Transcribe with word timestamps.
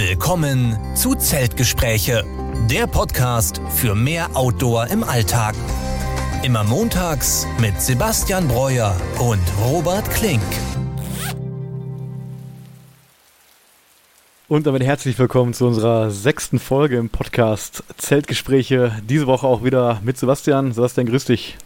Willkommen 0.00 0.78
zu 0.94 1.16
Zeltgespräche, 1.16 2.24
der 2.70 2.86
Podcast 2.86 3.60
für 3.68 3.96
mehr 3.96 4.28
Outdoor 4.34 4.86
im 4.86 5.02
Alltag. 5.02 5.56
Immer 6.44 6.62
montags 6.62 7.48
mit 7.60 7.82
Sebastian 7.82 8.46
Breuer 8.46 8.96
und 9.18 9.42
Robert 9.60 10.08
Klink. 10.12 10.40
Und 14.46 14.68
damit 14.68 14.84
herzlich 14.84 15.18
willkommen 15.18 15.52
zu 15.52 15.66
unserer 15.66 16.12
sechsten 16.12 16.60
Folge 16.60 16.96
im 16.96 17.10
Podcast 17.10 17.82
Zeltgespräche. 17.96 18.92
Diese 19.02 19.26
Woche 19.26 19.48
auch 19.48 19.64
wieder 19.64 20.00
mit 20.04 20.16
Sebastian. 20.16 20.70
Sebastian, 20.70 21.08
grüß 21.08 21.24
dich. 21.24 21.56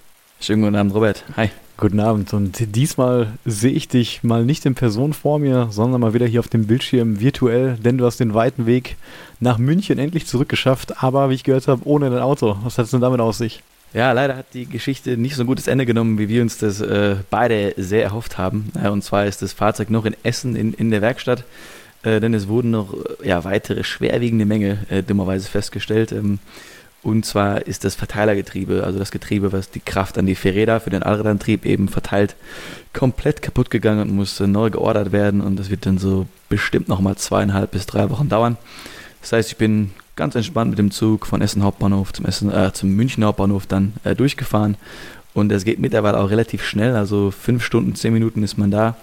Schönen 0.40 0.62
guten 0.62 0.76
Abend, 0.76 0.94
Robert. 0.94 1.22
Hi. 1.36 1.50
Guten 1.78 2.00
Abend. 2.00 2.32
Und 2.32 2.76
diesmal 2.76 3.32
sehe 3.44 3.72
ich 3.72 3.88
dich 3.88 4.22
mal 4.22 4.44
nicht 4.44 4.66
in 4.66 4.74
Person 4.74 5.12
vor 5.12 5.38
mir, 5.38 5.68
sondern 5.70 6.00
mal 6.00 6.14
wieder 6.14 6.26
hier 6.26 6.40
auf 6.40 6.48
dem 6.48 6.66
Bildschirm 6.66 7.18
virtuell, 7.20 7.76
denn 7.76 7.98
du 7.98 8.04
hast 8.04 8.20
den 8.20 8.34
weiten 8.34 8.66
Weg 8.66 8.96
nach 9.40 9.58
München 9.58 9.98
endlich 9.98 10.26
zurückgeschafft, 10.26 11.02
aber 11.02 11.30
wie 11.30 11.34
ich 11.34 11.44
gehört 11.44 11.66
habe, 11.68 11.82
ohne 11.84 12.10
dein 12.10 12.20
Auto. 12.20 12.56
Was 12.62 12.78
hat 12.78 12.84
es 12.84 12.90
denn 12.92 13.00
damit 13.00 13.20
aus 13.20 13.38
sich? 13.38 13.62
Ja, 13.94 14.12
leider 14.12 14.36
hat 14.36 14.46
die 14.54 14.66
Geschichte 14.66 15.16
nicht 15.16 15.34
so 15.34 15.42
ein 15.42 15.46
gutes 15.46 15.66
Ende 15.66 15.84
genommen, 15.84 16.18
wie 16.18 16.28
wir 16.28 16.42
uns 16.42 16.56
das 16.58 16.80
äh, 16.80 17.16
beide 17.30 17.74
sehr 17.76 18.02
erhofft 18.02 18.38
haben. 18.38 18.70
Ja, 18.80 18.90
und 18.90 19.02
zwar 19.02 19.26
ist 19.26 19.42
das 19.42 19.52
Fahrzeug 19.52 19.90
noch 19.90 20.04
in 20.04 20.16
Essen 20.22 20.56
in, 20.56 20.72
in 20.72 20.90
der 20.90 21.02
Werkstatt, 21.02 21.44
äh, 22.02 22.20
denn 22.20 22.32
es 22.32 22.48
wurden 22.48 22.70
noch 22.70 22.94
äh, 22.94 23.28
ja, 23.28 23.44
weitere 23.44 23.84
schwerwiegende 23.84 24.46
Mängel 24.46 24.78
äh, 24.88 25.02
dummerweise 25.02 25.48
festgestellt. 25.48 26.12
Ähm, 26.12 26.38
und 27.02 27.26
zwar 27.26 27.66
ist 27.66 27.84
das 27.84 27.96
Verteilergetriebe, 27.96 28.84
also 28.84 28.98
das 28.98 29.10
Getriebe, 29.10 29.52
was 29.52 29.70
die 29.70 29.80
Kraft 29.80 30.18
an 30.18 30.26
die 30.26 30.36
Fahrräder 30.36 30.78
für 30.80 30.90
den 30.90 31.02
Allradantrieb 31.02 31.66
eben 31.66 31.88
verteilt, 31.88 32.36
komplett 32.92 33.42
kaputt 33.42 33.70
gegangen 33.70 34.02
und 34.02 34.14
musste 34.14 34.46
neu 34.46 34.70
geordert 34.70 35.10
werden. 35.10 35.40
Und 35.40 35.56
das 35.56 35.68
wird 35.68 35.84
dann 35.84 35.98
so 35.98 36.26
bestimmt 36.48 36.88
nochmal 36.88 37.16
zweieinhalb 37.16 37.72
bis 37.72 37.86
drei 37.86 38.08
Wochen 38.10 38.28
dauern. 38.28 38.56
Das 39.20 39.32
heißt, 39.32 39.50
ich 39.50 39.56
bin 39.56 39.90
ganz 40.14 40.36
entspannt 40.36 40.70
mit 40.70 40.78
dem 40.78 40.92
Zug 40.92 41.26
von 41.26 41.42
Essen 41.42 41.64
Hauptbahnhof 41.64 42.12
zum, 42.12 42.26
Essen, 42.26 42.52
äh, 42.52 42.72
zum 42.72 42.90
München 42.90 43.24
Hauptbahnhof 43.24 43.66
dann 43.66 43.94
äh, 44.04 44.14
durchgefahren. 44.14 44.76
Und 45.34 45.50
es 45.50 45.64
geht 45.64 45.80
mittlerweile 45.80 46.18
auch 46.18 46.30
relativ 46.30 46.62
schnell, 46.62 46.94
also 46.94 47.30
fünf 47.30 47.64
Stunden, 47.64 47.94
zehn 47.96 48.12
Minuten 48.12 48.42
ist 48.42 48.58
man 48.58 48.70
da. 48.70 48.96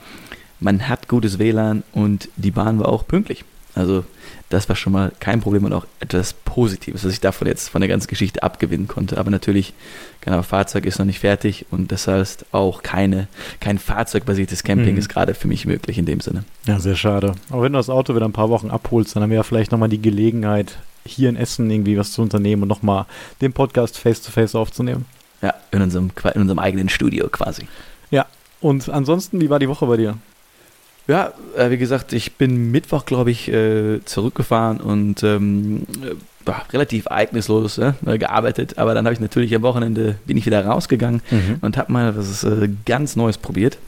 Man 0.62 0.88
hat 0.88 1.08
gutes 1.08 1.40
WLAN 1.40 1.84
und 1.92 2.30
die 2.38 2.52
Bahn 2.52 2.80
war 2.80 2.90
auch 2.90 3.08
pünktlich. 3.08 3.44
Also 3.76 4.06
das 4.50 4.68
war 4.68 4.76
schon 4.76 4.94
mal 4.94 5.12
kein 5.20 5.42
Problem 5.42 5.64
und 5.64 5.74
auch 5.74 5.86
etwas 6.00 6.34
Positives, 6.34 7.06
was 7.06 7.14
ich 7.14 7.22
davon 7.22 7.48
jetzt 7.48 7.70
von 7.70 7.82
der 7.82 7.88
ganzen 7.88 8.08
Geschichte 8.08 8.42
abgewinnen 8.42 8.88
konnte. 8.88 9.18
Aber 9.20 9.30
natürlich, 9.30 9.74
genau, 10.22 10.42
Fahrzeug 10.42 10.86
ist 10.86 10.98
noch 10.98 11.06
nicht 11.06 11.20
fertig 11.20 11.68
und 11.70 11.92
das 11.92 12.08
heißt 12.08 12.48
auch 12.52 12.82
keine, 12.82 13.28
kein 13.60 13.78
fahrzeugbasiertes 13.78 14.64
Camping 14.64 14.94
mhm. 14.94 15.00
ist 15.00 15.10
gerade 15.10 15.36
für 15.36 15.48
mich 15.48 15.66
möglich 15.66 16.00
in 16.00 16.06
dem 16.06 16.20
Sinne. 16.20 16.44
Ja, 16.66 16.80
sehr 16.80 16.96
schade. 16.96 17.36
Aber 17.52 17.62
wenn 17.62 17.74
du 17.74 17.80
das 17.80 17.90
Auto 17.90 18.16
wieder 18.16 18.26
ein 18.26 18.34
paar 18.34 18.50
Wochen 18.50 18.72
abholst, 18.72 19.16
dann 19.16 19.24
haben 19.24 19.30
wir 19.30 19.38
ja 19.38 19.44
vielleicht 19.44 19.72
nochmal 19.72 19.90
die 19.90 20.02
Gelegenheit, 20.02 20.78
hier 21.06 21.30
in 21.30 21.36
Essen 21.36 21.70
irgendwie 21.70 21.98
was 21.98 22.12
zu 22.12 22.22
unternehmen 22.22 22.64
und 22.64 22.68
nochmal 22.68 23.06
den 23.42 23.54
Podcast 23.54 23.98
face-to-face 23.98 24.52
-face 24.56 24.58
aufzunehmen. 24.58 25.06
Ja, 25.42 25.54
in 25.72 25.82
unserem, 25.82 26.12
in 26.34 26.42
unserem 26.42 26.60
eigenen 26.60 26.90
Studio 26.90 27.30
quasi. 27.30 27.68
Ja, 28.12 28.26
und 28.62 28.90
ansonsten, 28.90 29.40
wie 29.40 29.50
war 29.50 29.60
die 29.60 29.70
Woche 29.70 29.86
bei 29.86 29.98
dir? 29.98 30.18
Ja, 31.10 31.34
äh, 31.58 31.72
wie 31.72 31.80
gesagt, 31.80 32.14
ich 32.14 32.34
bin 32.34 32.70
Mittwoch, 32.70 33.04
glaube 33.04 33.32
ich, 33.32 33.52
äh, 33.52 34.00
zurückgefahren 34.06 34.80
und 34.80 35.24
ähm, 35.24 35.88
äh, 36.04 36.52
relativ 36.72 37.08
ereignislos 37.08 37.80
äh, 37.80 37.94
gearbeitet. 38.20 38.78
Aber 38.78 38.94
dann 38.94 39.06
habe 39.06 39.16
ich 39.16 39.20
natürlich 39.20 39.56
am 39.56 39.64
Wochenende 39.64 40.18
bin 40.28 40.38
ich 40.38 40.46
wieder 40.46 40.64
rausgegangen 40.64 41.24
mhm. 41.32 41.58
und 41.62 41.78
habe 41.78 41.92
mal 41.92 42.16
was 42.16 42.46
ganz 42.86 43.16
Neues 43.16 43.40
probiert. 43.40 43.80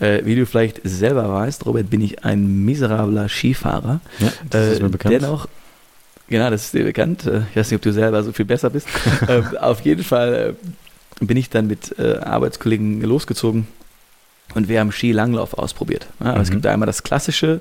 Äh, 0.00 0.24
wie 0.24 0.34
du 0.34 0.44
vielleicht 0.44 0.80
selber 0.82 1.32
weißt, 1.32 1.64
Robert, 1.66 1.88
bin 1.88 2.00
ich 2.00 2.24
ein 2.24 2.64
miserabler 2.64 3.28
Skifahrer. 3.28 4.00
Ja, 4.18 4.32
das 4.50 4.72
ist 4.72 4.82
mir 4.82 4.88
bekannt. 4.88 5.14
Dennoch 5.14 5.46
Genau, 6.28 6.50
das 6.50 6.64
ist 6.64 6.74
dir 6.74 6.82
bekannt. 6.82 7.30
Ich 7.50 7.56
weiß 7.56 7.70
nicht, 7.70 7.76
ob 7.76 7.82
du 7.82 7.92
selber 7.92 8.24
so 8.24 8.32
viel 8.32 8.44
besser 8.44 8.70
bist. 8.70 8.88
auf 9.60 9.82
jeden 9.82 10.02
Fall 10.02 10.56
bin 11.20 11.36
ich 11.36 11.48
dann 11.48 11.68
mit 11.68 11.96
Arbeitskollegen 12.00 13.00
losgezogen 13.02 13.68
und 14.54 14.68
wir 14.68 14.80
haben 14.80 14.92
Skilanglauf 14.92 15.54
ausprobiert. 15.54 16.06
Ja, 16.22 16.34
mhm. 16.34 16.40
Es 16.40 16.50
gibt 16.50 16.64
da 16.64 16.72
einmal 16.72 16.86
das 16.86 17.02
Klassische, 17.02 17.60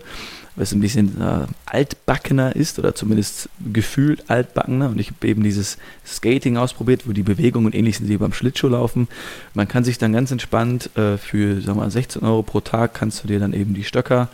was 0.56 0.72
ein 0.72 0.79
bisschen 0.79 1.19
äh, 1.22 1.46
altbackener 1.66 2.56
ist 2.56 2.79
oder 2.79 2.96
zumindest 2.96 3.50
gefühlt 3.73 4.29
altbackener. 4.29 4.90
Und 4.90 5.00
ich 5.00 5.09
habe 5.09 5.28
eben 5.28 5.44
dieses 5.44 5.78
Skating 6.06 6.57
ausprobiert, 6.57 7.07
wo 7.07 7.12
die 7.12 7.23
Bewegungen 7.23 7.73
ähnlich 7.73 7.97
sind 7.97 8.07
wie 8.07 8.18
beim 8.18 8.31
Schlittschuhlaufen. 8.31 9.07
Man 9.53 9.68
kann 9.68 9.84
sich 9.84 9.97
dann 9.97 10.13
ganz 10.13 10.31
entspannt 10.31 10.96
äh, 10.96 11.18
für 11.18 11.62
sagen 11.62 11.78
wir 11.78 11.84
mal, 11.84 11.91
16 11.91 12.23
Euro 12.23 12.41
pro 12.44 12.62
Tag 12.62 12.94
kannst 12.94 13.23
du 13.23 13.28
dir 13.28 13.40
dann 13.40 13.53
eben 13.53 13.73
die 13.73 13.84
Stöcker 13.84 14.29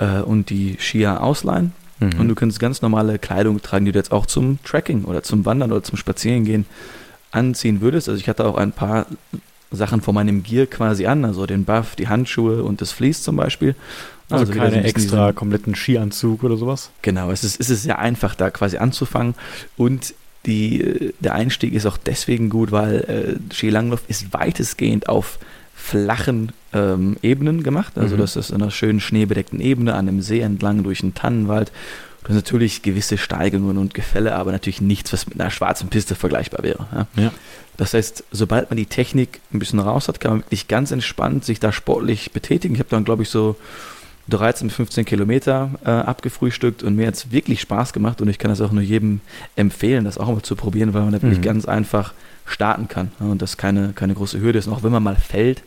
äh, 0.00 0.20
und 0.20 0.50
die 0.50 0.76
Skier 0.80 1.22
ausleihen. 1.22 1.72
Mhm. 2.00 2.18
Und 2.18 2.28
du 2.28 2.34
kannst 2.34 2.58
ganz 2.58 2.82
normale 2.82 3.18
Kleidung 3.18 3.62
tragen, 3.62 3.84
die 3.84 3.92
du 3.92 3.98
jetzt 3.98 4.10
auch 4.10 4.26
zum 4.26 4.58
Trekking 4.64 5.04
oder 5.04 5.22
zum 5.22 5.44
Wandern 5.44 5.70
oder 5.70 5.82
zum 5.82 5.98
Spazierengehen 5.98 6.66
anziehen 7.30 7.80
würdest. 7.80 8.08
Also 8.08 8.20
ich 8.20 8.28
hatte 8.28 8.44
auch 8.44 8.56
ein 8.56 8.72
paar 8.72 9.06
Sachen 9.70 10.00
von 10.00 10.14
meinem 10.14 10.42
Gear 10.42 10.66
quasi 10.66 11.06
an, 11.06 11.24
also 11.24 11.46
den 11.46 11.64
Buff, 11.64 11.94
die 11.96 12.08
Handschuhe 12.08 12.62
und 12.62 12.80
das 12.80 12.92
Vlies 12.92 13.22
zum 13.22 13.36
Beispiel. 13.36 13.74
Also, 14.28 14.46
also 14.46 14.58
keine 14.58 14.84
extra 14.84 15.26
diesen, 15.26 15.34
kompletten 15.34 15.74
Skianzug 15.74 16.44
oder 16.44 16.56
sowas? 16.56 16.90
Genau, 17.02 17.30
es 17.30 17.44
ist, 17.44 17.60
es 17.60 17.70
ist 17.70 17.82
sehr 17.82 17.98
einfach, 17.98 18.34
da 18.34 18.50
quasi 18.50 18.78
anzufangen 18.78 19.34
und 19.76 20.14
die, 20.46 21.12
der 21.20 21.34
Einstieg 21.34 21.74
ist 21.74 21.86
auch 21.86 21.98
deswegen 21.98 22.48
gut, 22.48 22.72
weil 22.72 23.38
äh, 23.50 23.54
Skilanglauf 23.54 24.02
ist 24.08 24.32
weitestgehend 24.32 25.08
auf 25.08 25.38
flachen 25.74 26.52
ähm, 26.72 27.16
Ebenen 27.22 27.62
gemacht. 27.62 27.98
Also 27.98 28.14
mhm. 28.14 28.20
das 28.20 28.36
ist 28.36 28.50
in 28.50 28.62
einer 28.62 28.70
schönen 28.70 29.00
schneebedeckten 29.00 29.60
Ebene 29.60 29.94
an 29.94 30.08
einem 30.08 30.22
See 30.22 30.40
entlang 30.40 30.82
durch 30.82 31.02
einen 31.02 31.14
Tannenwald. 31.14 31.72
Du 32.22 32.28
hast 32.28 32.36
natürlich 32.36 32.82
gewisse 32.82 33.16
Steigungen 33.16 33.78
und 33.78 33.94
Gefälle, 33.94 34.34
aber 34.34 34.52
natürlich 34.52 34.80
nichts, 34.80 35.12
was 35.12 35.26
mit 35.26 35.40
einer 35.40 35.50
schwarzen 35.50 35.88
Piste 35.88 36.14
vergleichbar 36.14 36.62
wäre. 36.62 36.86
Ja? 36.92 37.06
Ja. 37.22 37.32
Das 37.76 37.94
heißt, 37.94 38.24
sobald 38.30 38.70
man 38.70 38.76
die 38.76 38.86
Technik 38.86 39.40
ein 39.54 39.58
bisschen 39.58 39.78
raus 39.78 40.08
hat, 40.08 40.20
kann 40.20 40.32
man 40.32 40.40
wirklich 40.40 40.68
ganz 40.68 40.90
entspannt 40.90 41.46
sich 41.46 41.60
da 41.60 41.72
sportlich 41.72 42.32
betätigen. 42.32 42.74
Ich 42.74 42.80
habe 42.80 42.90
dann, 42.90 43.04
glaube 43.04 43.22
ich, 43.22 43.30
so 43.30 43.56
13 44.28 44.68
bis 44.68 44.76
15 44.76 45.04
Kilometer 45.04 45.70
äh, 45.84 45.90
abgefrühstückt 45.90 46.82
und 46.82 46.96
mir 46.96 47.06
hat 47.06 47.14
es 47.14 47.32
wirklich 47.32 47.60
Spaß 47.60 47.92
gemacht 47.92 48.20
und 48.20 48.28
ich 48.28 48.38
kann 48.38 48.50
das 48.50 48.60
auch 48.60 48.70
nur 48.70 48.82
jedem 48.82 49.20
empfehlen, 49.56 50.04
das 50.04 50.18
auch 50.18 50.28
mal 50.28 50.42
zu 50.42 50.56
probieren, 50.56 50.94
weil 50.94 51.02
man 51.02 51.12
da 51.12 51.22
wirklich 51.22 51.38
mhm. 51.38 51.44
ganz 51.44 51.64
einfach 51.64 52.12
starten 52.44 52.88
kann 52.88 53.12
ja, 53.20 53.26
und 53.26 53.42
das 53.42 53.56
keine, 53.56 53.92
keine 53.94 54.14
große 54.14 54.40
Hürde 54.40 54.58
ist. 54.58 54.66
Und 54.66 54.74
auch 54.74 54.82
wenn 54.82 54.92
man 54.92 55.02
mal 55.02 55.16
fällt, 55.16 55.62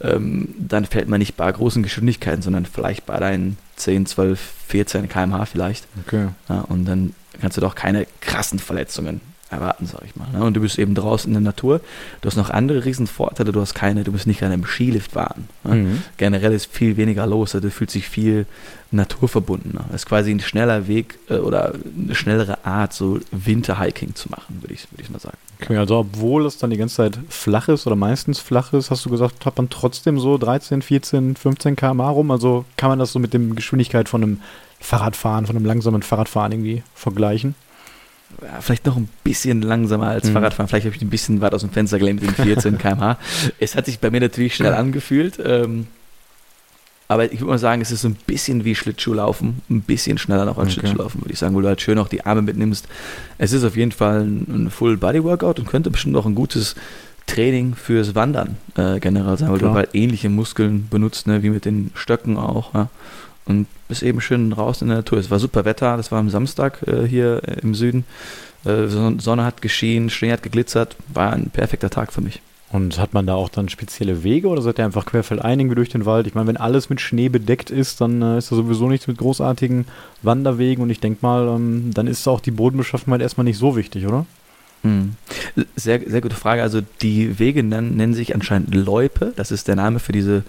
ähm, 0.00 0.54
dann 0.58 0.84
fällt 0.84 1.08
man 1.08 1.18
nicht 1.18 1.36
bei 1.36 1.50
großen 1.50 1.82
Geschwindigkeiten, 1.82 2.42
sondern 2.42 2.66
vielleicht 2.66 3.06
bei 3.06 3.18
deinen 3.18 3.56
10, 3.76 4.06
12, 4.06 4.40
14 4.68 5.08
km/h 5.08 5.46
vielleicht. 5.46 5.86
Okay. 6.06 6.28
Ja, 6.48 6.60
und 6.62 6.84
dann 6.84 7.14
kannst 7.40 7.56
du 7.56 7.60
doch 7.60 7.74
keine 7.74 8.06
krassen 8.20 8.58
Verletzungen 8.58 9.20
erwarten, 9.54 9.86
sag 9.86 10.02
ich 10.04 10.16
mal. 10.16 10.28
Ne? 10.32 10.44
Und 10.44 10.54
du 10.54 10.60
bist 10.60 10.78
eben 10.78 10.94
draußen 10.94 11.28
in 11.28 11.34
der 11.34 11.42
Natur. 11.42 11.80
Du 12.20 12.28
hast 12.28 12.36
noch 12.36 12.50
andere 12.50 12.84
Riesenvorteile. 12.84 13.52
Du 13.52 13.60
hast 13.60 13.74
keine, 13.74 14.04
du 14.04 14.12
musst 14.12 14.26
nicht 14.26 14.42
an 14.42 14.52
einem 14.52 14.64
Skilift 14.64 15.12
fahren. 15.12 15.48
Ne? 15.64 15.74
Mhm. 15.74 16.02
Generell 16.16 16.52
ist 16.52 16.66
viel 16.66 16.96
weniger 16.96 17.26
los. 17.26 17.54
Also 17.54 17.68
du 17.68 17.72
fühlst 17.72 17.94
dich 17.94 18.08
viel 18.08 18.46
naturverbundener. 18.94 19.84
Es 19.88 19.96
ist 19.96 20.06
quasi 20.06 20.30
ein 20.30 20.40
schneller 20.40 20.86
Weg 20.88 21.18
äh, 21.28 21.36
oder 21.36 21.74
eine 21.98 22.14
schnellere 22.14 22.64
Art, 22.64 22.92
so 22.92 23.20
Winterhiking 23.30 24.14
zu 24.14 24.30
machen, 24.30 24.58
würde 24.60 24.74
ich, 24.74 24.90
würd 24.90 25.00
ich 25.00 25.10
mal 25.10 25.18
sagen. 25.18 25.36
Okay, 25.60 25.76
also 25.76 25.98
obwohl 25.98 26.46
es 26.46 26.58
dann 26.58 26.70
die 26.70 26.76
ganze 26.76 26.96
Zeit 26.96 27.18
flach 27.28 27.68
ist 27.68 27.86
oder 27.86 27.96
meistens 27.96 28.38
flach 28.38 28.72
ist, 28.72 28.90
hast 28.90 29.04
du 29.04 29.10
gesagt, 29.10 29.46
hat 29.46 29.56
man 29.56 29.68
trotzdem 29.68 30.18
so 30.18 30.38
13, 30.38 30.82
14, 30.82 31.36
15 31.36 31.76
km 31.76 32.00
rum. 32.00 32.30
Also 32.30 32.64
kann 32.76 32.90
man 32.90 32.98
das 32.98 33.12
so 33.12 33.18
mit 33.18 33.32
der 33.32 33.40
Geschwindigkeit 33.40 34.08
von 34.08 34.22
einem 34.22 34.40
Fahrradfahren, 34.80 35.46
von 35.46 35.56
einem 35.56 35.64
langsamen 35.64 36.02
Fahrradfahren 36.02 36.52
irgendwie 36.52 36.82
vergleichen? 36.94 37.54
Vielleicht 38.60 38.86
noch 38.86 38.96
ein 38.96 39.08
bisschen 39.22 39.62
langsamer 39.62 40.08
als 40.08 40.28
mhm. 40.28 40.32
Fahrradfahren. 40.32 40.68
Vielleicht 40.68 40.86
habe 40.86 40.96
ich 40.96 41.02
ein 41.02 41.10
bisschen 41.10 41.40
weit 41.40 41.54
aus 41.54 41.62
dem 41.62 41.70
Fenster 41.70 41.98
gelehnt 41.98 42.22
mit 42.22 42.36
den 42.36 42.44
14 42.44 42.78
km/h. 42.78 43.18
Es 43.58 43.76
hat 43.76 43.86
sich 43.86 44.00
bei 44.00 44.10
mir 44.10 44.20
natürlich 44.20 44.54
schnell 44.54 44.74
angefühlt. 44.74 45.38
Ähm, 45.44 45.86
aber 47.06 47.30
ich 47.32 47.40
würde 47.40 47.50
mal 47.50 47.58
sagen, 47.58 47.82
es 47.82 47.90
ist 47.90 48.00
so 48.00 48.08
ein 48.08 48.16
bisschen 48.26 48.64
wie 48.64 48.74
Schlittschuhlaufen, 48.74 49.60
ein 49.68 49.82
bisschen 49.82 50.16
schneller 50.16 50.46
noch 50.46 50.56
als 50.56 50.68
okay. 50.68 50.80
Schlittschuhlaufen, 50.80 51.20
würde 51.20 51.32
ich 51.32 51.38
sagen, 51.38 51.54
wo 51.54 51.60
du 51.60 51.68
halt 51.68 51.80
schön 51.80 51.98
auch 51.98 52.08
die 52.08 52.24
Arme 52.24 52.42
mitnimmst. 52.42 52.88
Es 53.36 53.52
ist 53.52 53.62
auf 53.62 53.76
jeden 53.76 53.92
Fall 53.92 54.22
ein, 54.22 54.46
ein 54.48 54.70
Full-Body-Workout 54.70 55.58
und 55.58 55.66
könnte 55.66 55.90
bestimmt 55.90 56.16
auch 56.16 56.24
ein 56.24 56.34
gutes 56.34 56.74
Training 57.26 57.74
fürs 57.74 58.14
Wandern 58.14 58.56
äh, 58.76 59.00
generell 59.00 59.36
sein, 59.36 59.50
weil 59.50 59.58
Klar. 59.58 59.72
du 59.72 59.76
halt 59.76 59.90
ähnliche 59.94 60.28
Muskeln 60.28 60.88
benutzt, 60.88 61.26
ne, 61.26 61.42
wie 61.42 61.50
mit 61.50 61.66
den 61.66 61.90
Stöcken 61.94 62.36
auch. 62.36 62.74
Ja 62.74 62.88
und 63.46 63.66
bist 63.88 64.02
eben 64.02 64.20
schön 64.20 64.52
raus 64.52 64.82
in 64.82 64.88
der 64.88 64.98
Natur. 64.98 65.18
Es 65.18 65.30
war 65.30 65.38
super 65.38 65.64
Wetter, 65.64 65.96
das 65.96 66.10
war 66.10 66.18
am 66.18 66.30
Samstag 66.30 66.82
äh, 66.86 67.06
hier 67.06 67.42
im 67.62 67.74
Süden. 67.74 68.04
Äh, 68.64 68.86
Sonne 68.86 69.44
hat 69.44 69.62
geschienen, 69.62 70.10
Schnee 70.10 70.32
hat 70.32 70.42
geglitzert, 70.42 70.96
war 71.12 71.32
ein 71.32 71.50
perfekter 71.50 71.90
Tag 71.90 72.12
für 72.12 72.22
mich. 72.22 72.40
Und 72.72 72.98
hat 72.98 73.14
man 73.14 73.26
da 73.26 73.34
auch 73.34 73.50
dann 73.50 73.68
spezielle 73.68 74.24
Wege 74.24 74.48
oder 74.48 74.60
seid 74.60 74.80
ihr 74.80 74.84
einfach 74.84 75.06
querfeldein 75.06 75.60
irgendwie 75.60 75.76
durch 75.76 75.90
den 75.90 76.06
Wald? 76.06 76.26
Ich 76.26 76.34
meine, 76.34 76.48
wenn 76.48 76.56
alles 76.56 76.90
mit 76.90 77.00
Schnee 77.00 77.28
bedeckt 77.28 77.70
ist, 77.70 78.00
dann 78.00 78.20
äh, 78.20 78.38
ist 78.38 78.50
da 78.50 78.56
sowieso 78.56 78.88
nichts 78.88 79.06
mit 79.06 79.18
großartigen 79.18 79.86
Wanderwegen 80.22 80.82
und 80.82 80.90
ich 80.90 80.98
denke 80.98 81.18
mal, 81.22 81.46
ähm, 81.46 81.92
dann 81.94 82.08
ist 82.08 82.26
auch 82.26 82.40
die 82.40 82.50
Bodenbeschaffenheit 82.50 83.20
erstmal 83.20 83.44
nicht 83.44 83.58
so 83.58 83.76
wichtig, 83.76 84.06
oder? 84.06 84.26
Hm. 84.84 85.14
Sehr, 85.76 86.00
sehr 86.06 86.20
gute 86.20 86.36
Frage. 86.36 86.62
Also 86.62 86.82
die 87.00 87.38
Wege 87.38 87.62
nennen, 87.62 87.96
nennen 87.96 88.12
sich 88.12 88.34
anscheinend 88.34 88.74
Loipe. 88.74 89.32
Das 89.34 89.50
ist 89.50 89.66
der 89.66 89.76
Name 89.76 89.98
für 89.98 90.12
diese 90.12 90.42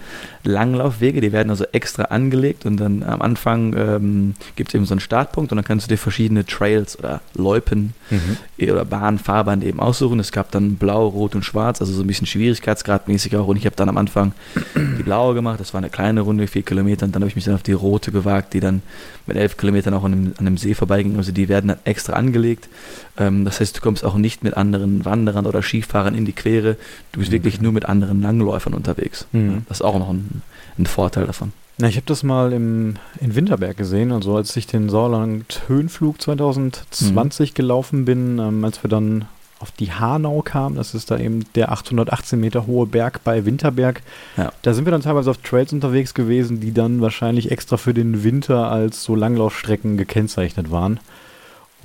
Langlaufwege. 0.43 1.21
Die 1.21 1.31
werden 1.31 1.49
also 1.49 1.63
extra 1.71 2.03
angelegt 2.03 2.65
und 2.65 2.75
dann 2.77 3.01
am 3.01 3.21
Anfang 3.21 3.73
ähm, 3.77 4.33
gibt 4.57 4.71
es 4.71 4.75
eben 4.75 4.85
so 4.85 4.93
einen 4.93 4.99
Startpunkt 4.99 5.53
und 5.53 5.55
dann 5.55 5.63
kannst 5.63 5.87
du 5.87 5.89
dir 5.89 5.97
verschiedene 5.97 6.45
Trails 6.45 6.99
oder 6.99 7.21
Loipen 7.33 7.93
mhm. 8.09 8.69
oder 8.69 8.83
Bahnfahrbahn 8.83 9.61
eben 9.61 9.79
aussuchen. 9.79 10.19
Es 10.19 10.33
gab 10.33 10.51
dann 10.51 10.75
blau, 10.75 11.07
rot 11.07 11.33
und 11.33 11.45
schwarz, 11.45 11.79
also 11.79 11.93
so 11.93 12.01
ein 12.01 12.07
bisschen 12.07 12.27
schwierigkeitsgradmäßig 12.27 13.37
auch. 13.37 13.47
Und 13.47 13.55
ich 13.55 13.65
habe 13.65 13.77
dann 13.77 13.87
am 13.87 13.97
Anfang 13.97 14.33
die 14.75 15.03
blaue 15.03 15.33
gemacht. 15.33 15.61
Das 15.61 15.73
war 15.73 15.77
eine 15.77 15.89
kleine 15.89 16.21
Runde, 16.21 16.47
vier 16.47 16.63
Kilometer. 16.63 17.05
Und 17.05 17.15
dann 17.15 17.21
habe 17.21 17.29
ich 17.29 17.35
mich 17.37 17.45
dann 17.45 17.55
auf 17.55 17.63
die 17.63 17.71
rote 17.71 18.11
gewagt, 18.11 18.53
die 18.53 18.59
dann 18.59 18.81
mit 19.27 19.37
elf 19.37 19.55
Kilometern 19.55 19.93
auch 19.93 20.03
an 20.03 20.11
einem, 20.11 20.33
an 20.37 20.45
einem 20.45 20.57
See 20.57 20.73
vorbeiging. 20.73 21.15
Also 21.15 21.31
die 21.31 21.47
werden 21.47 21.69
dann 21.69 21.79
extra 21.85 22.13
angelegt. 22.13 22.67
Ähm, 23.17 23.45
das 23.45 23.59
heißt, 23.59 23.77
du 23.77 23.81
kommst 23.81 24.03
auch 24.03 24.15
nicht 24.15 24.24
mit 24.43 24.57
anderen 24.57 25.05
Wanderern 25.05 25.45
oder 25.45 25.61
Skifahrern 25.61 26.15
in 26.15 26.25
die 26.25 26.33
Quere. 26.33 26.77
Du 27.11 27.19
bist 27.19 27.31
mhm. 27.31 27.35
wirklich 27.35 27.61
nur 27.61 27.71
mit 27.71 27.85
anderen 27.85 28.21
Langläufern 28.21 28.73
unterwegs. 28.73 29.27
Mhm. 29.31 29.65
Das 29.67 29.79
ist 29.79 29.85
auch 29.85 29.97
noch 29.97 30.09
ein, 30.09 30.41
ein 30.77 30.85
Vorteil 30.85 31.25
davon. 31.25 31.53
Na, 31.77 31.89
ich 31.89 31.97
habe 31.97 32.05
das 32.05 32.23
mal 32.23 32.53
im, 32.53 32.95
in 33.19 33.35
Winterberg 33.35 33.75
gesehen, 33.75 34.13
also 34.13 34.37
als 34.37 34.55
ich 34.55 34.65
den 34.65 34.89
Sauerland 34.89 35.63
Höhenflug 35.67 36.21
2020 36.21 37.51
mhm. 37.51 37.53
gelaufen 37.53 38.05
bin, 38.05 38.39
ähm, 38.39 38.63
als 38.63 38.81
wir 38.81 38.89
dann 38.89 39.25
auf 39.59 39.71
die 39.71 39.91
Hanau 39.91 40.41
kamen, 40.41 40.75
das 40.75 40.93
ist 40.93 41.11
da 41.11 41.17
eben 41.17 41.45
der 41.55 41.71
818 41.71 42.39
Meter 42.39 42.67
hohe 42.67 42.85
Berg 42.85 43.23
bei 43.23 43.45
Winterberg. 43.45 44.01
Ja. 44.37 44.51
Da 44.61 44.73
sind 44.73 44.85
wir 44.85 44.91
dann 44.91 45.01
teilweise 45.01 45.31
auf 45.31 45.37
Trails 45.37 45.71
unterwegs 45.73 46.13
gewesen, 46.13 46.59
die 46.59 46.73
dann 46.73 47.01
wahrscheinlich 47.01 47.51
extra 47.51 47.77
für 47.77 47.93
den 47.93 48.23
Winter 48.23 48.69
als 48.69 49.03
so 49.03 49.15
Langlaufstrecken 49.15 49.97
gekennzeichnet 49.97 50.71
waren. 50.71 50.99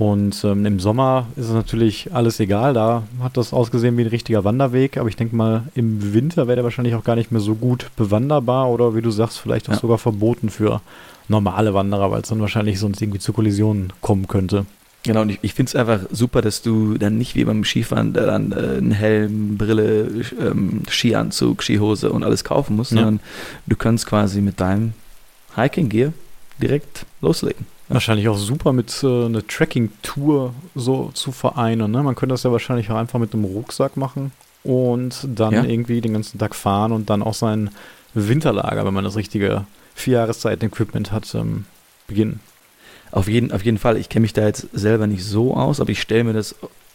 Und 0.00 0.44
ähm, 0.44 0.64
im 0.64 0.80
Sommer 0.80 1.26
ist 1.36 1.48
es 1.48 1.52
natürlich 1.52 2.14
alles 2.14 2.40
egal. 2.40 2.72
Da 2.72 3.02
hat 3.22 3.36
das 3.36 3.52
ausgesehen 3.52 3.98
wie 3.98 4.04
ein 4.04 4.06
richtiger 4.06 4.44
Wanderweg. 4.44 4.96
Aber 4.96 5.10
ich 5.10 5.16
denke 5.16 5.36
mal, 5.36 5.64
im 5.74 6.14
Winter 6.14 6.46
wäre 6.46 6.56
der 6.56 6.64
wahrscheinlich 6.64 6.94
auch 6.94 7.04
gar 7.04 7.16
nicht 7.16 7.32
mehr 7.32 7.42
so 7.42 7.54
gut 7.54 7.90
bewanderbar 7.96 8.70
oder 8.70 8.96
wie 8.96 9.02
du 9.02 9.10
sagst, 9.10 9.38
vielleicht 9.38 9.68
auch 9.68 9.74
ja. 9.74 9.78
sogar 9.78 9.98
verboten 9.98 10.48
für 10.48 10.80
normale 11.28 11.74
Wanderer, 11.74 12.10
weil 12.10 12.22
es 12.22 12.30
dann 12.30 12.40
wahrscheinlich 12.40 12.80
sonst 12.80 13.02
irgendwie 13.02 13.18
zu 13.18 13.34
Kollisionen 13.34 13.92
kommen 14.00 14.26
könnte. 14.26 14.64
Genau, 15.02 15.20
und 15.20 15.28
ich, 15.28 15.38
ich 15.42 15.52
finde 15.52 15.68
es 15.68 15.76
einfach 15.76 16.00
super, 16.10 16.40
dass 16.40 16.62
du 16.62 16.96
dann 16.96 17.18
nicht 17.18 17.34
wie 17.34 17.44
beim 17.44 17.62
Skifahren 17.62 18.14
dann 18.14 18.52
äh, 18.52 18.78
einen 18.78 18.92
Helm, 18.92 19.58
Brille, 19.58 20.24
ähm, 20.40 20.80
Skianzug, 20.88 21.62
Skihose 21.62 22.10
und 22.10 22.24
alles 22.24 22.42
kaufen 22.42 22.76
musst, 22.76 22.92
ja. 22.92 23.02
sondern 23.02 23.20
du 23.66 23.76
kannst 23.76 24.06
quasi 24.06 24.40
mit 24.40 24.60
deinem 24.60 24.94
Hiking 25.56 25.90
Gear 25.90 26.14
direkt 26.58 27.04
loslegen. 27.20 27.66
Wahrscheinlich 27.90 28.28
auch 28.28 28.38
super 28.38 28.72
mit 28.72 29.02
äh, 29.02 29.26
einer 29.26 29.46
Tracking-Tour 29.46 30.54
so 30.74 31.10
zu 31.12 31.32
vereinen. 31.32 31.90
Ne? 31.90 32.02
Man 32.02 32.14
könnte 32.14 32.34
das 32.34 32.44
ja 32.44 32.52
wahrscheinlich 32.52 32.90
auch 32.90 32.96
einfach 32.96 33.18
mit 33.18 33.34
einem 33.34 33.44
Rucksack 33.44 33.96
machen 33.96 34.32
und 34.62 35.26
dann 35.26 35.52
ja. 35.52 35.64
irgendwie 35.64 36.00
den 36.00 36.12
ganzen 36.12 36.38
Tag 36.38 36.54
fahren 36.54 36.92
und 36.92 37.10
dann 37.10 37.22
auch 37.22 37.34
sein 37.34 37.70
Winterlager, 38.14 38.84
wenn 38.86 38.94
man 38.94 39.04
das 39.04 39.16
richtige 39.16 39.64
vier 39.94 40.18
Jahreszeiten-Equipment 40.18 41.10
hat, 41.10 41.34
ähm, 41.34 41.64
beginnen. 42.06 42.40
Auf 43.10 43.28
jeden, 43.28 43.50
auf 43.52 43.64
jeden 43.64 43.78
Fall. 43.78 43.96
Ich 43.96 44.08
kenne 44.08 44.22
mich 44.22 44.32
da 44.32 44.42
jetzt 44.42 44.68
selber 44.72 45.06
nicht 45.06 45.24
so 45.24 45.56
aus, 45.56 45.80
aber 45.80 45.90
ich 45.90 46.00
stelle 46.00 46.24
mir 46.24 46.32
das 46.32 46.54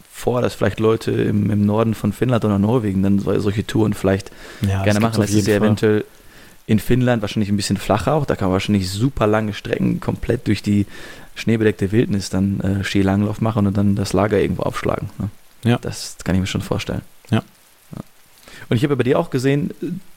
vor, 0.10 0.42
dass 0.42 0.54
vielleicht 0.54 0.80
Leute 0.80 1.12
im, 1.12 1.52
im 1.52 1.66
Norden 1.66 1.94
von 1.94 2.14
Finnland 2.14 2.46
oder 2.46 2.58
Norwegen 2.58 3.04
dann 3.04 3.20
solche 3.20 3.68
Touren 3.68 3.94
vielleicht 3.94 4.32
ja, 4.62 4.84
gerne 4.84 5.02
machen. 5.02 5.20
Das 5.20 5.32
ist 5.32 5.46
ja 5.46 5.56
eventuell 5.56 6.06
in 6.68 6.80
Finnland 6.80 7.22
wahrscheinlich 7.22 7.50
ein 7.50 7.58
bisschen 7.58 7.78
flacher 7.78 8.14
auch. 8.14 8.26
Da 8.26 8.36
kann 8.36 8.48
man 8.48 8.54
wahrscheinlich 8.54 8.90
super 8.90 9.28
lange 9.28 9.54
Strecken 9.54 10.00
komplett 10.00 10.48
durch 10.48 10.62
die 10.62 10.86
schneebedeckte 11.36 11.92
Wildnis 11.92 12.30
dann 12.30 12.60
äh, 12.62 12.84
Skilanglauf 12.84 13.42
machen 13.42 13.68
und 13.68 13.78
dann 13.78 13.96
das 13.96 14.14
Lager 14.14 14.40
irgendwo 14.40 14.64
aufschlagen. 14.64 15.10
Ne? 15.20 15.30
Ja. 15.64 15.78
Das 15.80 16.18
kann 16.24 16.36
ich 16.36 16.42
mir 16.42 16.48
schon 16.48 16.62
vorstellen. 16.62 17.02
Ja. 17.30 17.44
Und 18.70 18.78
ich 18.78 18.84
habe 18.84 18.96
bei 18.96 19.04
dir 19.04 19.20
auch 19.20 19.30
gesehen, 19.30 19.72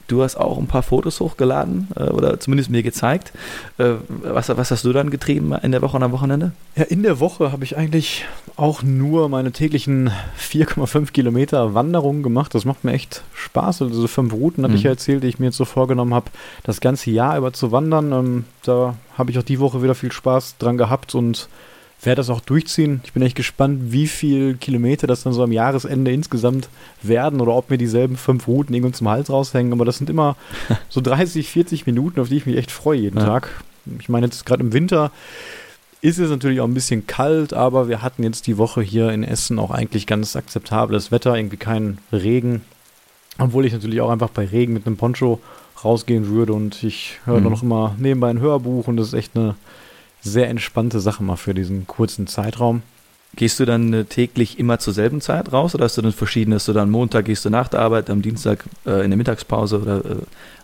Du 0.09 0.23
hast 0.23 0.37
auch 0.37 0.57
ein 0.57 0.65
paar 0.65 0.81
Fotos 0.81 1.19
hochgeladen 1.19 1.87
äh, 1.95 2.05
oder 2.05 2.39
zumindest 2.39 2.71
mir 2.71 2.81
gezeigt. 2.81 3.31
Äh, 3.77 3.93
was, 4.07 4.49
was, 4.49 4.71
hast 4.71 4.83
du 4.83 4.91
dann 4.91 5.11
getrieben 5.11 5.53
in 5.61 5.71
der 5.71 5.83
Woche 5.83 5.97
und 5.97 6.03
am 6.03 6.11
Wochenende? 6.11 6.51
Ja, 6.75 6.83
in 6.83 7.03
der 7.03 7.19
Woche 7.19 7.51
habe 7.51 7.63
ich 7.63 7.77
eigentlich 7.77 8.25
auch 8.55 8.81
nur 8.81 9.29
meine 9.29 9.51
täglichen 9.51 10.09
4,5 10.39 11.11
Kilometer 11.11 11.75
Wanderungen 11.75 12.23
gemacht. 12.23 12.55
Das 12.55 12.65
macht 12.65 12.83
mir 12.83 12.93
echt 12.93 13.21
Spaß. 13.35 13.83
Also 13.83 14.07
fünf 14.07 14.33
Routen 14.33 14.63
hatte 14.63 14.71
mhm. 14.71 14.77
ich 14.77 14.83
ja 14.83 14.89
erzählt, 14.89 15.23
die 15.23 15.27
ich 15.27 15.37
mir 15.37 15.47
jetzt 15.47 15.57
so 15.57 15.65
vorgenommen 15.65 16.15
habe, 16.15 16.31
das 16.63 16.81
ganze 16.81 17.11
Jahr 17.11 17.37
über 17.37 17.53
zu 17.53 17.71
wandern. 17.71 18.11
Ähm, 18.11 18.45
da 18.63 18.95
habe 19.15 19.29
ich 19.29 19.37
auch 19.37 19.43
die 19.43 19.59
Woche 19.59 19.83
wieder 19.83 19.93
viel 19.93 20.11
Spaß 20.11 20.57
dran 20.57 20.77
gehabt 20.77 21.13
und 21.13 21.49
werde 22.01 22.19
das 22.19 22.29
auch 22.29 22.41
durchziehen. 22.41 23.01
Ich 23.03 23.13
bin 23.13 23.23
echt 23.23 23.35
gespannt, 23.35 23.91
wie 23.91 24.07
viele 24.07 24.55
Kilometer 24.55 25.07
das 25.07 25.23
dann 25.23 25.33
so 25.33 25.43
am 25.43 25.51
Jahresende 25.51 26.11
insgesamt 26.11 26.69
werden 27.03 27.41
oder 27.41 27.53
ob 27.53 27.69
mir 27.69 27.77
dieselben 27.77 28.15
fünf 28.15 28.47
Routen 28.47 28.73
irgendwo 28.73 28.95
zum 28.95 29.09
Hals 29.09 29.29
raushängen. 29.29 29.73
Aber 29.73 29.85
das 29.85 29.97
sind 29.97 30.09
immer 30.09 30.37
so 30.89 31.01
30, 31.01 31.49
40 31.49 31.85
Minuten, 31.85 32.19
auf 32.19 32.29
die 32.29 32.37
ich 32.37 32.45
mich 32.45 32.57
echt 32.57 32.71
freue 32.71 32.99
jeden 32.99 33.19
ja. 33.19 33.25
Tag. 33.25 33.63
Ich 33.99 34.09
meine, 34.09 34.27
jetzt 34.27 34.45
gerade 34.45 34.63
im 34.63 34.73
Winter 34.73 35.11
ist 36.01 36.19
es 36.19 36.29
natürlich 36.29 36.61
auch 36.61 36.67
ein 36.67 36.73
bisschen 36.73 37.07
kalt, 37.07 37.53
aber 37.53 37.89
wir 37.89 38.01
hatten 38.01 38.23
jetzt 38.23 38.47
die 38.47 38.57
Woche 38.57 38.81
hier 38.81 39.11
in 39.11 39.23
Essen 39.23 39.59
auch 39.59 39.71
eigentlich 39.71 40.07
ganz 40.07 40.35
akzeptables 40.35 41.11
Wetter, 41.11 41.35
irgendwie 41.35 41.57
keinen 41.57 41.97
Regen. 42.13 42.61
Obwohl 43.37 43.65
ich 43.65 43.73
natürlich 43.73 43.99
auch 43.99 44.09
einfach 44.09 44.29
bei 44.29 44.45
Regen 44.45 44.73
mit 44.73 44.85
einem 44.85 44.97
Poncho 44.97 45.39
rausgehen 45.83 46.27
würde 46.27 46.53
und 46.53 46.83
ich 46.83 47.19
höre 47.25 47.39
mhm. 47.39 47.49
noch 47.49 47.63
immer 47.63 47.95
nebenbei 47.97 48.29
ein 48.29 48.39
Hörbuch 48.39 48.87
und 48.87 48.97
das 48.97 49.07
ist 49.07 49.13
echt 49.13 49.35
eine 49.35 49.55
sehr 50.21 50.49
entspannte 50.49 50.99
Sache 50.99 51.23
mal 51.23 51.35
für 51.35 51.53
diesen 51.53 51.87
kurzen 51.87 52.27
Zeitraum. 52.27 52.81
Gehst 53.35 53.59
du 53.59 53.65
dann 53.65 53.93
äh, 53.93 54.05
täglich 54.05 54.57
immer 54.57 54.79
zur 54.79 54.93
selben 54.93 55.21
Zeit 55.21 55.53
raus 55.53 55.75
oder 55.75 55.85
hast 55.85 55.97
du 55.97 56.01
dann 56.01 56.11
verschiedene, 56.11 56.55
dass 56.55 56.65
du 56.65 56.73
dann 56.73 56.89
Montag 56.89 57.25
gehst 57.25 57.45
du 57.45 57.49
nach 57.49 57.67
der 57.67 57.79
Arbeit, 57.79 58.09
am 58.09 58.21
Dienstag 58.21 58.65
äh, 58.85 59.03
in 59.03 59.11
der 59.11 59.17
Mittagspause 59.17 59.79
oder 59.79 59.97
äh, 59.97 60.15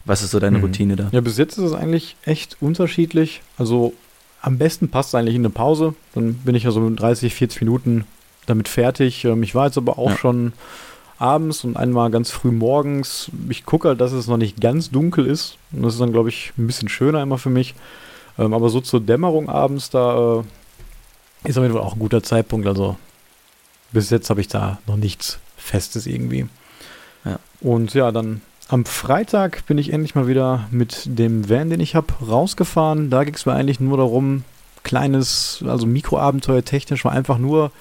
was 0.04 0.24
ist 0.24 0.32
so 0.32 0.40
deine 0.40 0.58
mhm. 0.58 0.64
Routine 0.64 0.96
da? 0.96 1.10
Ja, 1.12 1.22
bis 1.22 1.38
jetzt 1.38 1.58
ist 1.58 1.64
es 1.64 1.74
eigentlich 1.74 2.16
echt 2.24 2.58
unterschiedlich. 2.62 3.42
Also 3.58 3.94
am 4.42 4.58
besten 4.58 4.90
passt 4.90 5.10
es 5.10 5.16
eigentlich 5.16 5.36
in 5.36 5.42
eine 5.42 5.52
Pause. 5.52 5.96
Dann 6.14 6.36
bin 6.36 6.56
ich 6.56 6.64
ja 6.64 6.72
so 6.72 6.90
30, 6.90 7.34
40 7.34 7.62
Minuten 7.62 8.06
damit 8.46 8.68
fertig. 8.68 9.26
Ähm, 9.26 9.44
ich 9.44 9.56
war 9.56 9.68
jetzt 9.68 9.78
aber 9.78 9.98
auch 10.00 10.12
ja. 10.12 10.18
schon 10.18 10.54
abends 11.18 11.64
und 11.64 11.78
einmal 11.78 12.12
ganz 12.12 12.32
früh 12.32 12.52
morgens. 12.52 13.32
Ich 13.50 13.66
gucke 13.66 13.90
halt, 13.90 14.02
dass 14.02 14.12
es 14.12 14.28
noch 14.28 14.38
nicht 14.38 14.60
ganz 14.60 14.92
dunkel 14.92 15.26
ist. 15.26 15.58
Und 15.72 15.84
das 15.84 15.94
ist 15.94 16.00
dann, 16.00 16.12
glaube 16.12 16.30
ich, 16.30 16.54
ein 16.58 16.68
bisschen 16.68 16.90
schöner 16.90 17.22
immer 17.22 17.38
für 17.38 17.50
mich. 17.50 17.74
Ähm, 18.38 18.54
aber 18.54 18.70
so 18.70 18.82
zur 18.82 19.02
Dämmerung 19.02 19.50
abends, 19.50 19.90
da 19.90 20.40
äh, 20.40 21.50
ist 21.50 21.58
auf 21.58 21.64
jeden 21.64 21.74
Fall 21.74 21.84
auch 21.84 21.94
ein 21.94 22.00
guter 22.00 22.24
Zeitpunkt. 22.24 22.68
Also 22.68 22.98
bis 23.92 24.10
jetzt 24.10 24.30
habe 24.30 24.42
ich 24.42 24.48
da 24.48 24.80
noch 24.88 24.98
nichts 24.98 25.40
Festes 25.58 26.06
irgendwie. 26.06 26.48
Ja. 27.24 27.40
Und 27.62 27.94
ja, 27.94 28.12
dann 28.12 28.42
am 28.68 28.86
Freitag 28.86 29.66
bin 29.68 29.78
ich 29.78 29.94
endlich 29.94 30.16
mal 30.16 30.28
wieder 30.28 30.68
mit 30.72 31.04
dem 31.06 31.50
Van, 31.50 31.70
den 31.70 31.80
ich 31.80 31.96
habe, 31.96 32.14
rausgefahren. 32.28 33.10
Da 33.10 33.24
ging 33.24 33.36
es 33.36 33.46
mir 33.46 33.54
eigentlich 33.54 33.80
nur 33.80 33.98
darum, 33.98 34.44
kleines, 34.84 35.64
also 35.68 35.86
Mikroabenteuer 35.86 36.64
technisch, 36.64 37.04
mal 37.04 37.12
einfach 37.12 37.38
nur 37.38 37.72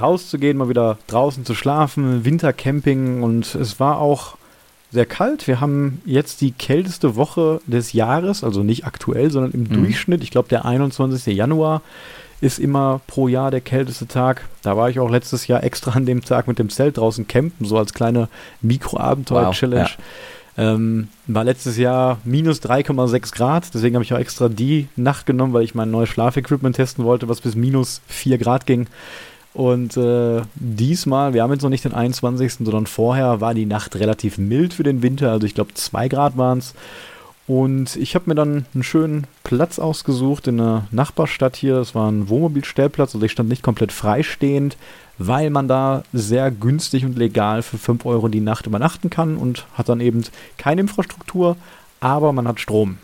rauszugehen, 0.00 0.58
mal 0.58 0.68
wieder 0.68 0.98
draußen 1.08 1.44
zu 1.44 1.54
schlafen, 1.54 2.24
Wintercamping 2.24 3.22
und 3.22 3.54
es 3.54 3.80
war 3.80 3.98
auch 3.98 4.36
sehr 4.92 5.06
kalt. 5.06 5.46
Wir 5.48 5.60
haben 5.60 6.02
jetzt 6.04 6.40
die 6.42 6.52
kälteste 6.52 7.16
Woche 7.16 7.60
des 7.66 7.94
Jahres, 7.94 8.44
also 8.44 8.62
nicht 8.62 8.84
aktuell, 8.84 9.30
sondern 9.30 9.52
im 9.52 9.62
mhm. 9.62 9.84
Durchschnitt. 9.84 10.22
Ich 10.22 10.30
glaube, 10.30 10.48
der 10.48 10.64
21. 10.64 11.34
Januar 11.34 11.82
ist 12.42 12.58
immer 12.58 13.00
pro 13.06 13.28
Jahr 13.28 13.50
der 13.50 13.60
kälteste 13.60 14.06
Tag. 14.06 14.48
Da 14.62 14.76
war 14.76 14.90
ich 14.90 15.00
auch 15.00 15.08
letztes 15.08 15.46
Jahr 15.46 15.62
extra 15.62 15.92
an 15.92 16.06
dem 16.06 16.22
Tag 16.22 16.48
mit 16.48 16.58
dem 16.58 16.68
Zelt 16.68 16.98
draußen 16.98 17.26
campen, 17.26 17.64
so 17.64 17.78
als 17.78 17.94
kleine 17.94 18.28
Mikroabenteuer-Challenge. 18.60 19.82
Wow, 19.84 19.98
ja. 20.58 20.74
ähm, 20.74 21.08
war 21.28 21.44
letztes 21.44 21.78
Jahr 21.78 22.18
minus 22.24 22.60
3,6 22.60 23.32
Grad, 23.32 23.72
deswegen 23.72 23.94
habe 23.94 24.04
ich 24.04 24.12
auch 24.12 24.18
extra 24.18 24.48
die 24.48 24.88
Nacht 24.96 25.24
genommen, 25.24 25.52
weil 25.52 25.62
ich 25.62 25.76
mein 25.76 25.92
neues 25.92 26.08
Schlafequipment 26.08 26.76
testen 26.76 27.04
wollte, 27.04 27.28
was 27.28 27.40
bis 27.40 27.54
minus 27.54 28.02
4 28.08 28.38
Grad 28.38 28.66
ging. 28.66 28.88
Und 29.54 29.96
äh, 29.98 30.42
diesmal, 30.54 31.34
wir 31.34 31.42
haben 31.42 31.52
jetzt 31.52 31.62
noch 31.62 31.70
nicht 31.70 31.84
den 31.84 31.92
21., 31.92 32.54
sondern 32.54 32.86
vorher 32.86 33.40
war 33.40 33.52
die 33.52 33.66
Nacht 33.66 33.96
relativ 33.96 34.38
mild 34.38 34.72
für 34.72 34.82
den 34.82 35.02
Winter. 35.02 35.30
Also 35.30 35.46
ich 35.46 35.54
glaube 35.54 35.74
2 35.74 36.08
Grad 36.08 36.36
waren 36.38 36.58
es. 36.58 36.74
Und 37.46 37.96
ich 37.96 38.14
habe 38.14 38.30
mir 38.30 38.34
dann 38.34 38.66
einen 38.72 38.84
schönen 38.84 39.26
Platz 39.42 39.78
ausgesucht 39.78 40.46
in 40.46 40.60
einer 40.60 40.86
Nachbarstadt 40.90 41.56
hier. 41.56 41.74
Das 41.74 41.94
war 41.94 42.10
ein 42.10 42.28
Wohnmobilstellplatz, 42.28 43.14
also 43.14 43.26
ich 43.26 43.32
stand 43.32 43.48
nicht 43.48 43.62
komplett 43.62 43.92
freistehend, 43.92 44.76
weil 45.18 45.50
man 45.50 45.68
da 45.68 46.04
sehr 46.12 46.50
günstig 46.50 47.04
und 47.04 47.18
legal 47.18 47.62
für 47.62 47.78
5 47.78 48.06
Euro 48.06 48.28
die 48.28 48.40
Nacht 48.40 48.66
übernachten 48.66 49.10
kann 49.10 49.36
und 49.36 49.66
hat 49.74 49.88
dann 49.88 50.00
eben 50.00 50.22
keine 50.56 50.82
Infrastruktur, 50.82 51.56
aber 52.00 52.32
man 52.32 52.46
hat 52.46 52.60
Strom. 52.60 52.98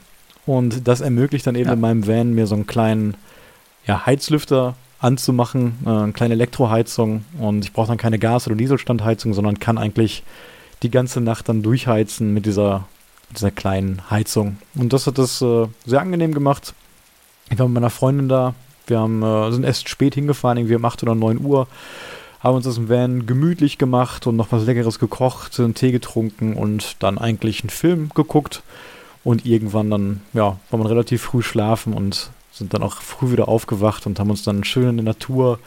Und 0.46 0.86
das 0.88 1.00
ermöglicht 1.00 1.46
dann 1.46 1.56
eben 1.56 1.68
ja. 1.68 1.74
in 1.74 1.80
meinem 1.80 2.06
Van 2.06 2.32
mir 2.32 2.46
so 2.46 2.54
einen 2.54 2.66
kleinen 2.66 3.14
ja, 3.86 4.06
Heizlüfter 4.06 4.76
anzumachen, 5.00 5.78
äh, 5.84 5.90
eine 5.90 6.12
kleine 6.12 6.34
Elektroheizung 6.34 7.24
und 7.38 7.64
ich 7.64 7.72
brauche 7.72 7.88
dann 7.88 7.98
keine 7.98 8.18
Gas- 8.18 8.46
oder 8.46 8.56
Dieselstandheizung, 8.56 9.34
sondern 9.34 9.58
kann 9.58 9.78
eigentlich 9.78 10.22
die 10.82 10.90
ganze 10.90 11.20
Nacht 11.20 11.48
dann 11.48 11.62
durchheizen 11.62 12.32
mit 12.34 12.46
dieser, 12.46 12.86
dieser 13.34 13.50
kleinen 13.50 14.02
Heizung. 14.10 14.58
Und 14.74 14.92
das 14.92 15.06
hat 15.06 15.18
das 15.18 15.40
äh, 15.42 15.66
sehr 15.84 16.00
angenehm 16.00 16.34
gemacht. 16.34 16.74
Ich 17.50 17.58
war 17.58 17.66
mit 17.66 17.74
meiner 17.74 17.90
Freundin 17.90 18.28
da, 18.28 18.54
wir 18.86 18.98
haben, 19.00 19.22
äh, 19.22 19.52
sind 19.52 19.64
erst 19.64 19.88
spät 19.88 20.14
hingefahren, 20.14 20.58
irgendwie 20.58 20.76
um 20.76 20.84
8 20.84 21.02
oder 21.02 21.14
9 21.14 21.40
Uhr, 21.40 21.68
haben 22.40 22.56
uns 22.56 22.64
das 22.64 22.78
im 22.78 22.88
Van 22.88 23.26
gemütlich 23.26 23.78
gemacht 23.78 24.26
und 24.26 24.36
noch 24.36 24.52
was 24.52 24.64
Leckeres 24.64 24.98
gekocht, 24.98 25.58
einen 25.58 25.74
Tee 25.74 25.90
getrunken 25.90 26.54
und 26.54 26.96
dann 27.00 27.18
eigentlich 27.18 27.62
einen 27.62 27.70
Film 27.70 28.10
geguckt. 28.14 28.62
Und 29.24 29.44
irgendwann 29.44 29.90
dann, 29.90 30.20
ja, 30.32 30.58
war 30.70 30.78
man 30.78 30.86
relativ 30.86 31.22
früh 31.22 31.42
schlafen 31.42 31.92
und 31.92 32.30
sind 32.58 32.74
dann 32.74 32.82
auch 32.82 33.00
früh 33.00 33.32
wieder 33.32 33.48
aufgewacht 33.48 34.06
und 34.06 34.18
haben 34.18 34.30
uns 34.30 34.42
dann 34.42 34.64
schön 34.64 34.88
in 34.90 34.96
der 34.96 35.04
Natur 35.04 35.58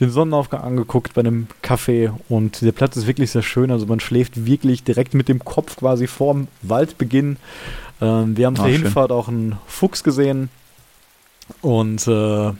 den 0.00 0.10
Sonnenaufgang 0.10 0.60
angeguckt 0.60 1.14
bei 1.14 1.20
einem 1.20 1.48
Café 1.62 2.12
und 2.28 2.62
der 2.62 2.72
Platz 2.72 2.96
ist 2.96 3.06
wirklich 3.06 3.30
sehr 3.30 3.42
schön. 3.42 3.70
Also 3.70 3.86
man 3.86 4.00
schläft 4.00 4.46
wirklich 4.46 4.84
direkt 4.84 5.14
mit 5.14 5.28
dem 5.28 5.44
Kopf 5.44 5.76
quasi 5.76 6.06
vorm 6.06 6.46
Waldbeginn. 6.62 7.36
Ähm, 8.00 8.36
wir 8.36 8.46
haben 8.46 8.54
auf 8.54 8.60
ah, 8.60 8.66
der 8.66 8.74
schön. 8.74 8.82
Hinfahrt 8.84 9.10
auch 9.10 9.28
einen 9.28 9.58
Fuchs 9.66 10.04
gesehen 10.04 10.50
und 11.62 12.06
äh, 12.06 12.52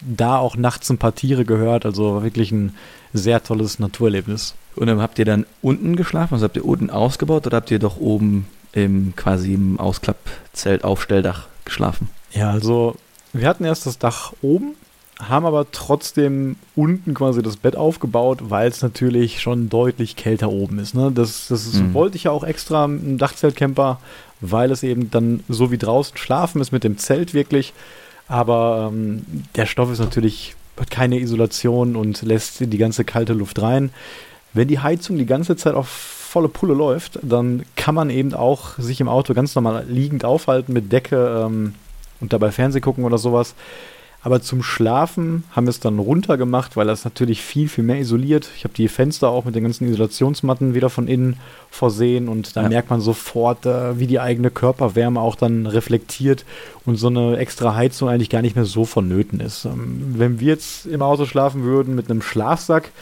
da 0.00 0.38
auch 0.38 0.56
nachts 0.56 0.90
ein 0.90 0.98
paar 0.98 1.14
Tiere 1.14 1.44
gehört. 1.44 1.86
Also 1.86 2.22
wirklich 2.22 2.50
ein 2.50 2.74
sehr 3.12 3.42
tolles 3.42 3.78
Naturerlebnis. 3.78 4.54
Und 4.74 4.88
dann 4.88 5.00
habt 5.00 5.18
ihr 5.20 5.24
dann 5.24 5.46
unten 5.62 5.94
geschlafen? 5.94 6.34
Also 6.34 6.44
habt 6.44 6.56
ihr 6.56 6.64
unten 6.64 6.90
ausgebaut 6.90 7.46
oder 7.46 7.58
habt 7.58 7.70
ihr 7.70 7.78
doch 7.78 7.98
oben 7.98 8.48
im 8.72 9.14
quasi 9.14 9.54
im 9.54 9.78
Ausklappzelt 9.78 10.82
Aufstelldach 10.82 11.46
geschlafen? 11.64 12.08
Ja, 12.34 12.50
also 12.50 12.96
wir 13.32 13.48
hatten 13.48 13.64
erst 13.64 13.86
das 13.86 13.98
Dach 13.98 14.32
oben 14.42 14.74
haben 15.20 15.46
aber 15.46 15.70
trotzdem 15.70 16.56
unten 16.74 17.14
quasi 17.14 17.42
das 17.42 17.56
Bett 17.56 17.76
aufgebaut, 17.76 18.40
weil 18.48 18.68
es 18.68 18.82
natürlich 18.82 19.40
schon 19.40 19.68
deutlich 19.68 20.16
kälter 20.16 20.50
oben 20.50 20.78
ist. 20.78 20.94
Ne? 20.94 21.12
Das, 21.14 21.48
das 21.48 21.72
mhm. 21.74 21.94
wollte 21.94 22.16
ich 22.16 22.24
ja 22.24 22.30
auch 22.32 22.44
extra 22.44 22.84
im 22.84 23.18
Dachzeltcamper, 23.18 24.00
weil 24.40 24.70
es 24.70 24.82
eben 24.82 25.10
dann 25.10 25.44
so 25.48 25.70
wie 25.70 25.78
draußen 25.78 26.16
schlafen 26.16 26.60
ist 26.60 26.72
mit 26.72 26.84
dem 26.84 26.98
Zelt 26.98 27.32
wirklich. 27.32 27.72
Aber 28.26 28.90
ähm, 28.92 29.24
der 29.54 29.66
Stoff 29.66 29.92
ist 29.92 30.00
natürlich, 30.00 30.56
hat 30.78 30.90
keine 30.90 31.20
Isolation 31.20 31.94
und 31.94 32.22
lässt 32.22 32.60
die 32.60 32.78
ganze 32.78 33.04
kalte 33.04 33.34
Luft 33.34 33.62
rein. 33.62 33.90
Wenn 34.52 34.68
die 34.68 34.80
Heizung 34.80 35.16
die 35.16 35.26
ganze 35.26 35.56
Zeit 35.56 35.74
auf 35.74 35.88
volle 35.88 36.48
Pulle 36.48 36.74
läuft, 36.74 37.20
dann 37.22 37.64
kann 37.76 37.94
man 37.94 38.10
eben 38.10 38.34
auch 38.34 38.76
sich 38.78 39.00
im 39.00 39.08
Auto 39.08 39.34
ganz 39.34 39.54
normal 39.54 39.84
liegend 39.88 40.24
aufhalten 40.24 40.72
mit 40.72 40.90
Decke 40.90 41.44
ähm, 41.46 41.74
und 42.20 42.32
dabei 42.32 42.50
Fernseh 42.50 42.80
gucken 42.80 43.04
oder 43.04 43.18
sowas. 43.18 43.54
Aber 44.24 44.40
zum 44.40 44.62
Schlafen 44.62 45.44
haben 45.50 45.66
wir 45.66 45.70
es 45.70 45.80
dann 45.80 45.98
runtergemacht, 45.98 46.78
weil 46.78 46.86
das 46.86 47.04
natürlich 47.04 47.42
viel, 47.42 47.68
viel 47.68 47.84
mehr 47.84 47.98
isoliert. 47.98 48.48
Ich 48.56 48.64
habe 48.64 48.72
die 48.72 48.88
Fenster 48.88 49.28
auch 49.28 49.44
mit 49.44 49.54
den 49.54 49.64
ganzen 49.64 49.86
Isolationsmatten 49.86 50.72
wieder 50.72 50.88
von 50.88 51.08
innen 51.08 51.36
versehen 51.70 52.28
und 52.28 52.56
da 52.56 52.62
ja. 52.62 52.70
merkt 52.70 52.88
man 52.88 53.02
sofort, 53.02 53.66
äh, 53.66 53.98
wie 53.98 54.06
die 54.06 54.20
eigene 54.20 54.50
Körperwärme 54.50 55.20
auch 55.20 55.36
dann 55.36 55.66
reflektiert 55.66 56.46
und 56.86 56.96
so 56.96 57.08
eine 57.08 57.36
extra 57.36 57.74
Heizung 57.74 58.08
eigentlich 58.08 58.30
gar 58.30 58.40
nicht 58.40 58.56
mehr 58.56 58.64
so 58.64 58.86
vonnöten 58.86 59.40
ist. 59.40 59.66
Ähm, 59.66 60.14
wenn 60.16 60.40
wir 60.40 60.48
jetzt 60.48 60.86
im 60.86 61.02
Auto 61.02 61.26
schlafen 61.26 61.62
würden 61.64 61.94
mit 61.94 62.10
einem 62.10 62.22
Schlafsack, 62.22 62.92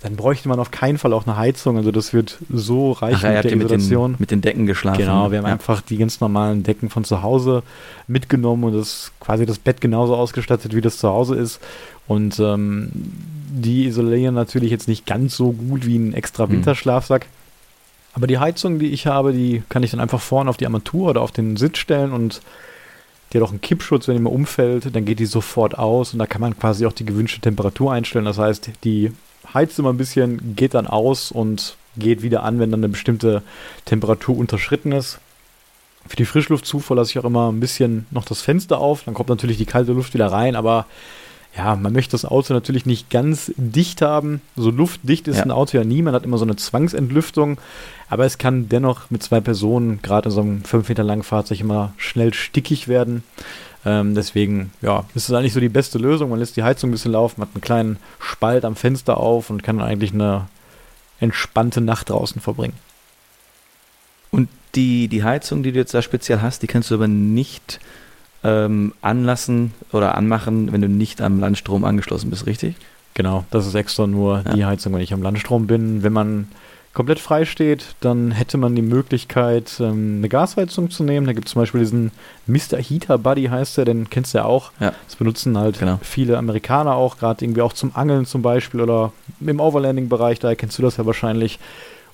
dann 0.00 0.14
bräuchte 0.14 0.48
man 0.48 0.60
auf 0.60 0.70
keinen 0.70 0.96
Fall 0.96 1.12
auch 1.12 1.26
eine 1.26 1.36
Heizung. 1.36 1.76
Also 1.76 1.90
das 1.90 2.12
wird 2.12 2.38
so 2.52 2.92
reichen 2.92 3.26
Ach, 3.26 3.42
mit 3.42 3.44
der 3.44 3.56
Isolation. 3.56 4.12
Mit 4.12 4.18
den, 4.18 4.20
mit 4.20 4.30
den, 4.30 4.40
Decken 4.42 4.66
geschlafen. 4.66 4.98
Genau, 4.98 5.30
wir 5.32 5.38
haben 5.38 5.46
ja. 5.46 5.52
einfach 5.52 5.80
die 5.80 5.96
ganz 5.96 6.20
normalen 6.20 6.62
Decken 6.62 6.88
von 6.88 7.02
zu 7.02 7.22
Hause 7.22 7.64
mitgenommen 8.06 8.64
und 8.64 8.74
das 8.74 9.10
quasi 9.18 9.44
das 9.44 9.58
Bett 9.58 9.80
genauso 9.80 10.14
ausgestattet, 10.14 10.74
wie 10.74 10.80
das 10.80 10.98
zu 10.98 11.08
Hause 11.08 11.34
ist. 11.34 11.60
Und 12.06 12.38
ähm, 12.38 12.90
die 13.50 13.86
isolieren 13.86 14.34
natürlich 14.34 14.70
jetzt 14.70 14.86
nicht 14.86 15.04
ganz 15.04 15.36
so 15.36 15.52
gut 15.52 15.84
wie 15.84 15.96
ein 15.96 16.14
extra 16.14 16.44
hm. 16.44 16.52
Winterschlafsack. 16.52 17.24
Mhm. 17.24 17.38
Aber 18.14 18.26
die 18.28 18.38
Heizung, 18.38 18.78
die 18.78 18.90
ich 18.90 19.06
habe, 19.06 19.32
die 19.32 19.62
kann 19.68 19.82
ich 19.82 19.90
dann 19.90 20.00
einfach 20.00 20.20
vorne 20.20 20.48
auf 20.48 20.56
die 20.56 20.66
Armatur 20.66 21.10
oder 21.10 21.22
auf 21.22 21.32
den 21.32 21.56
Sitz 21.56 21.78
stellen 21.78 22.12
und 22.12 22.40
die 23.32 23.38
hat 23.38 23.44
auch 23.44 23.50
einen 23.50 23.60
Kippschutz, 23.60 24.08
wenn 24.08 24.16
die 24.16 24.22
mal 24.22 24.30
umfällt, 24.30 24.94
dann 24.94 25.04
geht 25.04 25.18
die 25.18 25.26
sofort 25.26 25.76
aus 25.76 26.12
und 26.12 26.18
da 26.18 26.26
kann 26.26 26.40
man 26.40 26.58
quasi 26.58 26.86
auch 26.86 26.92
die 26.92 27.04
gewünschte 27.04 27.40
Temperatur 27.40 27.92
einstellen. 27.92 28.24
Das 28.24 28.38
heißt, 28.38 28.70
die 28.84 29.12
heizt 29.54 29.78
immer 29.78 29.92
ein 29.92 29.98
bisschen, 29.98 30.54
geht 30.56 30.74
dann 30.74 30.86
aus 30.86 31.32
und 31.32 31.76
geht 31.96 32.22
wieder 32.22 32.42
an, 32.42 32.58
wenn 32.58 32.70
dann 32.70 32.80
eine 32.80 32.88
bestimmte 32.88 33.42
Temperatur 33.84 34.36
unterschritten 34.36 34.92
ist. 34.92 35.18
Für 36.06 36.16
die 36.16 36.24
Frischluftzufuhr 36.24 36.96
lasse 36.96 37.10
ich 37.10 37.18
auch 37.18 37.24
immer 37.24 37.50
ein 37.50 37.60
bisschen 37.60 38.06
noch 38.10 38.24
das 38.24 38.40
Fenster 38.40 38.78
auf, 38.78 39.04
dann 39.04 39.14
kommt 39.14 39.28
natürlich 39.28 39.58
die 39.58 39.66
kalte 39.66 39.92
Luft 39.92 40.14
wieder 40.14 40.30
rein, 40.30 40.56
aber 40.56 40.86
ja, 41.56 41.74
man 41.74 41.92
möchte 41.92 42.12
das 42.12 42.24
Auto 42.24 42.54
natürlich 42.54 42.86
nicht 42.86 43.10
ganz 43.10 43.52
dicht 43.56 44.00
haben. 44.00 44.40
So 44.54 44.70
luftdicht 44.70 45.26
ist 45.26 45.38
ja. 45.38 45.42
ein 45.42 45.50
Auto 45.50 45.76
ja 45.76 45.84
nie, 45.84 46.02
man 46.02 46.14
hat 46.14 46.24
immer 46.24 46.38
so 46.38 46.44
eine 46.44 46.56
Zwangsentlüftung, 46.56 47.58
aber 48.08 48.24
es 48.24 48.38
kann 48.38 48.68
dennoch 48.68 49.10
mit 49.10 49.22
zwei 49.22 49.40
Personen, 49.40 50.00
gerade 50.02 50.28
in 50.28 50.34
so 50.34 50.40
einem 50.40 50.64
5 50.64 50.88
Meter 50.88 51.02
langen 51.02 51.24
Fahrzeug, 51.24 51.60
immer 51.60 51.94
schnell 51.96 52.32
stickig 52.32 52.86
werden. 52.86 53.24
Ähm, 53.84 54.14
deswegen, 54.14 54.72
ja, 54.82 55.04
ist 55.14 55.28
es 55.28 55.34
eigentlich 55.34 55.52
so 55.52 55.60
die 55.60 55.68
beste 55.68 55.98
Lösung. 55.98 56.30
Man 56.30 56.38
lässt 56.38 56.56
die 56.56 56.62
Heizung 56.62 56.90
ein 56.90 56.92
bisschen 56.92 57.12
laufen, 57.12 57.42
hat 57.42 57.50
einen 57.54 57.60
kleinen 57.60 57.96
Spalt 58.18 58.64
am 58.64 58.76
Fenster 58.76 59.18
auf 59.18 59.50
und 59.50 59.62
kann 59.62 59.78
dann 59.78 59.86
eigentlich 59.86 60.12
eine 60.12 60.46
entspannte 61.20 61.80
Nacht 61.80 62.10
draußen 62.10 62.40
verbringen. 62.40 62.74
Und 64.30 64.48
die, 64.74 65.08
die 65.08 65.24
Heizung, 65.24 65.62
die 65.62 65.72
du 65.72 65.78
jetzt 65.78 65.94
da 65.94 66.02
speziell 66.02 66.40
hast, 66.42 66.62
die 66.62 66.66
kannst 66.66 66.90
du 66.90 66.94
aber 66.94 67.08
nicht 67.08 67.80
ähm, 68.44 68.92
anlassen 69.00 69.72
oder 69.92 70.16
anmachen, 70.16 70.72
wenn 70.72 70.80
du 70.80 70.88
nicht 70.88 71.20
am 71.20 71.40
Landstrom 71.40 71.84
angeschlossen 71.84 72.30
bist, 72.30 72.46
richtig? 72.46 72.76
Genau, 73.14 73.44
das 73.50 73.66
ist 73.66 73.74
extra 73.74 74.06
nur 74.06 74.42
ja. 74.44 74.54
die 74.54 74.64
Heizung, 74.64 74.94
wenn 74.94 75.00
ich 75.00 75.12
am 75.12 75.22
Landstrom 75.22 75.66
bin. 75.66 76.02
Wenn 76.02 76.12
man 76.12 76.48
komplett 76.94 77.20
frei 77.20 77.44
steht, 77.44 77.94
dann 78.00 78.30
hätte 78.30 78.58
man 78.58 78.74
die 78.74 78.82
Möglichkeit, 78.82 79.72
ähm, 79.80 80.16
eine 80.18 80.28
Gasheizung 80.28 80.90
zu 80.90 81.04
nehmen. 81.04 81.26
Da 81.26 81.32
gibt 81.32 81.46
es 81.46 81.52
zum 81.52 81.62
Beispiel 81.62 81.80
diesen 81.80 82.10
Mr. 82.46 82.78
Heater 82.78 83.18
Buddy, 83.18 83.46
heißt 83.46 83.78
der, 83.78 83.84
den 83.84 84.10
kennst 84.10 84.34
du 84.34 84.38
ja 84.38 84.44
auch. 84.44 84.72
Ja. 84.80 84.92
Das 85.06 85.16
benutzen 85.16 85.56
halt 85.56 85.78
genau. 85.78 85.98
viele 86.02 86.38
Amerikaner 86.38 86.94
auch, 86.94 87.18
gerade 87.18 87.44
irgendwie 87.44 87.62
auch 87.62 87.72
zum 87.72 87.94
Angeln 87.94 88.26
zum 88.26 88.42
Beispiel 88.42 88.80
oder 88.80 89.12
im 89.40 89.60
Overlanding-Bereich, 89.60 90.38
daher 90.40 90.56
kennst 90.56 90.78
du 90.78 90.82
das 90.82 90.96
ja 90.96 91.06
wahrscheinlich. 91.06 91.58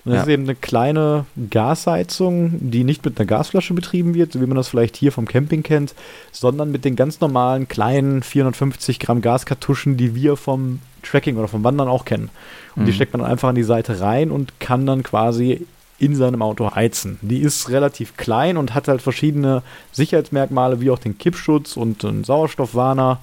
Und 0.05 0.13
das 0.13 0.19
ja. 0.19 0.23
ist 0.23 0.29
eben 0.29 0.43
eine 0.43 0.55
kleine 0.55 1.25
Gasheizung, 1.51 2.59
die 2.61 2.85
nicht 2.85 3.05
mit 3.05 3.19
einer 3.19 3.27
Gasflasche 3.27 3.73
betrieben 3.73 4.15
wird, 4.15 4.33
so 4.33 4.41
wie 4.41 4.47
man 4.47 4.57
das 4.57 4.69
vielleicht 4.69 4.97
hier 4.97 5.13
vom 5.13 5.27
Camping 5.27 5.63
kennt, 5.63 5.95
sondern 6.31 6.71
mit 6.71 6.85
den 6.85 6.95
ganz 6.95 7.21
normalen 7.21 7.69
kleinen 7.69 8.23
450 8.23 8.99
Gramm 8.99 9.23
Gaskartuschen, 9.23 9.97
die 9.97 10.15
wir 10.15 10.37
vom 10.37 10.81
Tracking 11.03 11.37
oder 11.37 11.49
vom 11.49 11.65
Wandern 11.65 11.89
auch 11.89 12.05
kennen. 12.05 12.31
Und 12.77 12.83
mhm. 12.83 12.87
die 12.87 12.93
steckt 12.93 13.15
man 13.15 13.23
dann 13.23 13.31
einfach 13.31 13.49
an 13.49 13.55
die 13.55 13.63
Seite 13.63 14.01
rein 14.01 14.31
und 14.31 14.61
kann 14.61 14.85
dann 14.85 15.03
quasi 15.03 15.67
in 15.99 16.17
seinem 16.17 16.43
Auto 16.43 16.75
heizen. 16.75 17.19
Die 17.23 17.39
ist 17.39 17.71
relativ 17.71 18.17
klein 18.17 18.57
und 18.57 18.75
hat 18.75 18.89
halt 18.89 19.01
verschiedene 19.01 19.63
Sicherheitsmerkmale, 19.93 20.81
wie 20.81 20.91
auch 20.91 20.99
den 20.99 21.17
Kippschutz 21.17 21.77
und 21.77 22.05
einen 22.05 22.25
Sauerstoffwarner. 22.25 23.21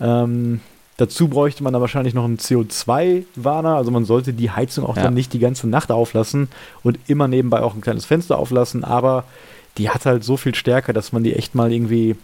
Ähm, 0.00 0.60
Dazu 1.00 1.28
bräuchte 1.28 1.64
man 1.64 1.72
dann 1.72 1.80
wahrscheinlich 1.80 2.12
noch 2.12 2.26
einen 2.26 2.36
CO2-Warner. 2.36 3.74
Also 3.74 3.90
man 3.90 4.04
sollte 4.04 4.34
die 4.34 4.50
Heizung 4.50 4.84
auch 4.84 4.98
ja. 4.98 5.04
dann 5.04 5.14
nicht 5.14 5.32
die 5.32 5.38
ganze 5.38 5.66
Nacht 5.66 5.90
auflassen 5.90 6.48
und 6.82 6.98
immer 7.06 7.26
nebenbei 7.26 7.62
auch 7.62 7.74
ein 7.74 7.80
kleines 7.80 8.04
Fenster 8.04 8.38
auflassen. 8.38 8.84
Aber 8.84 9.24
die 9.78 9.88
hat 9.88 10.04
halt 10.04 10.24
so 10.24 10.36
viel 10.36 10.54
Stärke, 10.54 10.92
dass 10.92 11.12
man 11.12 11.22
die 11.22 11.34
echt 11.34 11.54
mal 11.54 11.72
irgendwie, 11.72 12.16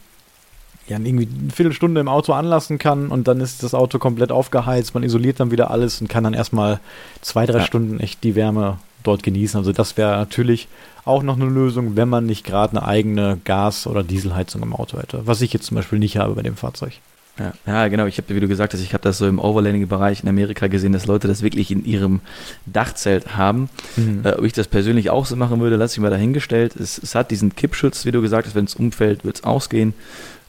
ja, 0.89 0.99
irgendwie 0.99 1.27
eine 1.27 1.53
Viertelstunde 1.53 2.03
im 2.03 2.09
Auto 2.09 2.35
anlassen 2.35 2.77
kann 2.77 3.09
und 3.09 3.29
dann 3.29 3.41
ist 3.41 3.63
das 3.63 3.73
Auto 3.73 3.99
komplett 3.99 4.31
aufgeheizt. 4.31 4.93
Man 4.93 5.05
isoliert 5.05 5.41
dann 5.41 5.51
wieder 5.51 5.71
alles 5.71 6.03
und 6.03 6.09
kann 6.09 6.25
dann 6.25 6.35
erstmal 6.35 6.79
zwei, 7.23 7.47
drei 7.47 7.61
ja. 7.61 7.65
Stunden 7.65 7.99
echt 7.99 8.25
die 8.25 8.35
Wärme 8.35 8.77
dort 9.05 9.23
genießen. 9.23 9.57
Also 9.57 9.73
das 9.73 9.97
wäre 9.97 10.19
natürlich 10.19 10.69
auch 11.07 11.23
noch 11.23 11.37
eine 11.37 11.47
Lösung, 11.47 11.97
wenn 11.97 12.11
man 12.11 12.27
nicht 12.27 12.45
gerade 12.45 12.77
eine 12.77 12.87
eigene 12.87 13.41
Gas- 13.43 13.87
oder 13.87 14.03
Dieselheizung 14.03 14.63
im 14.63 14.75
Auto 14.75 14.99
hätte. 14.99 15.27
Was 15.27 15.41
ich 15.41 15.55
jetzt 15.55 15.65
zum 15.65 15.77
Beispiel 15.77 15.99
nicht 15.99 16.19
habe 16.19 16.35
bei 16.35 16.43
dem 16.43 16.57
Fahrzeug. 16.57 16.93
Ja, 17.39 17.53
ja, 17.67 17.89
genau. 17.89 18.07
Ich 18.07 18.17
habe, 18.19 18.35
wie 18.35 18.41
du 18.41 18.49
gesagt 18.49 18.73
hast, 18.73 18.81
ich 18.81 18.95
habe 18.95 19.03
das 19.03 19.19
so 19.19 19.27
im 19.27 19.39
Overlanding-Bereich 19.39 20.23
in 20.23 20.29
Amerika 20.29 20.69
gesehen, 20.69 20.93
dass 20.93 21.07
Leute 21.07 21.29
das 21.29 21.43
wirklich 21.43 21.71
in 21.71 21.85
ihrem 21.85 22.21
Dachzelt 22.65 23.37
haben. 23.37 23.69
Mhm. 23.97 24.23
Äh, 24.25 24.33
ob 24.33 24.45
ich 24.45 24.53
das 24.53 24.69
persönlich 24.69 25.11
auch 25.11 25.27
so 25.27 25.37
machen 25.37 25.61
würde, 25.61 25.77
lasse 25.77 25.95
ich 25.95 26.01
mal 26.01 26.11
dahingestellt. 26.11 26.75
Es, 26.77 26.99
es 26.99 27.15
hat 27.15 27.31
diesen 27.31 27.55
Kippschutz, 27.55 28.07
wie 28.07 28.13
du 28.13 28.23
gesagt 28.23 28.47
hast, 28.47 28.55
wenn 28.55 28.65
es 28.65 28.75
umfällt, 28.75 29.25
wird 29.25 29.37
es 29.37 29.45
ausgehen. 29.45 29.93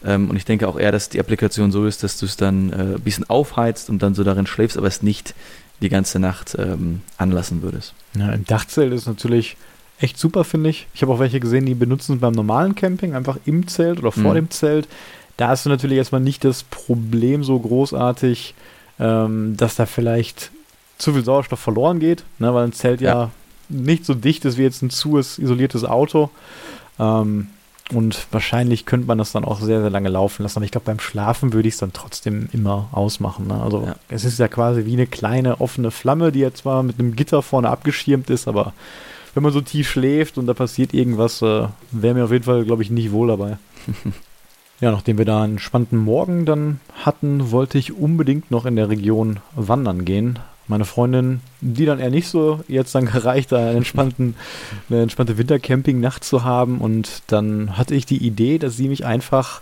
Ähm, 0.05 0.29
und 0.29 0.37
ich 0.37 0.45
denke 0.45 0.67
auch 0.67 0.79
eher, 0.79 0.91
dass 0.91 1.09
die 1.09 1.19
Applikation 1.19 1.71
so 1.71 1.85
ist, 1.85 2.03
dass 2.03 2.17
du 2.17 2.25
es 2.25 2.37
dann 2.37 2.71
äh, 2.71 2.75
ein 2.75 3.01
bisschen 3.01 3.29
aufheizt 3.29 3.89
und 3.89 4.01
dann 4.01 4.15
so 4.15 4.23
darin 4.23 4.47
schläfst, 4.47 4.77
aber 4.77 4.87
es 4.87 5.03
nicht 5.03 5.33
die 5.81 5.89
ganze 5.89 6.19
Nacht 6.19 6.55
ähm, 6.57 7.01
anlassen 7.17 7.61
würdest. 7.61 7.93
Ja, 8.17 8.31
im 8.31 8.45
Dachzelt 8.45 8.93
ist 8.93 9.07
natürlich 9.07 9.57
echt 9.99 10.17
super, 10.17 10.43
finde 10.43 10.69
ich. 10.69 10.87
Ich 10.93 11.01
habe 11.01 11.13
auch 11.13 11.19
welche 11.19 11.39
gesehen, 11.39 11.65
die 11.65 11.75
benutzen 11.75 12.15
es 12.15 12.21
beim 12.21 12.33
normalen 12.33 12.75
Camping 12.75 13.13
einfach 13.13 13.37
im 13.45 13.67
Zelt 13.67 13.99
oder 13.99 14.11
vor 14.11 14.31
mhm. 14.31 14.35
dem 14.35 14.49
Zelt. 14.49 14.87
Da 15.37 15.49
hast 15.49 15.65
du 15.65 15.69
natürlich 15.69 15.97
erstmal 15.97 16.21
nicht 16.21 16.43
das 16.43 16.63
Problem 16.63 17.43
so 17.43 17.59
großartig, 17.59 18.55
ähm, 18.99 19.55
dass 19.55 19.75
da 19.75 19.85
vielleicht 19.85 20.51
zu 20.97 21.13
viel 21.13 21.23
Sauerstoff 21.23 21.59
verloren 21.59 21.99
geht, 21.99 22.23
ne, 22.39 22.53
weil 22.53 22.65
ein 22.65 22.73
Zelt 22.73 23.01
ja. 23.01 23.13
ja 23.13 23.31
nicht 23.69 24.05
so 24.05 24.13
dicht 24.13 24.45
ist 24.45 24.57
wie 24.57 24.63
jetzt 24.63 24.81
ein 24.81 24.89
zu 24.89 25.17
isoliertes 25.17 25.85
Auto. 25.85 26.29
Ähm, 26.99 27.47
und 27.93 28.27
wahrscheinlich 28.31 28.85
könnte 28.85 29.07
man 29.07 29.17
das 29.17 29.31
dann 29.31 29.45
auch 29.45 29.61
sehr, 29.61 29.79
sehr 29.79 29.89
lange 29.89 30.09
laufen 30.09 30.43
lassen. 30.43 30.57
Aber 30.57 30.65
ich 30.65 30.71
glaube, 30.71 30.85
beim 30.85 30.99
Schlafen 30.99 31.53
würde 31.53 31.69
ich 31.69 31.75
es 31.75 31.79
dann 31.79 31.93
trotzdem 31.93 32.49
immer 32.51 32.89
ausmachen. 32.91 33.47
Ne? 33.47 33.61
Also 33.61 33.83
ja. 33.85 33.95
es 34.09 34.25
ist 34.25 34.39
ja 34.39 34.49
quasi 34.49 34.85
wie 34.85 34.93
eine 34.93 35.07
kleine 35.07 35.61
offene 35.61 35.91
Flamme, 35.91 36.31
die 36.33 36.39
jetzt 36.39 36.59
zwar 36.59 36.83
mit 36.83 36.99
einem 36.99 37.15
Gitter 37.15 37.41
vorne 37.41 37.69
abgeschirmt 37.69 38.29
ist, 38.29 38.47
aber 38.47 38.73
wenn 39.33 39.43
man 39.43 39.53
so 39.53 39.61
tief 39.61 39.89
schläft 39.89 40.37
und 40.37 40.47
da 40.47 40.53
passiert 40.53 40.93
irgendwas, 40.93 41.41
äh, 41.41 41.67
wäre 41.91 42.15
mir 42.15 42.25
auf 42.25 42.31
jeden 42.31 42.43
Fall, 42.43 42.65
glaube 42.65 42.83
ich, 42.83 42.89
nicht 42.89 43.11
wohl 43.11 43.27
dabei. 43.27 43.57
Ja, 44.79 44.91
nachdem 44.91 45.17
wir 45.17 45.25
da 45.25 45.41
einen 45.43 45.59
spannenden 45.59 45.97
Morgen 45.99 46.45
dann 46.45 46.79
hatten, 47.03 47.51
wollte 47.51 47.77
ich 47.77 47.93
unbedingt 47.97 48.51
noch 48.51 48.65
in 48.65 48.75
der 48.75 48.89
Region 48.89 49.39
wandern 49.55 50.05
gehen. 50.05 50.37
Meine 50.67 50.85
Freundin, 50.85 51.39
die 51.61 51.85
dann 51.85 51.99
eher 51.99 52.09
nicht 52.09 52.27
so 52.27 52.59
jetzt 52.67 52.93
dann 52.93 53.05
gereicht, 53.11 53.51
da 53.51 53.57
einen 53.57 53.77
entspannten, 53.77 54.35
eine 54.89 55.01
entspannte 55.01 55.37
Wintercamping-Nacht 55.37 56.23
zu 56.23 56.43
haben. 56.43 56.79
Und 56.79 57.23
dann 57.27 57.77
hatte 57.77 57.95
ich 57.95 58.05
die 58.05 58.23
Idee, 58.25 58.59
dass 58.59 58.77
sie 58.77 58.87
mich 58.87 59.05
einfach 59.05 59.61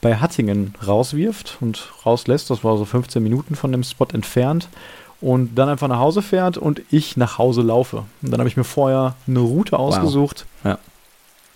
bei 0.00 0.16
Hattingen 0.16 0.74
rauswirft 0.86 1.58
und 1.60 1.92
rauslässt. 2.06 2.50
Das 2.50 2.62
war 2.64 2.78
so 2.78 2.84
15 2.84 3.22
Minuten 3.22 3.54
von 3.56 3.72
dem 3.72 3.82
Spot 3.82 4.06
entfernt. 4.12 4.68
Und 5.20 5.56
dann 5.56 5.68
einfach 5.68 5.88
nach 5.88 5.98
Hause 5.98 6.22
fährt 6.22 6.56
und 6.56 6.80
ich 6.90 7.16
nach 7.16 7.38
Hause 7.38 7.62
laufe. 7.62 8.04
Und 8.22 8.30
dann 8.30 8.38
habe 8.38 8.48
ich 8.48 8.56
mir 8.56 8.62
vorher 8.64 9.16
eine 9.26 9.40
Route 9.40 9.76
ausgesucht, 9.76 10.46
Ja. 10.62 10.78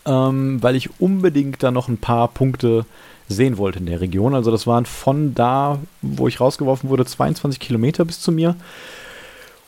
Ähm, 0.07 0.63
weil 0.63 0.77
ich 0.77 1.01
unbedingt 1.01 1.63
da 1.63 1.71
noch 1.71 1.89
ein 1.89 1.99
paar 1.99 2.29
Punkte 2.29 2.85
sehen 3.29 3.59
wollte 3.59 3.79
in 3.79 3.87
der 3.87 4.01
Region. 4.01 4.35
Also 4.35 4.51
das 4.51 4.67
waren 4.67 4.87
von 4.87 5.35
da, 5.35 5.79
wo 6.03 6.29
ich 6.29 6.41
rausgeworfen 6.41 6.91
wurde, 6.91 7.05
22 7.05 7.61
Kilometer 7.61 8.05
bis 8.05 8.21
zu 8.21 8.33
mir. 8.33 8.57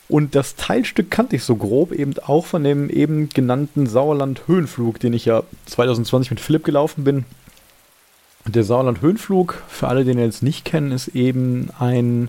Und 0.09 0.35
das 0.35 0.55
Teilstück 0.57 1.11
kannte 1.11 1.37
ich 1.37 1.45
so 1.45 1.57
grob, 1.57 1.93
eben 1.93 2.14
auch 2.19 2.45
von 2.45 2.62
dem 2.62 2.91
eben 2.91 3.31
genannten 3.31 3.87
Sauerland-Höhenflug, 3.87 5.00
den 5.00 5.14
ich 5.14 5.25
ja 5.25 5.43
2020 5.67 6.31
mit 6.31 6.41
Philipp 6.41 6.64
gelaufen 6.64 7.05
bin. 7.05 7.25
Der 8.47 8.64
Sauerland-Höhenflug, 8.64 9.62
für 9.69 9.88
alle, 9.88 10.05
den 10.05 10.19
ihr 10.19 10.26
jetzt 10.26 10.43
nicht 10.43 10.67
kennen, 10.67 10.93
ist 10.93 11.09
eben 11.09 11.71
ein, 11.79 12.29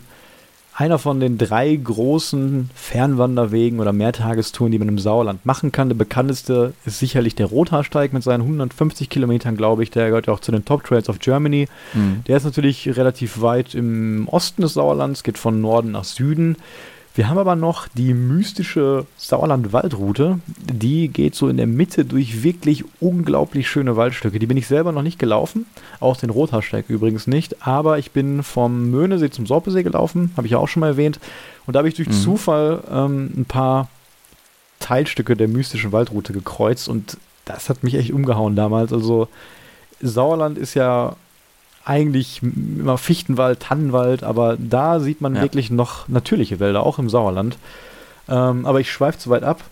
einer 0.77 0.99
von 0.99 1.21
den 1.21 1.37
drei 1.37 1.73
großen 1.73 2.69
Fernwanderwegen 2.75 3.79
oder 3.79 3.93
Mehrtagestouren, 3.93 4.73
die 4.73 4.79
man 4.79 4.89
im 4.89 4.99
Sauerland 4.99 5.45
machen 5.45 5.71
kann. 5.71 5.87
Der 5.87 5.95
bekannteste 5.95 6.73
ist 6.85 6.99
sicherlich 6.99 7.33
der 7.33 7.45
Rothaarsteig 7.45 8.11
mit 8.11 8.23
seinen 8.23 8.41
150 8.41 9.09
Kilometern, 9.09 9.55
glaube 9.55 9.83
ich. 9.83 9.91
Der 9.91 10.07
gehört 10.07 10.27
ja 10.27 10.33
auch 10.33 10.41
zu 10.41 10.51
den 10.51 10.65
Top 10.65 10.83
Trails 10.83 11.07
of 11.07 11.19
Germany. 11.19 11.69
Mhm. 11.93 12.23
Der 12.27 12.35
ist 12.35 12.43
natürlich 12.43 12.97
relativ 12.97 13.41
weit 13.41 13.73
im 13.73 14.27
Osten 14.27 14.63
des 14.63 14.73
Sauerlands, 14.73 15.23
geht 15.23 15.37
von 15.37 15.61
Norden 15.61 15.91
nach 15.91 16.03
Süden. 16.03 16.57
Wir 17.15 17.29
haben 17.29 17.37
aber 17.37 17.55
noch 17.55 17.87
die 17.87 18.13
mystische 18.13 19.05
Sauerland-Waldroute. 19.17 20.39
Die 20.57 21.07
geht 21.07 21.33
so 21.33 21.47
in 21.47 21.55
der 21.55 21.65
Mitte 21.65 22.03
durch 22.03 22.43
wirklich 22.43 22.83
unglaublich 22.99 23.69
schöne 23.69 23.95
Waldstücke. 23.95 24.37
Die 24.37 24.45
bin 24.47 24.57
ich 24.57 24.67
selber 24.67 24.91
noch 24.91 25.01
nicht 25.01 25.17
gelaufen. 25.17 25.65
Auch 26.01 26.17
den 26.17 26.29
Rothaarsteig 26.29 26.89
übrigens 26.89 27.25
nicht. 27.25 27.65
Aber 27.65 27.99
ich 27.99 28.11
bin 28.11 28.43
vom 28.43 28.91
Möhnesee 28.91 29.29
zum 29.29 29.45
Sorpesee 29.47 29.83
gelaufen. 29.83 30.31
Habe 30.35 30.45
ich 30.47 30.51
ja 30.51 30.57
auch 30.57 30.67
schon 30.67 30.81
mal 30.81 30.87
erwähnt. 30.89 31.21
Und 31.65 31.75
da 31.75 31.79
habe 31.79 31.87
ich 31.87 31.95
durch 31.95 32.09
Mhm. 32.09 32.13
Zufall 32.13 32.83
ähm, 32.91 33.31
ein 33.37 33.45
paar 33.45 33.87
Teilstücke 34.79 35.37
der 35.37 35.47
mystischen 35.47 35.93
Waldroute 35.93 36.33
gekreuzt. 36.33 36.89
Und 36.89 37.17
das 37.45 37.69
hat 37.69 37.81
mich 37.81 37.95
echt 37.95 38.11
umgehauen 38.11 38.57
damals. 38.57 38.91
Also 38.91 39.29
Sauerland 40.01 40.57
ist 40.57 40.73
ja 40.73 41.15
eigentlich 41.85 42.41
immer 42.43 42.97
Fichtenwald, 42.97 43.59
Tannenwald, 43.59 44.23
aber 44.23 44.57
da 44.57 44.99
sieht 44.99 45.21
man 45.21 45.35
Ja. 45.35 45.41
wirklich 45.41 45.69
noch 45.69 46.07
natürliche 46.07 46.59
Wälder, 46.59 46.83
auch 46.83 46.99
im 46.99 47.09
Sauerland. 47.09 47.57
Ähm, 48.27 48.65
aber 48.65 48.79
ich 48.79 48.91
schweife 48.91 49.19
zu 49.19 49.29
weit 49.29 49.43
ab. 49.43 49.63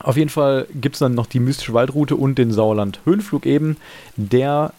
Auf 0.00 0.16
jeden 0.16 0.30
Fall 0.30 0.66
gibt 0.74 0.94
es 0.94 1.00
dann 1.00 1.14
noch 1.14 1.26
die 1.26 1.40
mystische 1.40 1.74
Waldroute 1.74 2.16
und 2.16 2.38
den 2.38 2.52
Sauerland-Höhenflug 2.52 3.46
eben, 3.46 3.76
der 4.16 4.72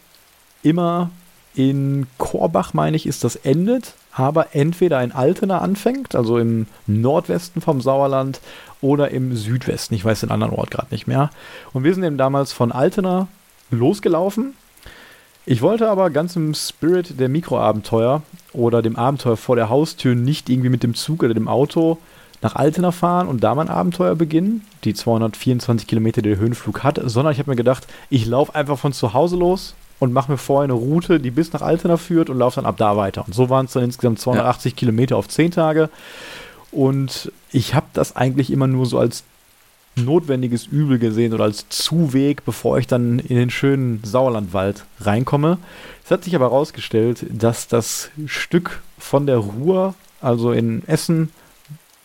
immer 0.64 1.12
in 1.56 2.08
Korbach, 2.18 2.74
meine 2.74 2.96
ich, 2.96 3.06
ist 3.06 3.24
das 3.24 3.36
endet, 3.36 3.94
aber 4.14 4.56
entweder 4.56 5.04
in 5.04 5.12
Altena 5.12 5.60
anfängt, 5.60 6.16
also 6.16 6.38
im 6.38 6.68
Nordwesten 6.88 7.62
vom 7.62 7.82
Sauerland, 7.82 8.40
oder 8.82 9.12
im 9.12 9.36
Südwesten. 9.36 9.94
Ich 9.94 10.06
weiß 10.06 10.22
den 10.22 10.32
anderen 10.32 10.54
Ort 10.54 10.72
gerade 10.72 10.88
nicht 10.92 11.06
mehr. 11.06 11.32
Und 11.74 11.84
wir 11.84 11.94
sind 11.94 12.04
eben 12.04 12.18
damals 12.18 12.54
von 12.54 12.72
Altena 12.72 13.28
losgelaufen. 13.72 14.54
Ich 15.46 15.62
wollte 15.62 15.90
aber 15.90 16.10
ganz 16.10 16.36
im 16.36 16.54
Spirit 16.54 17.20
der 17.20 17.30
Mikroabenteuer 17.30 18.22
oder 18.54 18.82
dem 18.82 18.96
Abenteuer 18.96 19.38
vor 19.38 19.56
der 19.56 19.70
Haustür 19.70 20.16
nicht 20.16 20.50
irgendwie 20.50 20.70
mit 20.70 20.84
dem 20.84 20.94
Zug 20.94 21.24
oder 21.24 21.34
dem 21.34 21.48
Auto 21.48 21.98
nach 22.42 22.56
Altena 22.56 22.92
fahren 22.92 23.28
und 23.28 23.44
da 23.44 23.56
mein 23.56 23.70
Abenteuer 23.70 24.16
beginnen, 24.16 24.66
die 24.84 24.94
224 24.94 25.88
Kilometer, 25.88 26.22
die 26.22 26.30
der 26.30 26.38
Höhenflug 26.38 26.84
hat, 26.84 27.02
sondern 27.04 27.34
ich 27.34 27.40
habe 27.40 27.50
mir 27.50 27.58
gedacht, 27.58 27.88
ich 28.10 28.26
laufe 28.26 28.56
einfach 28.56 28.78
von 28.78 28.94
zu 28.94 29.14
Hause 29.14 29.36
los 29.36 29.76
und 30.00 30.14
mache 30.14 30.32
mir 30.32 30.38
vorher 30.38 30.64
eine 30.64 30.74
Route, 30.74 31.20
die 31.20 31.32
bis 31.32 31.52
nach 31.52 31.62
Altena 31.62 31.98
führt 31.98 32.30
und 32.30 32.38
laufe 32.38 32.56
dann 32.56 32.66
ab 32.66 32.78
da 32.78 32.96
weiter. 32.96 33.26
Und 33.26 33.36
so 33.36 33.50
waren 33.50 33.66
es 33.66 33.74
dann 33.74 33.84
insgesamt 33.84 34.20
280 34.20 34.76
Kilometer 34.76 35.18
auf 35.18 35.28
10 35.28 35.52
Tage. 35.52 35.90
Und 36.72 37.32
ich 37.52 37.76
habe 37.76 37.88
das 37.94 38.16
eigentlich 38.16 38.52
immer 38.52 38.68
nur 38.68 38.86
so 38.86 39.00
als 39.00 39.24
notwendiges 40.06 40.66
Übel 40.68 41.00
gesehen 41.00 41.34
oder 41.34 41.44
als 41.46 41.68
Zuweg, 41.70 42.46
bevor 42.46 42.78
ich 42.78 42.88
dann 42.88 43.20
in 43.20 43.36
den 43.36 43.50
schönen 43.50 44.02
Sauerlandwald 44.04 44.86
reinkomme. 45.02 45.58
Es 46.04 46.12
hat 46.12 46.24
sich 46.24 46.36
aber 46.36 46.46
herausgestellt, 46.46 47.26
dass 47.30 47.68
das 47.68 48.10
Stück 48.26 48.82
von 48.98 49.26
der 49.28 49.38
Ruhr, 49.38 49.94
also 50.22 50.52
in 50.52 50.84
Essen, 50.88 51.30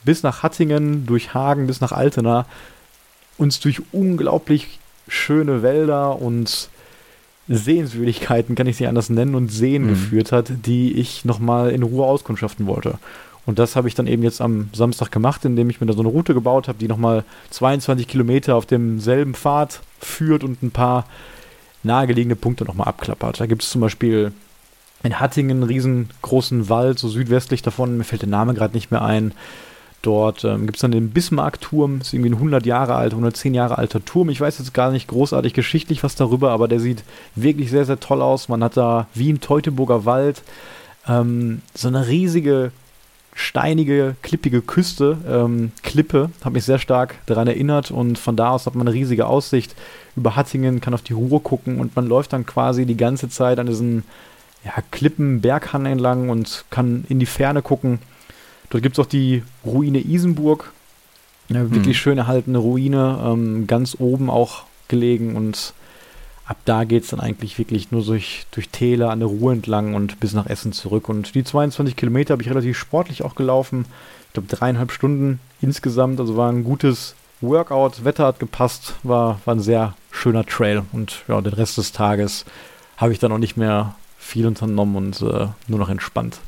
bis 0.04 0.22
nach 0.22 0.42
Hattingen, 0.42 1.06
durch 1.06 1.32
Hagen 1.34 1.66
bis 1.66 1.80
nach 1.80 1.92
Altena, 1.92 2.46
uns 3.38 3.60
durch 3.60 3.80
unglaublich 3.92 4.78
schöne 5.08 5.62
Wälder 5.62 6.20
und 6.20 6.68
Sehenswürdigkeiten, 7.48 8.54
kann 8.54 8.66
ich 8.66 8.76
sie 8.76 8.86
anders 8.86 9.10
nennen, 9.10 9.34
und 9.34 9.50
Seen 9.52 9.84
Mhm. 9.84 9.88
geführt 9.88 10.32
hat, 10.32 10.50
die 10.66 10.92
ich 10.94 11.24
nochmal 11.24 11.70
in 11.70 11.82
Ruhe 11.82 12.06
auskundschaften 12.06 12.66
wollte. 12.66 12.98
Und 13.46 13.58
das 13.58 13.76
habe 13.76 13.88
ich 13.88 13.94
dann 13.94 14.06
eben 14.06 14.22
jetzt 14.22 14.40
am 14.40 14.70
Samstag 14.72 15.12
gemacht, 15.12 15.44
indem 15.44 15.68
ich 15.68 15.80
mir 15.80 15.86
da 15.86 15.92
so 15.92 16.00
eine 16.00 16.08
Route 16.08 16.34
gebaut 16.34 16.68
habe, 16.68 16.78
die 16.78 16.88
nochmal 16.88 17.24
22 17.50 18.08
Kilometer 18.08 18.56
auf 18.56 18.66
demselben 18.66 19.34
Pfad 19.34 19.80
führt 20.00 20.44
und 20.44 20.62
ein 20.62 20.70
paar 20.70 21.06
nahegelegene 21.82 22.36
Punkte 22.36 22.64
nochmal 22.64 22.88
abklappert. 22.88 23.40
Da 23.40 23.46
gibt 23.46 23.62
es 23.62 23.70
zum 23.70 23.82
Beispiel 23.82 24.32
in 25.02 25.20
Hattingen 25.20 25.58
einen 25.58 25.62
riesengroßen 25.64 26.70
Wald, 26.70 26.98
so 26.98 27.08
südwestlich 27.08 27.60
davon, 27.60 27.98
mir 27.98 28.04
fällt 28.04 28.22
der 28.22 28.28
Name 28.30 28.54
gerade 28.54 28.74
nicht 28.74 28.90
mehr 28.90 29.02
ein. 29.02 29.34
Dort 30.00 30.44
ähm, 30.44 30.66
gibt 30.66 30.76
es 30.76 30.82
dann 30.82 30.92
den 30.92 31.10
Bismarck-Turm, 31.10 32.00
ist 32.00 32.12
irgendwie 32.12 32.30
ein 32.30 32.34
100 32.34 32.66
Jahre 32.66 32.94
alter, 32.94 33.16
110 33.16 33.54
Jahre 33.54 33.78
alter 33.78 34.04
Turm. 34.04 34.28
Ich 34.28 34.40
weiß 34.40 34.58
jetzt 34.58 34.74
gar 34.74 34.90
nicht 34.90 35.08
großartig 35.08 35.54
geschichtlich 35.54 36.02
was 36.02 36.14
darüber, 36.14 36.50
aber 36.50 36.68
der 36.68 36.80
sieht 36.80 37.04
wirklich 37.36 37.70
sehr, 37.70 37.86
sehr 37.86 38.00
toll 38.00 38.20
aus. 38.20 38.48
Man 38.48 38.62
hat 38.62 38.76
da 38.76 39.06
wie 39.14 39.30
im 39.30 39.40
Teutoburger 39.40 40.04
Wald 40.04 40.42
ähm, 41.08 41.62
so 41.74 41.88
eine 41.88 42.06
riesige 42.06 42.70
steinige, 43.34 44.14
klippige 44.22 44.62
Küste, 44.62 45.18
ähm, 45.28 45.72
Klippe, 45.82 46.30
hat 46.44 46.52
mich 46.52 46.64
sehr 46.64 46.78
stark 46.78 47.16
daran 47.26 47.48
erinnert 47.48 47.90
und 47.90 48.18
von 48.18 48.36
da 48.36 48.50
aus 48.50 48.66
hat 48.66 48.74
man 48.74 48.86
eine 48.86 48.94
riesige 48.94 49.26
Aussicht 49.26 49.74
über 50.16 50.36
Hattingen, 50.36 50.80
kann 50.80 50.94
auf 50.94 51.02
die 51.02 51.12
Ruhr 51.14 51.42
gucken 51.42 51.80
und 51.80 51.96
man 51.96 52.06
läuft 52.06 52.32
dann 52.32 52.46
quasi 52.46 52.86
die 52.86 52.96
ganze 52.96 53.28
Zeit 53.28 53.58
an 53.58 53.66
diesen 53.66 54.04
ja, 54.64 54.72
Klippen, 54.92 55.40
Berghang 55.40 55.86
entlang 55.86 56.30
und 56.30 56.64
kann 56.70 57.04
in 57.08 57.18
die 57.18 57.26
Ferne 57.26 57.60
gucken. 57.60 57.98
Dort 58.70 58.82
gibt 58.82 58.96
es 58.98 59.04
auch 59.04 59.08
die 59.08 59.42
Ruine 59.64 59.98
Isenburg, 59.98 60.72
eine 61.50 61.70
wirklich 61.70 61.96
Mhm. 61.96 62.00
schön 62.00 62.18
erhaltene 62.18 62.58
Ruine, 62.58 63.18
ähm, 63.24 63.66
ganz 63.66 63.96
oben 63.98 64.30
auch 64.30 64.62
gelegen 64.88 65.36
und 65.36 65.74
ab 66.46 66.58
da 66.64 66.84
geht 66.84 67.04
es 67.04 67.10
dann 67.10 67.20
eigentlich 67.20 67.58
wirklich 67.58 67.90
nur 67.90 68.04
durch, 68.04 68.46
durch 68.50 68.68
Täler 68.68 69.10
an 69.10 69.20
der 69.20 69.28
Ruhr 69.28 69.52
entlang 69.52 69.94
und 69.94 70.20
bis 70.20 70.32
nach 70.34 70.46
Essen 70.46 70.72
zurück. 70.72 71.08
Und 71.08 71.34
die 71.34 71.44
22 71.44 71.96
Kilometer 71.96 72.32
habe 72.32 72.42
ich 72.42 72.50
relativ 72.50 72.78
sportlich 72.78 73.22
auch 73.22 73.34
gelaufen. 73.34 73.86
Ich 74.28 74.32
glaube 74.34 74.48
dreieinhalb 74.48 74.92
Stunden 74.92 75.40
insgesamt. 75.60 76.20
Also 76.20 76.36
war 76.36 76.50
ein 76.50 76.64
gutes 76.64 77.14
Workout. 77.40 78.04
Wetter 78.04 78.26
hat 78.26 78.40
gepasst. 78.40 78.94
War, 79.02 79.40
war 79.44 79.54
ein 79.54 79.60
sehr 79.60 79.94
schöner 80.10 80.44
Trail. 80.44 80.82
Und 80.92 81.22
ja, 81.28 81.40
den 81.40 81.54
Rest 81.54 81.78
des 81.78 81.92
Tages 81.92 82.44
habe 82.96 83.12
ich 83.12 83.18
dann 83.18 83.32
auch 83.32 83.38
nicht 83.38 83.56
mehr 83.56 83.94
viel 84.18 84.46
unternommen 84.46 84.96
und 84.96 85.20
äh, 85.22 85.46
nur 85.68 85.78
noch 85.78 85.88
entspannt. 85.88 86.38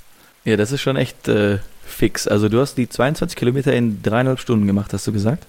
Ja, 0.45 0.57
das 0.57 0.73
ist 0.73 0.81
schon 0.81 0.97
echt 0.97 1.29
äh, 1.29 1.59
fix. 1.85 2.29
Also 2.29 2.49
du 2.49 2.61
hast 2.61 2.77
die 2.77 2.89
22 2.89 3.37
Kilometer 3.37 3.73
in 3.75 4.03
dreieinhalb 4.03 4.41
Stunden 4.41 4.67
gemacht, 4.67 4.93
hast 4.93 5.07
du 5.07 5.13
gesagt? 5.13 5.47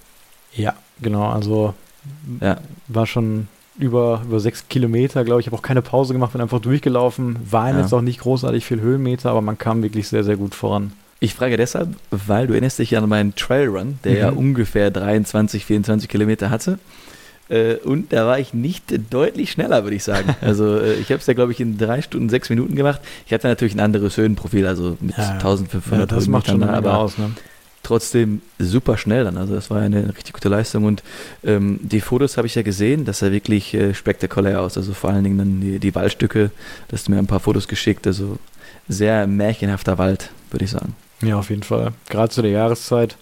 Ja, 0.54 0.74
genau. 1.00 1.28
Also 1.30 1.74
Ja. 2.40 2.58
war 2.88 3.06
schon 3.06 3.48
über, 3.78 4.22
über 4.26 4.40
sechs 4.40 4.68
Kilometer, 4.68 5.24
glaube 5.24 5.40
ich. 5.40 5.46
Ich 5.46 5.52
habe 5.52 5.58
auch 5.58 5.66
keine 5.66 5.82
Pause 5.82 6.12
gemacht, 6.12 6.32
bin 6.32 6.40
einfach 6.40 6.60
durchgelaufen. 6.60 7.36
Waren 7.50 7.76
Ja. 7.76 7.82
jetzt 7.82 7.92
auch 7.92 8.00
nicht 8.00 8.20
großartig 8.20 8.64
viel 8.64 8.80
Höhenmeter, 8.80 9.30
aber 9.30 9.40
man 9.42 9.56
kam 9.58 9.82
wirklich 9.82 10.08
sehr, 10.08 10.24
sehr 10.24 10.36
gut 10.36 10.54
voran. 10.54 10.92
Ich 11.20 11.34
frage 11.34 11.56
deshalb, 11.56 11.88
weil 12.10 12.46
du 12.46 12.52
erinnerst 12.52 12.78
dich 12.78 12.96
an 12.96 13.08
meinen 13.08 13.34
Trailrun, 13.34 13.98
der 14.04 14.14
ja 14.18 14.30
Mhm. 14.30 14.36
ungefähr 14.38 14.90
23, 14.90 15.64
24 15.64 16.08
Kilometer 16.08 16.50
hatte. 16.50 16.78
Äh, 17.48 17.76
und 17.76 18.12
da 18.12 18.26
war 18.26 18.38
ich 18.38 18.52
nicht 18.52 18.84
deutlich 19.10 19.50
schneller, 19.50 19.82
würde 19.82 19.96
ich 19.96 20.04
sagen. 20.04 20.36
Also 20.42 20.76
äh, 20.78 20.94
ich 20.94 21.10
habe 21.10 21.20
es 21.20 21.26
ja, 21.26 21.32
glaube 21.34 21.50
ich, 21.52 21.60
in 21.60 21.78
drei 21.78 22.02
Stunden, 22.02 22.28
sechs 22.28 22.50
Minuten 22.50 22.76
gemacht. 22.76 23.00
Ich 23.26 23.32
hatte 23.32 23.48
natürlich 23.48 23.74
ein 23.74 23.80
anderes 23.80 24.16
Höhenprofil, 24.16 24.66
also 24.66 24.96
mit 25.00 25.16
Ja, 25.16 25.24
ja. 25.24 25.30
1500 25.32 26.10
Ja, 26.10 26.16
das 26.16 26.28
macht 26.28 26.46
schon 26.48 26.58
Menge 26.60 26.72
aber 26.74 26.98
aus. 26.98 27.16
Ne? 27.18 27.30
Trotzdem 27.88 28.42
super 28.58 28.96
schnell 28.96 29.24
dann. 29.24 29.36
Also 29.36 29.54
das 29.54 29.70
war 29.70 29.80
eine 29.80 30.08
richtig 30.14 30.34
gute 30.34 30.48
Leistung 30.48 30.84
und 30.84 31.02
ähm, 31.42 31.80
die 31.82 32.00
Fotos 32.00 32.36
habe 32.36 32.46
ich 32.46 32.54
ja 32.54 32.62
gesehen, 32.62 33.04
das 33.04 33.20
sah 33.20 33.32
wirklich 33.32 33.74
äh, 33.74 33.94
spektakulär 33.94 34.60
aus. 34.60 34.76
Also 34.76 34.92
vor 34.94 35.10
allen 35.10 35.24
Dingen 35.24 35.38
dann 35.38 35.60
die, 35.60 35.78
die 35.78 35.94
Waldstücke, 35.94 36.50
da 36.88 36.92
hast 36.92 37.08
du 37.08 37.12
mir 37.12 37.18
ein 37.18 37.26
paar 37.26 37.40
Fotos 37.40 37.66
geschickt. 37.66 38.06
Also 38.06 38.38
sehr 38.88 39.26
märchenhafter 39.26 39.98
Wald, 39.98 40.30
würde 40.50 40.66
ich 40.66 40.70
sagen. 40.70 40.94
Ja, 41.22 41.38
auf 41.38 41.50
jeden 41.50 41.62
Fall. 41.62 41.92
Gerade 42.08 42.30
zu 42.30 42.42
der 42.42 42.52
Jahreszeit 42.52 43.16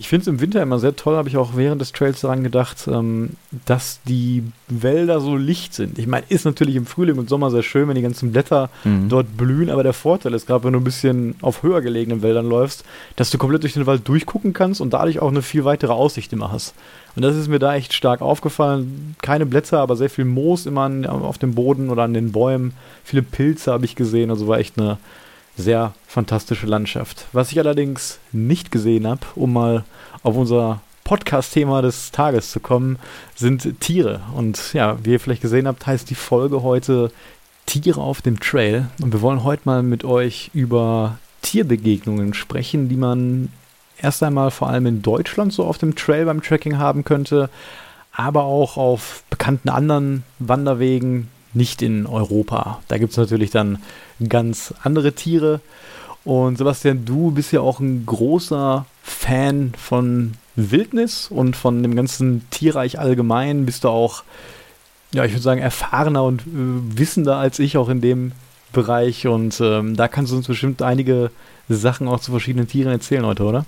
Ich 0.00 0.08
finde 0.08 0.22
es 0.22 0.28
im 0.28 0.40
Winter 0.40 0.62
immer 0.62 0.78
sehr 0.78 0.94
toll, 0.94 1.16
habe 1.16 1.28
ich 1.28 1.36
auch 1.36 1.56
während 1.56 1.80
des 1.80 1.90
Trails 1.90 2.20
daran 2.20 2.44
gedacht, 2.44 2.86
ähm, 2.86 3.30
dass 3.66 3.98
die 4.06 4.44
Wälder 4.68 5.20
so 5.20 5.36
licht 5.36 5.74
sind. 5.74 5.98
Ich 5.98 6.06
meine, 6.06 6.24
ist 6.28 6.44
natürlich 6.44 6.76
im 6.76 6.86
Frühling 6.86 7.18
und 7.18 7.28
Sommer 7.28 7.50
sehr 7.50 7.64
schön, 7.64 7.88
wenn 7.88 7.96
die 7.96 8.02
ganzen 8.02 8.30
Blätter 8.30 8.70
mhm. 8.84 9.08
dort 9.08 9.36
blühen, 9.36 9.70
aber 9.70 9.82
der 9.82 9.92
Vorteil 9.92 10.34
ist 10.34 10.46
gerade, 10.46 10.62
wenn 10.62 10.72
du 10.72 10.78
ein 10.78 10.84
bisschen 10.84 11.34
auf 11.42 11.64
höher 11.64 11.80
gelegenen 11.80 12.22
Wäldern 12.22 12.48
läufst, 12.48 12.84
dass 13.16 13.30
du 13.30 13.38
komplett 13.38 13.64
durch 13.64 13.72
den 13.72 13.86
Wald 13.86 14.06
durchgucken 14.06 14.52
kannst 14.52 14.80
und 14.80 14.92
dadurch 14.92 15.18
auch 15.18 15.28
eine 15.30 15.42
viel 15.42 15.64
weitere 15.64 15.92
Aussicht 15.92 16.32
immer 16.32 16.52
hast. 16.52 16.74
Und 17.16 17.22
das 17.22 17.34
ist 17.34 17.48
mir 17.48 17.58
da 17.58 17.74
echt 17.74 17.92
stark 17.92 18.22
aufgefallen. 18.22 19.16
Keine 19.20 19.46
Blätter, 19.46 19.80
aber 19.80 19.96
sehr 19.96 20.10
viel 20.10 20.24
Moos 20.24 20.66
immer 20.66 20.82
an, 20.82 21.06
auf 21.06 21.38
dem 21.38 21.56
Boden 21.56 21.90
oder 21.90 22.04
an 22.04 22.14
den 22.14 22.30
Bäumen. 22.30 22.72
Viele 23.02 23.22
Pilze 23.22 23.72
habe 23.72 23.84
ich 23.84 23.96
gesehen, 23.96 24.30
also 24.30 24.46
war 24.46 24.60
echt 24.60 24.78
eine 24.78 24.98
sehr 25.58 25.92
fantastische 26.06 26.66
Landschaft. 26.66 27.26
Was 27.32 27.52
ich 27.52 27.58
allerdings 27.58 28.18
nicht 28.32 28.70
gesehen 28.70 29.06
habe, 29.06 29.20
um 29.34 29.52
mal 29.52 29.84
auf 30.22 30.36
unser 30.36 30.80
Podcast-Thema 31.04 31.82
des 31.82 32.12
Tages 32.12 32.50
zu 32.50 32.60
kommen, 32.60 32.98
sind 33.34 33.80
Tiere. 33.80 34.20
Und 34.34 34.72
ja, 34.72 34.98
wie 35.02 35.12
ihr 35.12 35.20
vielleicht 35.20 35.42
gesehen 35.42 35.66
habt, 35.66 35.86
heißt 35.86 36.08
die 36.08 36.14
Folge 36.14 36.62
heute 36.62 37.10
Tiere 37.66 38.00
auf 38.00 38.22
dem 38.22 38.40
Trail. 38.40 38.88
Und 39.02 39.12
wir 39.12 39.20
wollen 39.20 39.44
heute 39.44 39.62
mal 39.64 39.82
mit 39.82 40.04
euch 40.04 40.50
über 40.54 41.18
Tierbegegnungen 41.42 42.34
sprechen, 42.34 42.88
die 42.88 42.96
man 42.96 43.50
erst 44.00 44.22
einmal 44.22 44.50
vor 44.50 44.68
allem 44.68 44.86
in 44.86 45.02
Deutschland 45.02 45.52
so 45.52 45.64
auf 45.64 45.78
dem 45.78 45.94
Trail 45.96 46.24
beim 46.24 46.42
Trekking 46.42 46.78
haben 46.78 47.04
könnte, 47.04 47.50
aber 48.12 48.44
auch 48.44 48.76
auf 48.76 49.22
bekannten 49.30 49.68
anderen 49.68 50.24
Wanderwegen, 50.38 51.28
nicht 51.54 51.82
in 51.82 52.06
Europa. 52.06 52.82
Da 52.88 52.98
gibt 52.98 53.12
es 53.12 53.16
natürlich 53.16 53.50
dann 53.50 53.78
ganz 54.26 54.74
andere 54.82 55.12
Tiere. 55.12 55.60
Und 56.24 56.58
Sebastian, 56.58 57.04
du 57.04 57.30
bist 57.30 57.52
ja 57.52 57.60
auch 57.60 57.80
ein 57.80 58.04
großer 58.04 58.86
Fan 59.02 59.72
von 59.78 60.34
Wildnis 60.56 61.28
und 61.30 61.56
von 61.56 61.82
dem 61.82 61.94
ganzen 61.94 62.48
Tierreich 62.50 62.98
allgemein. 62.98 63.64
Bist 63.64 63.84
du 63.84 63.88
auch, 63.88 64.24
ja, 65.12 65.24
ich 65.24 65.32
würde 65.32 65.42
sagen, 65.42 65.60
erfahrener 65.60 66.24
und 66.24 66.42
äh, 66.42 66.44
wissender 66.98 67.36
als 67.36 67.58
ich 67.58 67.76
auch 67.76 67.88
in 67.88 68.00
dem 68.00 68.32
Bereich. 68.72 69.26
Und 69.26 69.60
ähm, 69.60 69.96
da 69.96 70.08
kannst 70.08 70.32
du 70.32 70.36
uns 70.36 70.48
bestimmt 70.48 70.82
einige 70.82 71.30
Sachen 71.68 72.08
auch 72.08 72.20
zu 72.20 72.30
verschiedenen 72.30 72.68
Tieren 72.68 72.92
erzählen 72.92 73.24
heute, 73.24 73.44
oder? 73.44 73.64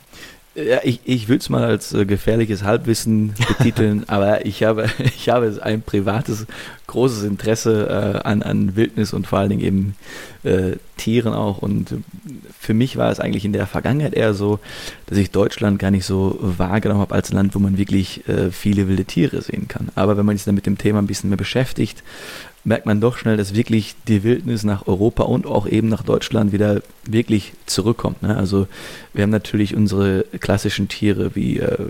Ja, 0.56 0.80
ich, 0.82 1.00
ich 1.04 1.28
würde 1.28 1.38
es 1.38 1.48
mal 1.48 1.62
als 1.62 1.92
äh, 1.92 2.04
gefährliches 2.04 2.64
Halbwissen 2.64 3.34
betiteln, 3.56 4.04
aber 4.08 4.44
ich 4.44 4.64
habe, 4.64 4.90
ich 4.98 5.28
habe 5.28 5.56
ein 5.62 5.80
privates, 5.82 6.46
großes 6.88 7.22
Interesse 7.22 7.86
äh, 7.88 8.26
an, 8.26 8.42
an 8.42 8.74
Wildnis 8.74 9.12
und 9.12 9.28
vor 9.28 9.38
allen 9.38 9.50
Dingen 9.50 9.62
eben 9.62 9.96
äh, 10.42 10.72
Tieren 10.96 11.34
auch. 11.34 11.58
Und 11.58 11.94
für 12.58 12.74
mich 12.74 12.96
war 12.96 13.12
es 13.12 13.20
eigentlich 13.20 13.44
in 13.44 13.52
der 13.52 13.68
Vergangenheit 13.68 14.12
eher 14.12 14.34
so, 14.34 14.58
dass 15.06 15.18
ich 15.18 15.30
Deutschland 15.30 15.78
gar 15.78 15.92
nicht 15.92 16.04
so 16.04 16.36
wahrgenommen 16.40 17.00
habe 17.00 17.14
als 17.14 17.32
Land, 17.32 17.54
wo 17.54 17.60
man 17.60 17.78
wirklich 17.78 18.28
äh, 18.28 18.50
viele 18.50 18.88
wilde 18.88 19.04
Tiere 19.04 19.42
sehen 19.42 19.68
kann. 19.68 19.90
Aber 19.94 20.16
wenn 20.16 20.26
man 20.26 20.36
sich 20.36 20.44
dann 20.44 20.56
mit 20.56 20.66
dem 20.66 20.78
Thema 20.78 20.98
ein 20.98 21.06
bisschen 21.06 21.30
mehr 21.30 21.36
beschäftigt, 21.36 22.02
merkt 22.64 22.86
man 22.86 23.00
doch 23.00 23.16
schnell, 23.16 23.36
dass 23.36 23.54
wirklich 23.54 23.94
die 24.06 24.22
Wildnis 24.22 24.64
nach 24.64 24.86
Europa 24.86 25.22
und 25.22 25.46
auch 25.46 25.66
eben 25.66 25.88
nach 25.88 26.02
Deutschland 26.02 26.52
wieder 26.52 26.82
wirklich 27.04 27.54
zurückkommt. 27.66 28.22
Ne? 28.22 28.36
Also 28.36 28.66
wir 29.14 29.22
haben 29.22 29.30
natürlich 29.30 29.74
unsere 29.74 30.24
klassischen 30.40 30.88
Tiere 30.88 31.34
wie 31.34 31.58
äh, 31.58 31.88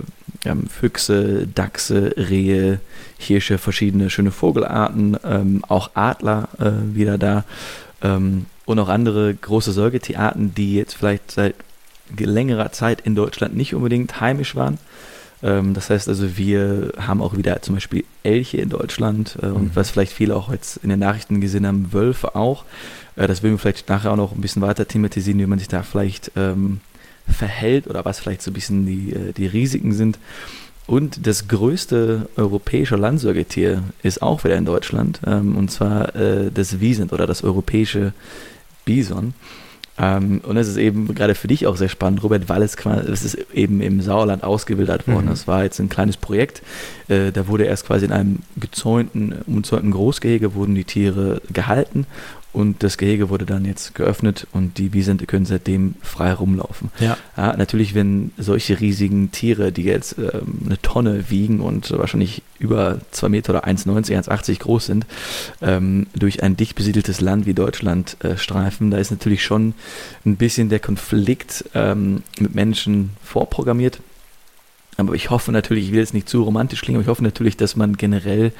Füchse, 0.69 1.47
Dachse, 1.47 2.13
Rehe, 2.17 2.79
Hirsche, 3.19 3.57
verschiedene 3.57 4.09
schöne 4.09 4.31
Vogelarten, 4.31 5.17
ähm, 5.23 5.63
auch 5.67 5.91
Adler 5.93 6.49
äh, 6.59 6.95
wieder 6.95 7.17
da 7.17 7.43
ähm, 8.01 8.45
und 8.65 8.79
auch 8.79 8.89
andere 8.89 9.33
große 9.33 9.73
Säugetierarten, 9.73 10.55
die 10.55 10.75
jetzt 10.75 10.93
vielleicht 10.93 11.31
seit 11.31 11.55
längerer 12.17 12.71
Zeit 12.71 13.01
in 13.01 13.15
Deutschland 13.15 13.55
nicht 13.55 13.75
unbedingt 13.75 14.19
heimisch 14.19 14.55
waren. 14.55 14.77
Ähm, 15.43 15.73
das 15.73 15.89
heißt 15.89 16.07
also, 16.07 16.37
wir 16.37 16.93
haben 16.97 17.21
auch 17.21 17.35
wieder 17.35 17.61
zum 17.61 17.75
Beispiel 17.75 18.03
Elche 18.23 18.57
in 18.57 18.69
Deutschland 18.69 19.37
äh, 19.41 19.47
und 19.47 19.63
mhm. 19.63 19.71
was 19.73 19.91
vielleicht 19.91 20.13
viele 20.13 20.35
auch 20.35 20.51
jetzt 20.51 20.77
in 20.77 20.89
den 20.89 20.99
Nachrichten 20.99 21.41
gesehen 21.41 21.65
haben, 21.65 21.93
Wölfe 21.93 22.35
auch. 22.35 22.65
Äh, 23.15 23.27
das 23.27 23.43
würden 23.43 23.53
wir 23.53 23.59
vielleicht 23.59 23.89
nachher 23.89 24.11
auch 24.11 24.17
noch 24.17 24.33
ein 24.33 24.41
bisschen 24.41 24.61
weiter 24.61 24.87
thematisieren, 24.87 25.39
wie 25.39 25.45
man 25.45 25.59
sich 25.59 25.67
da 25.67 25.83
vielleicht 25.83 26.31
ähm, 26.35 26.81
verhält 27.27 27.87
oder 27.87 28.05
was 28.05 28.19
vielleicht 28.19 28.41
so 28.41 28.51
ein 28.51 28.53
bisschen 28.53 28.85
die, 28.85 29.13
äh, 29.13 29.33
die 29.33 29.47
Risiken 29.47 29.93
sind. 29.93 30.19
Und 30.87 31.25
das 31.25 31.47
größte 31.47 32.27
europäische 32.35 32.95
Landsäugetier 32.95 33.83
ist 34.03 34.21
auch 34.21 34.43
wieder 34.43 34.57
in 34.57 34.65
Deutschland, 34.65 35.21
ähm, 35.25 35.55
und 35.55 35.71
zwar 35.71 36.15
äh, 36.15 36.51
das 36.51 36.79
Wiesent 36.79 37.13
oder 37.13 37.27
das 37.27 37.43
europäische 37.43 38.13
Bison. 38.83 39.33
Ähm, 40.01 40.41
und 40.43 40.57
es 40.57 40.67
ist 40.67 40.77
eben 40.77 41.13
gerade 41.13 41.35
für 41.35 41.47
dich 41.47 41.67
auch 41.67 41.77
sehr 41.77 41.87
spannend, 41.87 42.23
Robert, 42.23 42.49
weil 42.49 42.63
es, 42.63 42.75
quasi, 42.75 43.11
es 43.11 43.23
ist 43.23 43.37
eben 43.53 43.81
im 43.81 44.01
Sauerland 44.01 44.43
ausgewildert 44.43 45.07
worden. 45.07 45.25
Mhm. 45.25 45.29
Das 45.29 45.47
war 45.47 45.63
jetzt 45.63 45.79
ein 45.79 45.89
kleines 45.89 46.17
Projekt. 46.17 46.63
Äh, 47.07 47.31
da 47.31 47.47
wurde 47.47 47.65
erst 47.65 47.85
quasi 47.85 48.05
in 48.05 48.11
einem 48.11 48.39
gezäunten, 48.57 49.35
umzäunten 49.45 49.91
Großgehege 49.91 50.55
wurden 50.55 50.73
die 50.73 50.85
Tiere 50.85 51.41
gehalten 51.53 52.07
und 52.53 52.83
das 52.83 52.97
Gehege 52.97 53.29
wurde 53.29 53.45
dann 53.45 53.63
jetzt 53.63 53.95
geöffnet 53.95 54.45
und 54.51 54.77
die 54.77 54.93
Wiesente 54.93 55.25
können 55.25 55.45
seitdem 55.45 55.95
frei 56.01 56.33
rumlaufen. 56.33 56.91
Ja. 56.99 57.17
ja 57.37 57.55
natürlich, 57.55 57.95
wenn 57.95 58.31
solche 58.37 58.79
riesigen 58.79 59.31
Tiere, 59.31 59.71
die 59.71 59.83
jetzt 59.83 60.17
ähm, 60.17 60.59
eine 60.65 60.81
Tonne 60.81 61.29
wiegen 61.29 61.61
und 61.61 61.91
wahrscheinlich 61.91 62.41
über 62.59 62.99
2 63.11 63.29
Meter 63.29 63.51
oder 63.51 63.65
1,90, 63.65 64.27
1,80 64.27 64.59
groß 64.59 64.85
sind, 64.85 65.05
ähm, 65.61 66.07
durch 66.13 66.43
ein 66.43 66.57
dicht 66.57 66.75
besiedeltes 66.75 67.21
Land 67.21 67.45
wie 67.45 67.53
Deutschland 67.53 68.17
äh, 68.23 68.37
streifen, 68.37 68.91
da 68.91 68.97
ist 68.97 69.11
natürlich 69.11 69.43
schon 69.43 69.73
ein 70.25 70.35
bisschen 70.35 70.67
der 70.69 70.79
Konflikt 70.79 71.65
ähm, 71.73 72.23
mit 72.37 72.53
Menschen 72.53 73.11
vorprogrammiert. 73.23 73.99
Aber 74.97 75.13
ich 75.13 75.29
hoffe 75.29 75.51
natürlich, 75.51 75.85
ich 75.85 75.91
will 75.91 75.99
jetzt 75.99 76.13
nicht 76.13 76.29
zu 76.29 76.43
romantisch 76.43 76.81
klingen, 76.81 76.97
aber 76.97 77.03
ich 77.03 77.09
hoffe 77.09 77.23
natürlich, 77.23 77.57
dass 77.57 77.75
man 77.75 77.97
generell 77.97 78.51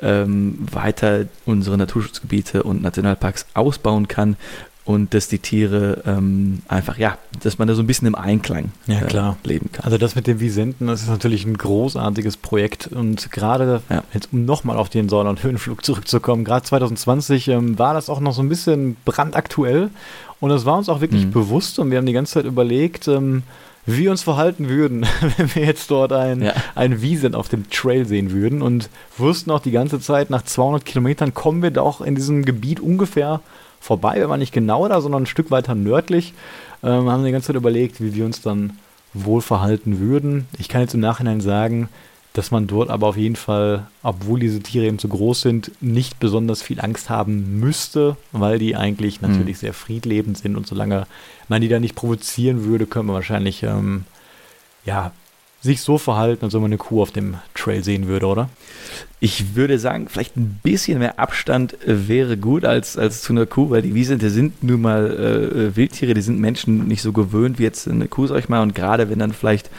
ähm, 0.00 0.58
weiter 0.70 1.26
unsere 1.44 1.76
Naturschutzgebiete 1.76 2.62
und 2.62 2.82
Nationalparks 2.82 3.46
ausbauen 3.54 4.08
kann 4.08 4.36
und 4.84 5.14
dass 5.14 5.28
die 5.28 5.38
Tiere 5.38 6.02
ähm, 6.06 6.60
einfach, 6.68 6.98
ja, 6.98 7.16
dass 7.42 7.58
man 7.58 7.68
da 7.68 7.74
so 7.74 7.82
ein 7.82 7.86
bisschen 7.86 8.06
im 8.06 8.14
Einklang 8.14 8.70
ja, 8.86 9.00
klar. 9.00 9.36
Äh, 9.44 9.48
leben 9.48 9.72
kann. 9.72 9.84
Also 9.84 9.96
das 9.96 10.14
mit 10.14 10.26
den 10.26 10.40
Visenten, 10.40 10.86
das 10.86 11.02
ist 11.02 11.08
natürlich 11.08 11.46
ein 11.46 11.56
großartiges 11.56 12.36
Projekt 12.36 12.88
und 12.88 13.32
gerade 13.32 13.82
ja. 13.88 14.04
jetzt 14.12 14.28
um 14.32 14.44
nochmal 14.44 14.76
auf 14.76 14.90
den 14.90 15.08
Sauerland-Höhenflug 15.08 15.84
zurückzukommen, 15.84 16.44
gerade 16.44 16.64
2020 16.66 17.48
ähm, 17.48 17.78
war 17.78 17.94
das 17.94 18.10
auch 18.10 18.20
noch 18.20 18.34
so 18.34 18.42
ein 18.42 18.48
bisschen 18.48 18.96
brandaktuell 19.04 19.90
und 20.40 20.50
das 20.50 20.66
war 20.66 20.76
uns 20.76 20.90
auch 20.90 21.00
wirklich 21.00 21.26
mhm. 21.26 21.32
bewusst 21.32 21.78
und 21.78 21.90
wir 21.90 21.96
haben 21.96 22.06
die 22.06 22.12
ganze 22.12 22.34
Zeit 22.34 22.44
überlegt, 22.44 23.08
ähm, 23.08 23.42
wie 23.86 23.98
wir 23.98 24.10
uns 24.10 24.22
verhalten 24.22 24.68
würden, 24.68 25.06
wenn 25.36 25.54
wir 25.54 25.64
jetzt 25.64 25.90
dort 25.90 26.12
ein, 26.12 26.42
ja. 26.42 26.54
ein 26.74 27.02
Wiesen 27.02 27.34
auf 27.34 27.48
dem 27.48 27.68
Trail 27.70 28.06
sehen 28.06 28.30
würden 28.30 28.62
und 28.62 28.88
wussten 29.18 29.50
auch 29.50 29.60
die 29.60 29.70
ganze 29.70 30.00
Zeit, 30.00 30.30
nach 30.30 30.42
200 30.42 30.84
Kilometern 30.84 31.34
kommen 31.34 31.62
wir 31.62 31.70
doch 31.70 32.00
in 32.00 32.14
diesem 32.14 32.44
Gebiet 32.44 32.80
ungefähr 32.80 33.40
vorbei. 33.80 34.16
Wir 34.16 34.28
waren 34.28 34.40
nicht 34.40 34.52
genau 34.54 34.88
da, 34.88 35.00
sondern 35.00 35.24
ein 35.24 35.26
Stück 35.26 35.50
weiter 35.50 35.74
nördlich. 35.74 36.32
Ähm, 36.82 37.10
haben 37.10 37.24
die 37.24 37.32
ganze 37.32 37.48
Zeit 37.48 37.56
überlegt, 37.56 38.00
wie 38.00 38.14
wir 38.14 38.24
uns 38.24 38.40
dann 38.40 38.78
wohl 39.12 39.42
verhalten 39.42 40.00
würden. 40.00 40.46
Ich 40.58 40.68
kann 40.68 40.80
jetzt 40.80 40.94
im 40.94 41.00
Nachhinein 41.00 41.40
sagen, 41.40 41.88
dass 42.34 42.50
man 42.50 42.66
dort 42.66 42.90
aber 42.90 43.06
auf 43.06 43.16
jeden 43.16 43.36
Fall, 43.36 43.86
obwohl 44.02 44.40
diese 44.40 44.60
Tiere 44.60 44.86
eben 44.86 44.98
so 44.98 45.08
groß 45.08 45.40
sind, 45.40 45.70
nicht 45.80 46.18
besonders 46.18 46.62
viel 46.62 46.80
Angst 46.80 47.08
haben 47.08 47.60
müsste, 47.60 48.16
weil 48.32 48.58
die 48.58 48.76
eigentlich 48.76 49.20
hm. 49.20 49.30
natürlich 49.30 49.56
mhm. 49.56 49.60
sehr 49.60 49.72
friedlebend 49.72 50.36
sind 50.36 50.56
und 50.56 50.66
solange 50.66 51.06
man 51.48 51.62
die 51.62 51.68
da 51.68 51.78
nicht 51.78 51.94
provozieren 51.94 52.64
würde, 52.64 52.86
könnte 52.86 53.06
man 53.06 53.14
wahrscheinlich 53.14 53.62
ähm, 53.62 54.04
ja, 54.84 55.12
sich 55.60 55.80
so 55.80 55.96
verhalten, 55.96 56.44
als 56.44 56.54
wenn 56.54 56.60
man 56.60 56.70
eine 56.70 56.76
Kuh 56.76 57.00
auf 57.00 57.12
dem 57.12 57.36
Trail 57.54 57.84
sehen 57.84 58.08
würde, 58.08 58.26
oder? 58.26 58.50
Ich 59.20 59.54
würde 59.54 59.78
sagen, 59.78 60.08
vielleicht 60.08 60.36
ein 60.36 60.58
bisschen 60.62 60.98
mehr 60.98 61.20
Abstand 61.20 61.80
äh, 61.86 62.08
wäre 62.08 62.36
gut 62.36 62.64
als, 62.64 62.98
als 62.98 63.22
zu 63.22 63.32
einer 63.32 63.46
Kuh, 63.46 63.70
weil 63.70 63.82
die 63.82 63.94
Wiesente 63.94 64.28
sind 64.28 64.64
nun 64.64 64.82
mal 64.82 65.06
äh, 65.06 65.76
Wildtiere, 65.76 66.14
die 66.14 66.20
sind 66.20 66.40
Menschen 66.40 66.88
nicht 66.88 67.00
so 67.00 67.12
gewöhnt 67.12 67.60
wie 67.60 67.62
jetzt 67.62 67.86
eine 67.86 68.08
Kuh, 68.08 68.26
sag 68.26 68.40
ich 68.40 68.48
mal. 68.48 68.60
Und 68.60 68.74
gerade 68.74 69.08
wenn 69.08 69.20
dann 69.20 69.32
vielleicht 69.32 69.70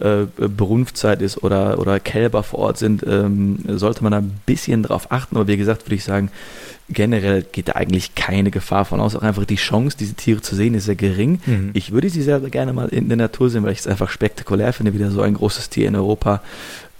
äh, 0.00 0.26
Berunftzeit 0.36 1.22
ist 1.22 1.42
oder, 1.42 1.78
oder 1.78 2.00
Kälber 2.00 2.42
vor 2.42 2.60
Ort 2.60 2.78
sind, 2.78 3.04
ähm, 3.06 3.58
sollte 3.66 4.02
man 4.02 4.12
da 4.12 4.18
ein 4.18 4.40
bisschen 4.46 4.82
drauf 4.82 5.10
achten. 5.10 5.36
Aber 5.36 5.48
wie 5.48 5.56
gesagt, 5.56 5.86
würde 5.86 5.94
ich 5.96 6.04
sagen, 6.04 6.30
generell 6.88 7.42
geht 7.42 7.68
da 7.68 7.72
eigentlich 7.72 8.14
keine 8.14 8.50
Gefahr 8.50 8.84
von 8.84 9.00
aus. 9.00 9.14
Auch 9.14 9.22
einfach 9.22 9.44
die 9.44 9.56
Chance, 9.56 9.96
diese 9.98 10.14
Tiere 10.14 10.40
zu 10.40 10.56
sehen, 10.56 10.74
ist 10.74 10.84
sehr 10.84 10.94
gering. 10.94 11.40
Mhm. 11.44 11.70
Ich 11.74 11.92
würde 11.92 12.10
sie 12.10 12.22
selber 12.22 12.50
gerne 12.50 12.72
mal 12.72 12.88
in 12.88 13.08
der 13.08 13.16
Natur 13.16 13.50
sehen, 13.50 13.62
weil 13.64 13.72
ich 13.72 13.80
es 13.80 13.86
einfach 13.86 14.10
spektakulär 14.10 14.72
finde, 14.72 14.94
wieder 14.94 15.10
so 15.10 15.20
ein 15.20 15.34
großes 15.34 15.68
Tier 15.68 15.88
in 15.88 15.96
Europa 15.96 16.42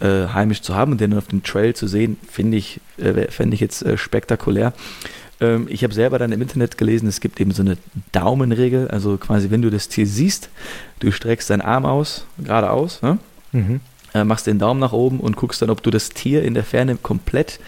äh, 0.01 0.29
heimisch 0.33 0.63
zu 0.63 0.75
haben 0.75 0.93
und 0.93 1.01
den 1.01 1.15
auf 1.15 1.27
dem 1.27 1.43
Trail 1.43 1.75
zu 1.75 1.87
sehen, 1.87 2.19
finde 2.31 2.57
ich, 2.57 2.81
äh, 2.99 3.31
fände 3.31 3.55
ich 3.55 3.61
jetzt 3.61 3.83
äh, 3.83 3.97
spektakulär. 3.97 4.73
Ähm, 5.41 5.67
ich 5.69 5.85
habe 5.85 5.95
selber 5.95 6.19
dann 6.19 6.33
im 6.33 6.43
Internet 6.43 6.79
gelesen, 6.79 7.09
es 7.09 7.21
gibt 7.21 7.41
eben 7.41 7.53
so 7.53 7.63
eine 7.63 7.77
Daumenregel, 8.13 8.89
also 8.89 9.17
quasi, 9.17 9.51
wenn 9.51 9.63
du 9.63 9.71
das 9.71 9.89
Tier 9.89 10.07
siehst, 10.07 10.51
du 11.01 11.11
streckst 11.11 11.51
deinen 11.51 11.63
Arm 11.63 11.87
aus, 11.87 12.27
geradeaus, 12.39 13.03
ne? 13.03 13.19
mhm. 13.53 13.81
Äh, 14.15 14.25
machst 14.25 14.47
den 14.47 14.59
Daumen 14.59 14.81
nach 14.81 14.93
oben 14.93 15.21
und 15.21 15.37
guckst 15.37 15.61
dann, 15.61 15.69
ob 15.69 15.83
du 15.83 15.91
das 15.91 16.09
Tier 16.09 16.43
in 16.43 16.55
der 16.55 16.65
Ferne 16.65 16.97
komplett 16.97 17.61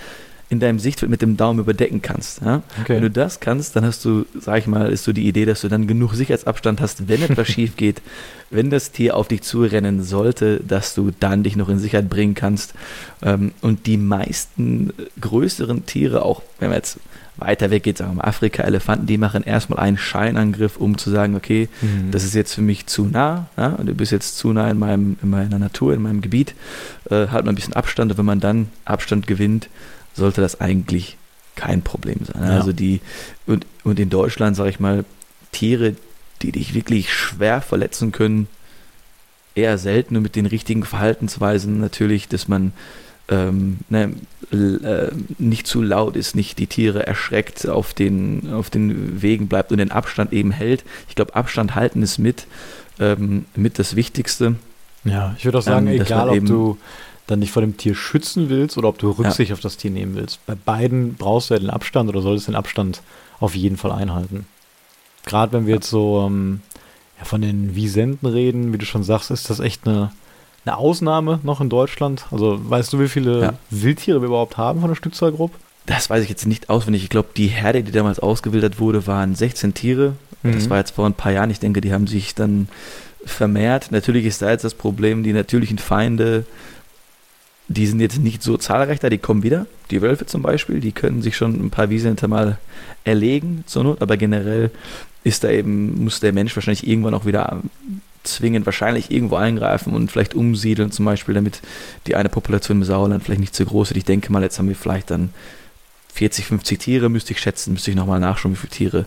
in 0.51 0.59
deinem 0.59 0.81
Sichtfeld 0.81 1.11
mit 1.11 1.23
dem 1.23 1.37
Daumen 1.37 1.61
überdecken 1.61 2.03
kannst. 2.03 2.43
Ja? 2.43 2.63
Okay. 2.81 2.97
Wenn 2.97 3.03
du 3.03 3.11
das 3.11 3.39
kannst, 3.39 3.77
dann 3.77 3.85
hast 3.85 4.05
du, 4.05 4.27
sag 4.39 4.59
ich 4.59 4.67
mal, 4.67 4.91
ist 4.91 5.05
so 5.05 5.13
die 5.13 5.29
Idee, 5.29 5.45
dass 5.45 5.61
du 5.61 5.69
dann 5.69 5.87
genug 5.87 6.15
Sicherheitsabstand 6.15 6.81
hast, 6.81 7.09
wenn 7.09 7.23
etwas 7.23 7.47
schief 7.53 7.77
geht, 7.77 8.03
wenn 8.51 8.69
das 8.69 8.91
Tier 8.91 9.17
auf 9.17 9.29
dich 9.29 9.43
zurennen 9.43 10.03
sollte, 10.03 10.59
dass 10.59 10.95
du 10.95 11.13
dann 11.21 11.45
dich 11.45 11.55
noch 11.55 11.69
in 11.69 11.79
Sicherheit 11.79 12.11
bringen 12.11 12.35
kannst. 12.35 12.75
Ähm, 13.23 13.53
und 13.61 13.87
die 13.87 13.97
meisten 13.97 14.93
größeren 15.21 15.87
Tiere, 15.87 16.25
auch 16.25 16.43
wenn 16.59 16.71
wir 16.71 16.77
jetzt 16.77 16.99
weiter 17.41 17.71
weg 17.71 17.83
geht, 17.83 17.99
sagen 17.99 18.13
wir 18.13 18.17
mal 18.23 18.29
Afrika, 18.29 18.63
Elefanten, 18.63 19.07
die 19.07 19.19
machen 19.19 19.43
erstmal 19.43 19.79
einen 19.81 19.99
Scheinangriff, 19.99 20.77
um 20.77 20.99
zu 20.99 21.11
sagen, 21.11 21.35
okay, 21.37 21.69
Mhm. 21.83 22.11
das 22.11 22.25
ist 22.25 22.35
jetzt 22.35 22.55
für 22.55 22.63
mich 22.63 22.87
zu 22.87 23.07
nah, 23.07 23.49
ja, 23.57 23.71
du 23.71 23.95
bist 23.95 24.13
jetzt 24.13 24.37
zu 24.39 24.53
nah 24.53 24.71
in, 24.71 24.79
meinem, 24.79 25.17
in 25.23 25.31
meiner 25.31 25.59
Natur, 25.59 25.95
in 25.95 26.03
meinem 26.03 26.21
Gebiet, 26.21 26.55
äh, 27.11 27.29
halt 27.29 27.45
mal 27.45 27.53
ein 27.53 27.55
bisschen 27.55 27.75
Abstand 27.75 28.13
und 28.13 28.19
wenn 28.19 28.25
man 28.25 28.41
dann 28.41 28.69
Abstand 28.85 29.27
gewinnt, 29.27 29.69
sollte 30.15 30.41
das 30.41 30.61
eigentlich 30.61 31.17
kein 31.57 31.83
Problem 31.83 32.19
sein. 32.25 32.43
Ja. 32.43 32.57
Also 32.57 32.73
die, 32.73 33.01
und, 33.47 33.67
und 33.85 33.99
in 34.01 34.11
Deutschland, 34.11 34.57
sage 34.57 34.71
ich 34.71 34.81
mal, 34.81 35.05
Tiere, 35.53 35.95
die 36.43 36.53
dich 36.53 36.75
wirklich 36.75 37.13
schwer 37.13 37.61
verletzen 37.61 38.13
können, 38.13 38.47
eher 39.55 39.79
selten 39.79 40.17
und 40.17 40.23
mit 40.23 40.37
den 40.37 40.47
richtigen 40.47 40.85
Verhaltensweisen 40.85 41.81
natürlich, 41.81 42.29
dass 42.29 42.49
man 42.49 42.73
ähm, 43.31 43.79
ne, 43.89 44.13
äh, 44.53 45.11
nicht 45.39 45.67
zu 45.67 45.83
laut 45.83 46.17
ist, 46.17 46.35
nicht 46.35 46.59
die 46.59 46.67
Tiere 46.67 47.07
erschreckt 47.07 47.69
auf 47.69 47.95
den, 47.95 48.53
auf 48.53 48.71
den 48.71 49.23
Wegen 49.23 49.47
bleibt 49.47 49.71
und 49.73 49.79
den 49.79 49.93
Abstand 49.93 50.33
eben 50.33 50.51
hält. 50.51 50.85
Ich 51.09 51.15
glaube, 51.15 51.37
Abstand 51.37 51.75
halten 51.75 52.03
ist 52.03 52.19
mit, 52.19 52.47
ähm, 52.99 53.45
mit 53.55 53.79
das 53.79 53.97
Wichtigste. 53.97 54.57
Ja, 55.05 55.35
ich 55.39 55.45
würde 55.45 55.59
auch 55.59 55.63
sagen, 55.63 55.87
Ähm, 55.87 56.01
egal 56.01 56.29
ob 56.29 56.45
du 56.45 56.79
dann 57.27 57.41
dich 57.41 57.53
vor 57.53 57.63
dem 57.63 57.77
Tier 57.77 57.95
schützen 57.95 58.51
willst 58.51 58.77
oder 58.77 58.89
ob 58.89 58.99
du 58.99 59.11
Rücksicht 59.11 59.53
auf 59.53 59.61
das 59.61 59.77
Tier 59.77 59.93
nehmen 59.93 60.17
willst. 60.17 60.45
Bei 60.47 60.57
beiden 60.57 61.15
brauchst 61.15 61.51
du 61.51 61.55
ja 61.55 61.61
den 61.61 61.71
Abstand 61.71 62.09
oder 62.09 62.23
solltest 62.23 62.49
den 62.49 62.57
Abstand 62.57 63.03
auf 63.39 63.55
jeden 63.55 63.77
Fall 63.77 63.93
einhalten. 63.93 64.47
Gerade 65.25 65.53
wenn 65.53 65.67
wir 65.67 65.75
jetzt 65.75 65.89
so 65.91 66.25
ähm, 66.27 66.61
ja, 67.19 67.25
von 67.25 67.41
den 67.41 67.77
Wiesenten 67.77 68.27
reden, 68.27 68.73
wie 68.73 68.79
du 68.79 68.85
schon 68.85 69.05
sagst, 69.05 69.31
ist 69.31 69.49
das 69.49 69.61
echt 69.61 69.87
eine, 69.87 70.11
eine 70.65 70.77
Ausnahme 70.77 71.41
noch 71.43 71.61
in 71.61 71.69
Deutschland. 71.69 72.27
Also 72.31 72.59
weißt 72.69 72.93
du, 72.93 73.01
wie 73.01 73.09
viele 73.09 73.41
Ja. 73.41 73.53
Wildtiere 73.71 74.21
wir 74.21 74.27
überhaupt 74.29 74.57
haben 74.57 74.81
von 74.81 74.91
der 74.91 74.95
Stückzahlgruppe? 74.97 75.57
Das 75.87 76.11
weiß 76.11 76.23
ich 76.23 76.29
jetzt 76.29 76.47
nicht 76.47 76.69
auswendig. 76.69 77.03
Ich 77.03 77.09
glaube, 77.09 77.29
die 77.37 77.47
Herde, 77.49 77.83
die 77.83 77.93
damals 77.93 78.21
ausgewildert 78.21 78.79
wurde, 78.79 79.07
waren 79.07 79.35
16 79.35 79.75
Tiere. 79.75 80.13
Das 80.43 80.67
Mhm. 80.67 80.71
war 80.71 80.79
jetzt 80.79 80.93
vor 80.93 81.07
ein 81.07 81.15
paar 81.15 81.33
Jahren. 81.33 81.51
Ich 81.51 81.59
denke, 81.61 81.81
die 81.81 81.93
haben 81.93 82.07
sich 82.07 82.35
dann 82.35 82.69
vermehrt. 83.25 83.91
Natürlich 83.91 84.25
ist 84.27 84.43
da 84.43 84.51
jetzt 84.51 84.65
das 84.65 84.75
Problem, 84.75 85.23
die 85.23 85.33
natürlichen 85.33 85.79
Feinde, 85.79 86.45
die 87.69 87.87
sind 87.87 88.01
jetzt 88.01 88.19
nicht 88.19 88.43
so 88.43 88.57
zahlreich 88.57 88.99
da, 89.01 89.09
die 89.11 89.19
kommen 89.19 89.43
wieder. 89.43 89.67
Die 89.91 90.03
Wölfe 90.03 90.27
zum 90.27 90.43
Beispiel, 90.43 90.81
die 90.81 90.93
können 90.93 91.23
sich 91.23 91.37
schon 91.37 91.55
ein 91.55 91.71
paar 91.71 91.91
Wiesente 91.91 92.29
mal 92.29 92.59
erlegen 93.05 93.65
zur 93.67 93.85
Not, 93.85 94.03
aber 94.03 94.17
generell 94.17 94.71
ist 95.25 95.45
da 95.45 95.51
eben, 95.51 96.05
muss 96.05 96.21
der 96.21 96.33
Mensch 96.33 96.55
wahrscheinlich 96.57 96.87
irgendwann 96.87 97.15
auch 97.15 97.27
wieder 97.27 97.61
zwingend 98.23 98.67
wahrscheinlich 98.67 99.11
irgendwo 99.11 99.37
eingreifen 99.37 99.95
und 99.95 100.11
vielleicht 100.11 100.35
umsiedeln 100.35 100.91
zum 100.93 101.05
Beispiel, 101.07 101.35
damit 101.35 101.61
die 102.07 102.17
eine 102.17 102.29
Population 102.29 102.79
im 102.79 102.85
Sauerland 102.85 103.23
vielleicht 103.25 103.41
nicht 103.41 103.55
zu 103.55 103.65
groß 103.65 103.91
wird. 103.91 103.97
Ich 103.99 104.05
denke 104.05 104.31
mal, 104.33 104.43
jetzt 104.43 104.59
haben 104.59 104.69
wir 104.69 104.77
vielleicht 104.77 105.11
dann 105.11 105.31
40, 106.15 106.45
50 106.47 106.79
Tiere, 106.79 107.09
müsste 107.09 107.33
ich 107.33 107.41
schätzen, 107.41 107.73
müsste 107.73 107.91
ich 107.91 107.97
nochmal 107.97 108.21
nachschauen, 108.21 108.53
wie 108.53 108.57
viele 108.59 108.71
Tiere 108.71 109.05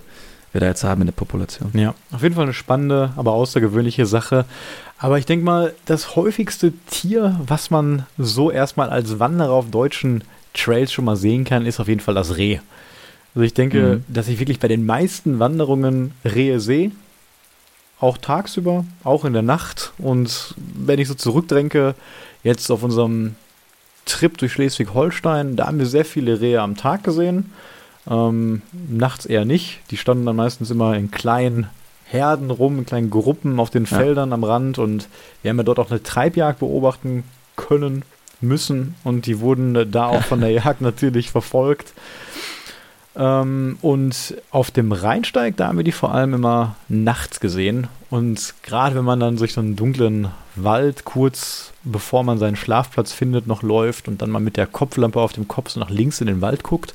wir 0.52 0.62
da 0.62 0.68
jetzt 0.68 0.84
haben 0.84 1.02
in 1.02 1.08
der 1.08 1.14
Population. 1.14 1.72
Ja, 1.74 1.96
auf 2.12 2.22
jeden 2.24 2.36
Fall 2.36 2.44
eine 2.46 2.54
spannende, 2.54 3.12
aber 3.16 3.34
außergewöhnliche 3.34 4.06
Sache. 4.06 4.46
Aber 5.00 5.18
ich 5.18 5.26
denke 5.26 5.44
mal, 5.46 5.74
das 5.86 6.16
häufigste 6.16 6.72
Tier, 6.90 7.40
was 7.46 7.72
man 7.72 8.06
so 8.18 8.52
erstmal 8.52 8.90
als 8.90 9.20
Wanderer 9.20 9.52
auf 9.52 9.70
deutschen 9.72 10.24
Trails 10.54 10.94
schon 10.94 11.06
mal 11.06 11.16
sehen 11.16 11.44
kann, 11.44 11.66
ist 11.66 11.80
auf 11.80 11.88
jeden 11.88 12.00
Fall 12.02 12.14
das 12.14 12.38
Reh. 12.38 12.60
Also 13.36 13.44
ich 13.44 13.56
denke, 13.56 14.02
Mhm. 14.08 14.14
dass 14.14 14.28
ich 14.28 14.40
wirklich 14.40 14.60
bei 14.60 14.68
den 14.68 14.86
meisten 14.86 15.40
Wanderungen 15.40 16.12
Rehe 16.24 16.60
sehe. 16.60 16.92
Auch 18.04 18.18
tagsüber, 18.18 18.84
auch 19.06 19.24
in 19.24 19.32
der 19.32 19.44
Nacht. 19.44 19.94
Und 19.98 20.56
wenn 20.58 21.00
ich 21.00 21.08
so 21.08 21.14
zurückdenke, 21.14 21.96
jetzt 22.44 22.70
auf 22.70 22.84
unserem 22.84 23.36
Trip 24.04 24.38
durch 24.38 24.52
Schleswig-Holstein, 24.52 25.56
da 25.56 25.68
haben 25.68 25.80
wir 25.80 25.86
sehr 25.86 26.04
viele 26.04 26.42
Rehe 26.42 26.60
am 26.60 26.76
Tag 26.76 27.06
gesehen. 27.06 27.54
Ähm, 28.12 28.62
nachts 28.90 29.26
eher 29.26 29.46
nicht. 29.46 29.80
Die 29.90 29.96
standen 29.96 30.26
dann 30.26 30.36
meistens 30.36 30.70
immer 30.70 30.98
in 30.98 31.12
kleinen 31.12 31.68
Herden 32.04 32.52
rum, 32.52 32.80
in 32.80 32.86
kleinen 32.86 33.10
Gruppen 33.10 33.58
auf 33.58 33.70
den 33.70 33.86
Ja. 33.86 33.98
Feldern 33.98 34.34
am 34.34 34.44
Rand. 34.44 34.80
Und 34.80 35.08
wir 35.42 35.50
haben 35.50 35.58
ja 35.58 35.64
dort 35.64 35.80
auch 35.80 35.90
eine 35.90 36.04
Treibjagd 36.04 36.60
beobachten 36.60 37.24
können, 37.56 38.04
müssen. 38.42 38.96
Und 39.06 39.28
die 39.28 39.40
wurden 39.40 39.90
da 39.90 40.08
auch 40.08 40.24
von 40.24 40.42
der 40.42 40.52
Jagd 40.62 40.82
natürlich 40.82 41.32
verfolgt. 41.32 41.94
Ähm, 43.16 43.78
und 43.82 44.36
auf 44.52 44.72
dem 44.72 44.92
Rheinsteig, 44.92 45.58
da 45.58 45.68
haben 45.68 45.78
wir 45.78 45.84
die 45.84 45.92
vor 45.92 46.14
allem 46.14 46.34
immer 46.34 46.76
nachts 46.90 47.40
gesehen. 47.40 47.88
Und 48.10 48.54
gerade 48.64 48.96
wenn 48.96 49.06
man 49.06 49.20
dann 49.20 49.38
durch 49.38 49.54
so 49.54 49.62
einen 49.62 49.76
dunklen 49.76 50.30
Wald 50.56 51.06
kurz 51.06 51.74
bevor 51.84 52.24
man 52.24 52.38
seinen 52.38 52.56
Schlafplatz 52.56 53.12
findet, 53.12 53.48
noch 53.48 53.62
läuft 53.62 54.08
und 54.08 54.22
dann 54.22 54.30
mal 54.30 54.40
mit 54.40 54.58
der 54.58 54.68
Kopflampe 54.68 55.20
auf 55.20 55.34
dem 55.34 55.48
Kopf 55.48 55.70
so 55.70 55.80
nach 55.80 55.90
links 55.90 56.22
in 56.22 56.28
den 56.28 56.42
Wald 56.42 56.64
guckt 56.64 56.94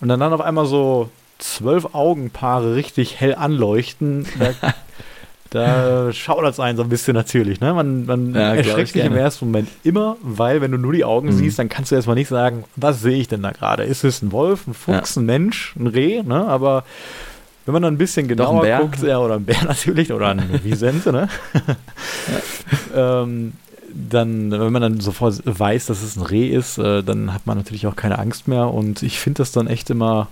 und 0.00 0.08
dann, 0.08 0.20
dann 0.20 0.32
auf 0.32 0.40
einmal 0.40 0.66
so 0.66 1.10
zwölf 1.38 1.94
Augenpaare 1.94 2.74
richtig 2.74 3.20
hell 3.20 3.34
anleuchten, 3.34 4.26
da, 4.38 4.52
da 5.50 6.12
schaudert 6.12 6.52
es 6.52 6.60
einen 6.60 6.76
so 6.76 6.82
ein 6.82 6.88
bisschen 6.90 7.14
natürlich. 7.14 7.60
Ne? 7.60 7.72
Man, 7.72 8.04
man 8.06 8.34
Ja, 8.34 8.54
erschreckt 8.54 8.92
sich 8.92 9.02
im 9.04 9.16
ersten 9.16 9.46
Moment 9.46 9.68
immer, 9.82 10.16
weil 10.22 10.60
wenn 10.60 10.72
du 10.72 10.78
nur 10.78 10.92
die 10.92 11.04
Augen 11.04 11.28
Mhm. 11.28 11.32
siehst, 11.32 11.58
dann 11.58 11.68
kannst 11.68 11.90
du 11.90 11.94
erstmal 11.96 12.16
nicht 12.16 12.28
sagen, 12.28 12.64
was 12.76 13.00
sehe 13.00 13.18
ich 13.18 13.28
denn 13.28 13.42
da 13.42 13.50
gerade? 13.52 13.84
Ist 13.84 14.04
es 14.04 14.20
ein 14.22 14.30
Wolf, 14.32 14.66
ein 14.66 14.74
Fuchs, 14.74 15.16
ein 15.16 15.24
Mensch, 15.26 15.74
ein 15.76 15.86
Reh? 15.86 16.22
Ne? 16.22 16.46
Aber 16.46 16.84
wenn 17.64 17.72
man 17.72 17.82
dann 17.82 17.94
ein 17.94 17.98
bisschen 17.98 18.26
ein 18.26 18.28
genauer 18.28 18.62
Bär. 18.62 18.80
guckt, 18.80 19.02
ja, 19.02 19.18
oder 19.18 19.34
ein 19.36 19.44
Bär 19.44 19.62
natürlich, 19.66 20.12
oder 20.12 20.28
ein 20.28 20.60
Wiesente, 20.64 21.12
ne? 21.12 21.28
ähm, 22.94 23.52
dann, 23.92 24.50
wenn 24.50 24.72
man 24.72 24.82
dann 24.82 25.00
sofort 25.00 25.40
weiß, 25.44 25.86
dass 25.86 26.02
es 26.02 26.16
ein 26.16 26.22
Reh 26.22 26.48
ist, 26.48 26.78
äh, 26.78 27.02
dann 27.02 27.32
hat 27.32 27.46
man 27.46 27.56
natürlich 27.56 27.86
auch 27.86 27.96
keine 27.96 28.18
Angst 28.18 28.46
mehr. 28.48 28.68
Und 28.72 29.02
ich 29.02 29.18
finde 29.18 29.38
das 29.38 29.50
dann 29.52 29.66
echt 29.66 29.88
immer 29.90 30.28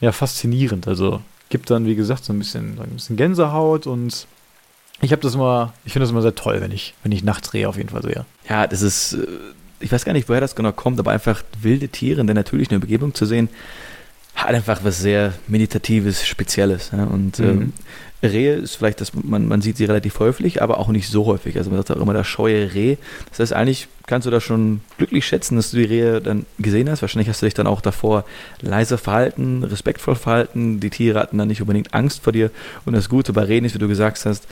ja, 0.00 0.12
faszinierend. 0.12 0.86
Also 0.86 1.20
gibt 1.50 1.70
dann, 1.70 1.84
wie 1.86 1.94
gesagt, 1.96 2.24
so 2.24 2.32
ein 2.32 2.38
bisschen, 2.38 2.76
so 2.76 2.82
ein 2.82 2.90
bisschen 2.90 3.16
Gänsehaut 3.16 3.86
und 3.86 4.26
ich 5.02 5.12
habe 5.12 5.22
das 5.22 5.34
immer, 5.34 5.72
ich 5.84 5.92
finde 5.92 6.04
das 6.04 6.10
immer 6.10 6.22
sehr 6.22 6.34
toll, 6.34 6.60
wenn 6.60 6.72
ich, 6.72 6.94
wenn 7.02 7.12
ich 7.12 7.22
nachts 7.22 7.52
Rehe 7.52 7.68
auf 7.68 7.76
jeden 7.76 7.88
Fall 7.90 8.02
sehe. 8.02 8.24
Ja, 8.48 8.66
das 8.66 8.82
ist, 8.82 9.14
äh, 9.14 9.26
ich 9.80 9.90
weiß 9.92 10.04
gar 10.04 10.12
nicht, 10.12 10.28
woher 10.28 10.40
das 10.40 10.54
genau 10.54 10.72
kommt, 10.72 10.98
aber 10.98 11.10
einfach 11.10 11.42
wilde 11.60 11.88
Tiere 11.88 12.20
in 12.20 12.26
der 12.26 12.34
natürlichen 12.34 12.76
Umgebung 12.80 13.14
zu 13.14 13.26
sehen, 13.26 13.48
hat 14.34 14.54
einfach 14.54 14.80
was 14.84 14.98
sehr 15.00 15.34
Meditatives, 15.48 16.24
Spezielles. 16.26 16.90
Ja? 16.92 17.04
Und 17.04 17.38
Mhm. 17.38 17.44
ähm, 17.46 17.72
Rehe 18.22 18.54
ist 18.54 18.76
vielleicht, 18.76 19.00
dass 19.00 19.12
man, 19.14 19.48
man 19.48 19.62
sieht 19.62 19.76
sie 19.76 19.86
relativ 19.86 20.18
häufig, 20.18 20.62
aber 20.62 20.78
auch 20.78 20.88
nicht 20.88 21.08
so 21.08 21.26
häufig. 21.26 21.56
Also 21.56 21.70
man 21.70 21.78
sagt 21.78 21.90
auch 21.90 22.02
immer 22.02 22.12
das 22.12 22.26
scheue 22.26 22.74
Reh. 22.74 22.96
Das 23.30 23.40
heißt, 23.40 23.52
eigentlich 23.52 23.88
kannst 24.06 24.26
du 24.26 24.30
da 24.30 24.40
schon 24.40 24.80
glücklich 24.98 25.26
schätzen, 25.26 25.56
dass 25.56 25.70
du 25.70 25.78
die 25.78 25.84
Rehe 25.84 26.20
dann 26.20 26.44
gesehen 26.58 26.90
hast. 26.90 27.02
Wahrscheinlich 27.02 27.28
hast 27.28 27.40
du 27.40 27.46
dich 27.46 27.54
dann 27.54 27.66
auch 27.66 27.80
davor 27.80 28.24
leise 28.60 28.98
verhalten, 28.98 29.64
respektvoll 29.64 30.16
verhalten. 30.16 30.80
Die 30.80 30.90
Tiere 30.90 31.18
hatten 31.18 31.38
dann 31.38 31.48
nicht 31.48 31.60
unbedingt 31.62 31.94
Angst 31.94 32.22
vor 32.22 32.32
dir. 32.32 32.50
Und 32.84 32.92
das 32.92 33.08
Gute 33.08 33.32
bei 33.32 33.42
Rehen 33.42 33.64
ist, 33.64 33.74
wie 33.74 33.78
du 33.78 33.88
gesagt 33.88 34.24
hast, 34.26 34.46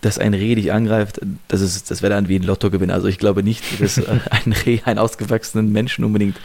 dass 0.00 0.18
ein 0.18 0.34
Reh 0.34 0.54
dich 0.54 0.72
angreift, 0.72 1.20
das, 1.48 1.60
ist, 1.60 1.90
das 1.90 2.02
wäre 2.02 2.12
dann 2.12 2.28
wie 2.28 2.36
ein 2.36 2.42
Lottogewinn. 2.42 2.90
Also 2.90 3.06
ich 3.06 3.18
glaube 3.18 3.42
nicht, 3.42 3.80
dass 3.80 3.98
ein 4.30 4.52
Reh 4.52 4.80
einen 4.84 4.98
ausgewachsenen 4.98 5.72
Menschen 5.72 6.04
unbedingt 6.04 6.38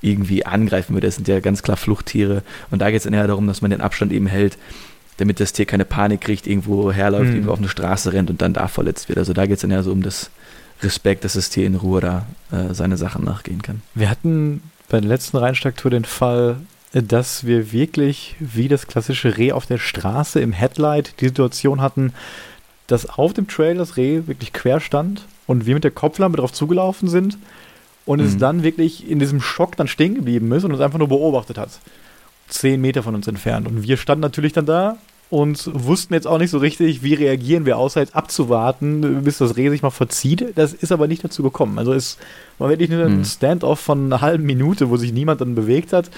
irgendwie 0.00 0.46
angreifen 0.46 0.94
würde. 0.94 1.08
Das 1.08 1.16
sind 1.16 1.28
ja 1.28 1.40
ganz 1.40 1.62
klar 1.62 1.76
Fluchttiere. 1.76 2.42
Und 2.70 2.80
da 2.80 2.90
geht 2.90 2.98
es 2.98 3.04
dann 3.04 3.12
eher 3.12 3.26
darum, 3.26 3.46
dass 3.46 3.60
man 3.60 3.70
den 3.70 3.80
Abstand 3.80 4.12
eben 4.12 4.26
hält, 4.26 4.56
damit 5.18 5.40
das 5.40 5.52
Tier 5.52 5.66
keine 5.66 5.84
Panik 5.84 6.20
kriegt, 6.22 6.46
irgendwo 6.46 6.90
herläuft, 6.92 7.28
Mhm. 7.28 7.34
irgendwo 7.34 7.52
auf 7.52 7.58
eine 7.58 7.68
Straße 7.68 8.12
rennt 8.12 8.30
und 8.30 8.42
dann 8.42 8.52
da 8.54 8.68
verletzt 8.68 9.08
wird. 9.08 9.18
Also 9.18 9.32
da 9.32 9.46
geht 9.46 9.56
es 9.56 9.60
dann 9.62 9.70
eher 9.70 9.82
so 9.82 9.92
um 9.92 10.02
das 10.02 10.30
Respekt, 10.82 11.24
dass 11.24 11.34
das 11.34 11.50
Tier 11.50 11.66
in 11.66 11.76
Ruhe 11.76 12.00
da 12.00 12.26
äh, 12.50 12.74
seine 12.74 12.96
Sachen 12.96 13.24
nachgehen 13.24 13.62
kann. 13.62 13.82
Wir 13.94 14.10
hatten 14.10 14.62
bei 14.88 15.00
der 15.00 15.08
letzten 15.08 15.36
Rheinsteigtour 15.36 15.90
den 15.90 16.04
Fall, 16.04 16.56
äh, 16.92 17.02
dass 17.02 17.46
wir 17.46 17.72
wirklich 17.72 18.36
wie 18.40 18.68
das 18.68 18.86
klassische 18.88 19.36
Reh 19.38 19.52
auf 19.52 19.66
der 19.66 19.78
Straße 19.78 20.40
im 20.40 20.52
Headlight 20.52 21.14
die 21.20 21.26
Situation 21.28 21.80
hatten, 21.80 22.12
dass 22.88 23.06
auf 23.08 23.32
dem 23.32 23.46
Trail 23.48 23.76
das 23.76 23.96
Reh 23.96 24.22
wirklich 24.26 24.52
quer 24.52 24.80
stand 24.80 25.26
und 25.46 25.66
wir 25.66 25.74
mit 25.74 25.84
der 25.84 25.92
Kopflampe 25.92 26.38
drauf 26.38 26.52
zugelaufen 26.52 27.08
sind 27.08 27.38
und 28.04 28.20
es 28.20 28.34
Mhm. 28.34 28.38
dann 28.40 28.62
wirklich 28.64 29.08
in 29.08 29.20
diesem 29.20 29.40
Schock 29.40 29.76
dann 29.76 29.86
stehen 29.88 30.14
geblieben 30.16 30.50
ist 30.52 30.64
und 30.64 30.72
uns 30.72 30.80
einfach 30.80 30.98
nur 30.98 31.08
beobachtet 31.08 31.58
hat. 31.58 31.70
Zehn 32.52 32.80
Meter 32.80 33.02
von 33.02 33.14
uns 33.14 33.26
entfernt. 33.26 33.66
Und 33.66 33.82
wir 33.82 33.96
standen 33.96 34.20
natürlich 34.22 34.52
dann 34.52 34.66
da 34.66 34.96
und 35.30 35.70
wussten 35.72 36.12
jetzt 36.12 36.26
auch 36.26 36.36
nicht 36.36 36.50
so 36.50 36.58
richtig, 36.58 37.02
wie 37.02 37.14
reagieren 37.14 37.64
wir, 37.64 37.78
außer 37.78 38.00
jetzt 38.00 38.14
abzuwarten, 38.14 39.24
bis 39.24 39.38
das 39.38 39.56
Reh 39.56 39.70
sich 39.70 39.80
mal 39.80 39.88
verzieht. 39.90 40.52
Das 40.56 40.74
ist 40.74 40.92
aber 40.92 41.08
nicht 41.08 41.24
dazu 41.24 41.42
gekommen. 41.42 41.78
Also 41.78 41.94
es 41.94 42.18
war 42.58 42.68
wirklich 42.68 42.90
nur 42.90 43.04
ein 43.06 43.20
Mhm. 43.20 43.24
Stand-off 43.24 43.80
von 43.80 44.04
einer 44.06 44.20
halben 44.20 44.44
Minute, 44.44 44.90
wo 44.90 44.98
sich 44.98 45.12
niemand 45.14 45.40
dann 45.40 45.54
bewegt 45.54 45.94
hat. 45.94 46.10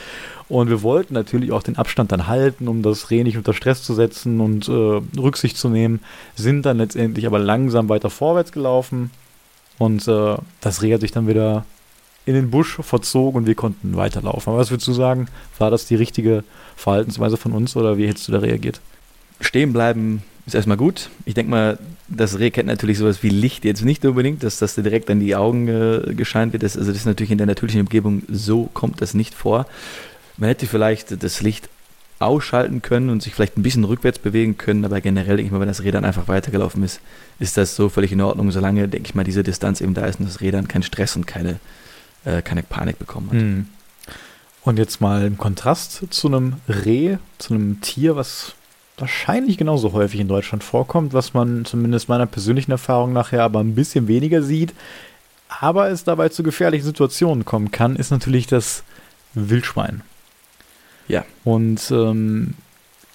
Und 0.48 0.68
wir 0.68 0.82
wollten 0.82 1.14
natürlich 1.14 1.52
auch 1.52 1.62
den 1.62 1.76
Abstand 1.76 2.10
dann 2.10 2.26
halten, 2.26 2.66
um 2.66 2.82
das 2.82 3.10
Reh 3.10 3.22
nicht 3.22 3.36
unter 3.36 3.54
Stress 3.54 3.84
zu 3.84 3.94
setzen 3.94 4.40
und 4.40 4.68
äh, 4.68 5.00
Rücksicht 5.18 5.56
zu 5.56 5.68
nehmen. 5.68 6.00
Sind 6.34 6.66
dann 6.66 6.78
letztendlich 6.78 7.26
aber 7.26 7.38
langsam 7.38 7.88
weiter 7.88 8.10
vorwärts 8.10 8.50
gelaufen. 8.50 9.12
Und 9.78 10.08
äh, 10.08 10.34
das 10.60 10.82
Reh 10.82 10.92
hat 10.92 11.02
sich 11.02 11.12
dann 11.12 11.28
wieder 11.28 11.64
in 12.26 12.34
den 12.34 12.50
Busch 12.50 12.78
verzogen 12.80 13.38
und 13.38 13.46
wir 13.46 13.54
konnten 13.54 13.96
weiterlaufen. 13.96 14.50
Aber 14.50 14.58
was 14.58 14.70
würdest 14.70 14.88
du 14.88 14.92
sagen, 14.92 15.28
war 15.58 15.70
das 15.70 15.86
die 15.86 15.96
richtige 15.96 16.44
Verhaltensweise 16.76 17.36
von 17.36 17.52
uns 17.52 17.76
oder 17.76 17.98
wie 17.98 18.06
hättest 18.06 18.28
du 18.28 18.32
da 18.32 18.38
reagiert? 18.38 18.80
Stehen 19.40 19.72
bleiben 19.72 20.22
ist 20.46 20.54
erstmal 20.54 20.76
gut. 20.76 21.08
Ich 21.24 21.34
denke 21.34 21.50
mal, 21.50 21.78
das 22.08 22.38
Reh 22.38 22.50
kennt 22.50 22.66
natürlich 22.66 22.98
sowas 22.98 23.22
wie 23.22 23.30
Licht 23.30 23.64
jetzt 23.64 23.82
nicht 23.82 24.04
unbedingt, 24.04 24.42
dass 24.42 24.58
das 24.58 24.74
direkt 24.74 25.10
an 25.10 25.20
die 25.20 25.34
Augen 25.34 25.68
äh, 25.68 26.14
gescheint 26.14 26.52
wird. 26.52 26.62
Das, 26.62 26.76
also 26.76 26.90
das 26.90 27.00
ist 27.00 27.06
natürlich 27.06 27.30
in 27.30 27.38
der 27.38 27.46
natürlichen 27.46 27.80
Umgebung, 27.80 28.22
so 28.28 28.68
kommt 28.74 29.00
das 29.00 29.14
nicht 29.14 29.34
vor. 29.34 29.66
Man 30.36 30.48
hätte 30.48 30.66
vielleicht 30.66 31.22
das 31.22 31.40
Licht 31.40 31.70
ausschalten 32.18 32.82
können 32.82 33.10
und 33.10 33.22
sich 33.22 33.34
vielleicht 33.34 33.56
ein 33.56 33.62
bisschen 33.62 33.84
rückwärts 33.84 34.18
bewegen 34.18 34.56
können, 34.56 34.84
aber 34.84 35.00
generell, 35.00 35.36
denke 35.36 35.46
ich 35.46 35.52
mal, 35.52 35.60
wenn 35.60 35.68
das 35.68 35.82
Reh 35.82 35.90
dann 35.90 36.04
einfach 36.04 36.28
weitergelaufen 36.28 36.82
ist, 36.82 37.00
ist 37.38 37.56
das 37.56 37.74
so 37.74 37.88
völlig 37.88 38.12
in 38.12 38.20
Ordnung, 38.20 38.50
solange, 38.50 38.88
denke 38.88 39.08
ich 39.08 39.14
mal, 39.14 39.24
diese 39.24 39.42
Distanz 39.42 39.80
eben 39.80 39.94
da 39.94 40.06
ist 40.06 40.20
und 40.20 40.26
das 40.26 40.40
Reh 40.40 40.50
dann 40.50 40.68
keinen 40.68 40.82
Stress 40.82 41.16
und 41.16 41.26
keine, 41.26 41.58
äh, 42.24 42.42
keine 42.42 42.62
Panik 42.62 42.98
bekommen 42.98 43.28
hat. 43.28 43.34
Mhm. 43.34 43.66
Und 44.62 44.78
jetzt 44.78 45.00
mal 45.00 45.26
im 45.26 45.36
Kontrast 45.36 46.06
zu 46.10 46.28
einem 46.28 46.54
Reh, 46.68 47.18
zu 47.38 47.54
einem 47.54 47.80
Tier, 47.82 48.16
was 48.16 48.54
wahrscheinlich 48.96 49.58
genauso 49.58 49.92
häufig 49.92 50.20
in 50.20 50.28
Deutschland 50.28 50.64
vorkommt, 50.64 51.12
was 51.12 51.34
man 51.34 51.64
zumindest 51.64 52.08
meiner 52.08 52.26
persönlichen 52.26 52.70
Erfahrung 52.70 53.12
nachher 53.12 53.42
aber 53.42 53.60
ein 53.60 53.74
bisschen 53.74 54.08
weniger 54.08 54.42
sieht, 54.42 54.72
aber 55.48 55.90
es 55.90 56.04
dabei 56.04 56.28
zu 56.30 56.42
gefährlichen 56.42 56.86
Situationen 56.86 57.44
kommen 57.44 57.70
kann, 57.70 57.96
ist 57.96 58.10
natürlich 58.10 58.46
das 58.46 58.84
Wildschwein. 59.34 60.02
Ja. 61.08 61.24
Und 61.44 61.90
ähm, 61.90 62.54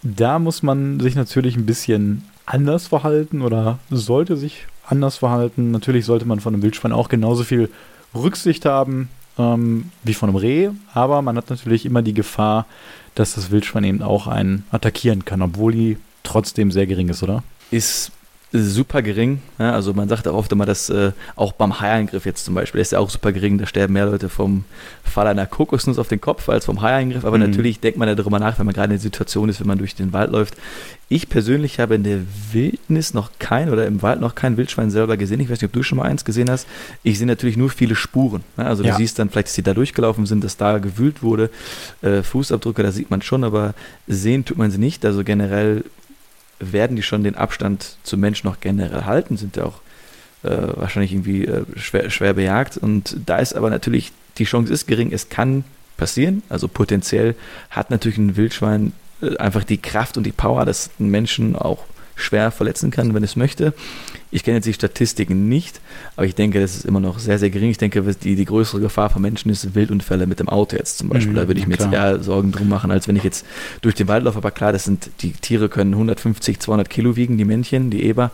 da 0.04 0.40
muss 0.40 0.64
man 0.64 1.00
sich 1.00 1.16
natürlich 1.16 1.56
ein 1.56 1.66
bisschen 1.66 2.24
anders 2.46 2.88
verhalten 2.88 3.42
oder 3.42 3.80
sollte 3.90 4.38
sich 4.38 4.68
anders 4.86 5.18
verhalten. 5.18 5.72
Natürlich 5.72 6.06
sollte 6.06 6.26
man 6.26 6.40
von 6.40 6.54
einem 6.54 6.64
Wildschwein 6.64 6.92
auch 6.92 7.10
genauso 7.10 7.44
viel 7.44 7.70
Rücksicht 8.16 8.66
haben 8.66 9.10
ähm, 9.38 9.92
wie 10.04 10.14
von 10.14 10.30
einem 10.30 10.38
Reh, 10.38 10.70
aber 10.94 11.22
man 11.22 11.38
hat 11.38 11.50
natürlich 11.50 11.86
immer 11.86 12.02
die 12.02 12.14
Gefahr, 12.14 12.66
dass 13.16 13.36
das 13.36 13.52
Wildschwein 13.52 13.84
eben 13.84 14.02
auch 14.02 14.28
einen 14.28 14.66
attackieren 14.72 15.26
kann, 15.26 15.42
obwohl 15.42 15.72
die 15.72 15.98
trotzdem 16.24 16.72
sehr 16.72 16.88
gering 16.88 17.10
ist, 17.10 17.24
oder? 17.24 17.44
Ist 17.72 18.12
super 18.52 19.02
gering. 19.02 19.42
Ja, 19.60 19.74
also 19.74 19.94
man 19.94 20.10
sagt 20.10 20.28
auch 20.28 20.34
oft 20.34 20.52
immer, 20.52 20.66
dass 20.66 20.90
äh, 20.90 21.12
auch 21.36 21.52
beim 21.52 21.80
Haiangriff 21.80 22.26
jetzt 22.26 22.46
zum 22.46 22.56
Beispiel, 22.56 22.80
der 22.80 22.84
ist 22.84 22.92
ja 22.92 23.00
auch 23.00 23.10
super 23.10 23.32
gering, 23.32 23.60
da 23.60 23.68
sterben 23.68 23.94
mehr 23.94 24.08
Leute 24.08 24.28
vom 24.28 24.66
Fall 25.04 25.28
einer 25.28 25.46
Kokosnuss 25.46 26.00
auf 26.00 26.08
den 26.08 26.20
Kopf 26.20 26.50
als 26.50 26.66
vom 26.66 26.82
Haiangriff. 26.82 27.26
Aber 27.26 27.38
mhm. 27.38 27.52
natürlich 27.52 27.80
denkt 27.80 28.00
man 28.00 28.08
ja 28.08 28.16
darüber 28.16 28.40
nach, 28.40 28.58
wenn 28.58 28.66
man 28.66 28.74
gerade 28.74 28.86
in 28.86 28.98
der 28.98 29.00
Situation 29.00 29.50
ist, 29.50 29.60
wenn 29.60 29.68
man 29.68 29.78
durch 29.78 29.94
den 29.94 30.14
Wald 30.14 30.32
läuft. 30.32 30.56
Ich 31.10 31.30
persönlich 31.30 31.80
habe 31.80 31.96
in 31.96 32.04
der 32.04 32.20
Wildnis 32.52 33.14
noch 33.14 33.32
kein 33.40 33.70
oder 33.70 33.86
im 33.86 34.02
Wald 34.02 34.20
noch 34.20 34.36
kein 34.36 34.58
Wildschwein 34.58 34.92
selber 34.92 35.18
gesehen. 35.18 35.40
Ich 35.40 35.50
weiß 35.50 35.62
nicht, 35.62 35.70
ob 35.70 35.74
du 35.74 35.84
schon 35.84 35.98
mal 35.98 36.06
eins 36.06 36.26
gesehen 36.26 36.50
hast. 36.50 36.68
Ich 37.04 37.18
sehe 37.18 37.28
natürlich 37.28 37.58
nur 37.58 37.70
viele 37.70 37.96
Spuren. 37.96 38.44
Ja, 38.58 38.66
also 38.66 38.84
du 38.84 38.90
ja. 38.90 38.96
siehst 38.96 39.20
dann 39.20 39.30
vielleicht, 39.30 39.48
dass 39.48 39.56
sie 39.56 39.64
da 39.64 39.74
durchgelaufen 39.74 40.26
sind, 40.26 40.44
dass 40.44 40.58
da 40.58 40.80
gewühlt 40.80 41.22
wurde. 41.22 41.50
Äh, 42.02 42.24
Fußabdrücke, 42.24 42.82
da 42.84 42.92
sieht 42.92 43.12
man 43.12 43.22
schon, 43.22 43.44
aber 43.44 43.74
sehen 44.08 44.46
tut 44.46 44.58
man 44.58 44.72
sie 44.72 44.80
nicht. 44.80 45.06
Also 45.06 45.24
generell 45.24 45.84
werden 46.60 46.96
die 46.96 47.04
schon 47.04 47.24
den 47.24 47.36
Abstand 47.36 47.98
zum 48.04 48.20
Mensch 48.20 48.44
noch 48.44 48.60
generell 48.60 49.06
halten, 49.06 49.38
sind 49.38 49.56
ja 49.56 49.66
auch 49.66 49.82
äh, 50.44 50.50
wahrscheinlich 50.76 51.14
irgendwie 51.14 51.46
äh, 51.46 51.66
schwer, 51.76 52.10
schwer 52.10 52.34
bejagt. 52.34 52.78
Und 52.78 53.16
da 53.26 53.38
ist 53.38 53.54
aber 53.54 53.70
natürlich, 53.70 54.12
die 54.38 54.46
Chance 54.46 54.72
ist 54.72 54.88
gering, 54.88 55.12
es 55.12 55.30
kann 55.30 55.64
passieren. 55.98 56.44
Also 56.50 56.68
potenziell 56.68 57.36
hat 57.70 57.90
natürlich 57.90 58.18
ein 58.18 58.36
Wildschwein 58.38 58.94
äh, 59.22 59.38
einfach 59.38 59.64
die 59.64 59.78
Kraft 59.78 60.18
und 60.18 60.24
die 60.24 60.32
Power, 60.32 60.66
dass 60.66 60.90
ein 61.00 61.10
Menschen 61.10 61.56
auch 61.56 61.86
schwer 62.20 62.52
verletzen 62.52 62.92
kann, 62.92 63.14
wenn 63.14 63.24
es 63.24 63.36
möchte. 63.36 63.74
Ich 64.32 64.44
kenne 64.44 64.58
jetzt 64.58 64.66
die 64.66 64.74
Statistiken 64.74 65.50
nicht, 65.50 65.82
aber 66.16 66.26
ich 66.28 66.36
denke, 66.36 66.60
das 66.60 66.76
ist 66.76 66.86
immer 66.86 67.00
noch 67.00 67.18
sehr, 67.18 67.40
sehr 67.40 67.50
gering. 67.50 67.72
Ich 67.72 67.80
denke, 67.80 68.04
die, 68.04 68.36
die 68.36 68.46
größere 68.46 68.80
Gefahr 68.80 69.10
von 69.10 69.22
Menschen 69.24 69.50
ist 69.50 69.74
Wildunfälle 69.74 70.28
mit 70.28 70.40
dem 70.40 70.50
Auto 70.50 70.76
jetzt 70.76 71.00
zum 71.00 71.10
Beispiel. 71.10 71.34
Mhm, 71.34 71.38
da 71.38 71.48
würde 71.48 71.60
ich 71.60 71.68
mir 71.68 71.78
klar. 71.78 71.92
jetzt 71.92 72.00
eher 72.00 72.24
Sorgen 72.24 72.52
drum 72.52 72.70
machen, 72.70 72.92
als 72.92 73.08
wenn 73.08 73.16
ich 73.16 73.24
jetzt 73.24 73.46
durch 73.82 73.96
den 73.96 74.08
Wald 74.08 74.26
laufe. 74.26 74.38
Aber 74.38 74.52
klar, 74.52 74.72
das 74.72 74.84
sind, 74.84 75.10
die 75.22 75.32
Tiere 75.32 75.68
können 75.68 75.94
150, 75.94 76.60
200 76.60 76.90
Kilo 76.90 77.16
wiegen, 77.16 77.38
die 77.38 77.46
Männchen, 77.46 77.90
die 77.90 78.04
Eber. 78.04 78.30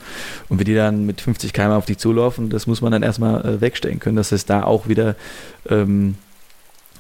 Und 0.50 0.60
wenn 0.60 0.66
die 0.66 0.76
dann 0.76 1.06
mit 1.06 1.22
50 1.22 1.54
km 1.54 1.72
auf 1.72 1.86
dich 1.86 1.98
zulaufen, 1.98 2.50
das 2.50 2.68
muss 2.68 2.82
man 2.82 2.92
dann 2.92 3.04
erstmal 3.04 3.46
äh, 3.46 3.62
wegstellen 3.62 4.00
können. 4.00 4.18
Das 4.18 4.34
heißt, 4.34 4.50
da 4.50 4.64
auch 4.64 4.90
wieder 4.90 5.16
ähm, 5.70 6.16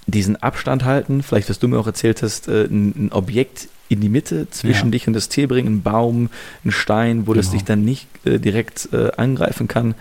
diesen 0.08 0.36
Abstand 0.38 0.86
halten. 0.86 1.21
Vielleicht, 1.21 1.50
was 1.50 1.60
du 1.60 1.67
mir 1.67 1.80
auch 1.80 1.88
erzählt 1.88 2.21
hast, 2.21 2.48
äh, 2.48 2.65
ein 2.65 3.10
Objekt 3.12 3.67
in 3.89 4.02
die 4.02 4.10
Mitte 4.10 4.50
zwischen 4.50 4.88
ja. 4.88 4.91
dich 4.91 5.08
und 5.08 5.13
das 5.13 5.30
Tier 5.30 5.48
bringen, 5.48 5.76
ein 5.76 5.82
Baum, 5.82 6.30
ein 6.63 6.71
Stein, 6.71 7.28
wo 7.28 7.32
genau. 7.32 7.36
das 7.36 7.52
dich 7.52 7.63
dann 7.63 7.86
nicht 7.86 8.08
äh, 8.26 8.39
direkt 8.39 8.89
äh, 8.93 9.12
angreifen 9.17 9.67
kann. 9.67 9.95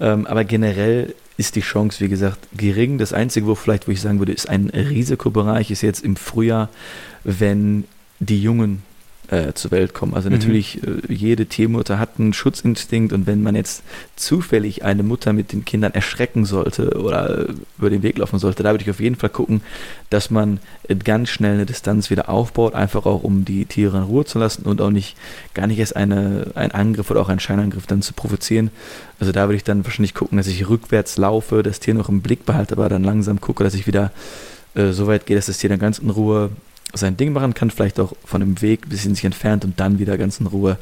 Ähm, 0.00 0.26
aber 0.26 0.44
generell 0.44 1.14
ist 1.36 1.56
die 1.56 1.60
Chance, 1.60 2.02
wie 2.02 2.08
gesagt, 2.08 2.38
gering. 2.56 2.98
Das 2.98 3.12
Einzige, 3.12 3.46
wo 3.46 3.54
vielleicht, 3.54 3.88
wo 3.88 3.92
ich 3.92 4.00
sagen 4.00 4.18
würde, 4.18 4.32
ist 4.32 4.48
ein 4.48 4.70
Risikobereich, 4.70 5.70
ist 5.70 5.82
jetzt 5.82 6.02
im 6.02 6.16
Frühjahr, 6.16 6.70
wenn 7.24 7.84
die 8.20 8.40
Jungen 8.40 8.82
äh, 9.30 9.52
zur 9.54 9.70
Welt 9.70 9.94
kommen. 9.94 10.14
Also 10.14 10.28
mhm. 10.28 10.36
natürlich, 10.36 10.82
äh, 10.82 11.12
jede 11.12 11.46
Tiermutter 11.46 11.98
hat 11.98 12.18
einen 12.18 12.32
Schutzinstinkt 12.32 13.12
und 13.12 13.26
wenn 13.26 13.42
man 13.42 13.54
jetzt 13.54 13.82
zufällig 14.16 14.84
eine 14.84 15.02
Mutter 15.02 15.32
mit 15.32 15.52
den 15.52 15.64
Kindern 15.64 15.94
erschrecken 15.94 16.44
sollte 16.44 17.00
oder 17.00 17.46
über 17.78 17.90
den 17.90 18.02
Weg 18.02 18.18
laufen 18.18 18.38
sollte, 18.38 18.62
da 18.62 18.70
würde 18.70 18.84
ich 18.84 18.90
auf 18.90 19.00
jeden 19.00 19.16
Fall 19.16 19.30
gucken, 19.30 19.62
dass 20.10 20.30
man 20.30 20.60
ganz 21.04 21.30
schnell 21.30 21.54
eine 21.54 21.66
Distanz 21.66 22.10
wieder 22.10 22.28
aufbaut, 22.28 22.74
einfach 22.74 23.06
auch 23.06 23.22
um 23.22 23.44
die 23.44 23.64
Tiere 23.64 23.98
in 23.98 24.04
Ruhe 24.04 24.24
zu 24.24 24.38
lassen 24.38 24.62
und 24.62 24.80
auch 24.80 24.90
nicht 24.90 25.16
gar 25.54 25.66
nicht 25.66 25.78
erst 25.78 25.96
eine, 25.96 26.52
einen 26.54 26.72
Angriff 26.72 27.10
oder 27.10 27.20
auch 27.20 27.28
einen 27.28 27.40
Scheinangriff 27.40 27.86
dann 27.86 28.02
zu 28.02 28.12
provozieren. 28.12 28.70
Also 29.18 29.32
da 29.32 29.42
würde 29.42 29.56
ich 29.56 29.64
dann 29.64 29.84
wahrscheinlich 29.84 30.14
gucken, 30.14 30.38
dass 30.38 30.46
ich 30.46 30.68
rückwärts 30.68 31.16
laufe, 31.16 31.62
das 31.62 31.80
Tier 31.80 31.94
noch 31.94 32.08
im 32.08 32.20
Blick 32.20 32.46
behalte, 32.46 32.74
aber 32.74 32.88
dann 32.88 33.04
langsam 33.04 33.40
gucke, 33.40 33.64
dass 33.64 33.74
ich 33.74 33.86
wieder 33.86 34.12
äh, 34.74 34.92
so 34.92 35.06
weit 35.06 35.26
gehe, 35.26 35.36
dass 35.36 35.46
das 35.46 35.58
Tier 35.58 35.70
dann 35.70 35.78
ganz 35.78 35.98
in 35.98 36.10
Ruhe 36.10 36.50
sein 36.94 37.16
Ding 37.16 37.32
machen 37.32 37.54
kann, 37.54 37.70
vielleicht 37.70 38.00
auch 38.00 38.14
von 38.24 38.40
dem 38.40 38.60
Weg 38.62 38.86
ein 38.86 38.88
bisschen 38.88 39.14
sich 39.14 39.24
entfernt 39.24 39.64
und 39.64 39.80
dann 39.80 39.98
wieder 39.98 40.16
ganz 40.18 40.40
in 40.40 40.46
Ruhe 40.46 40.78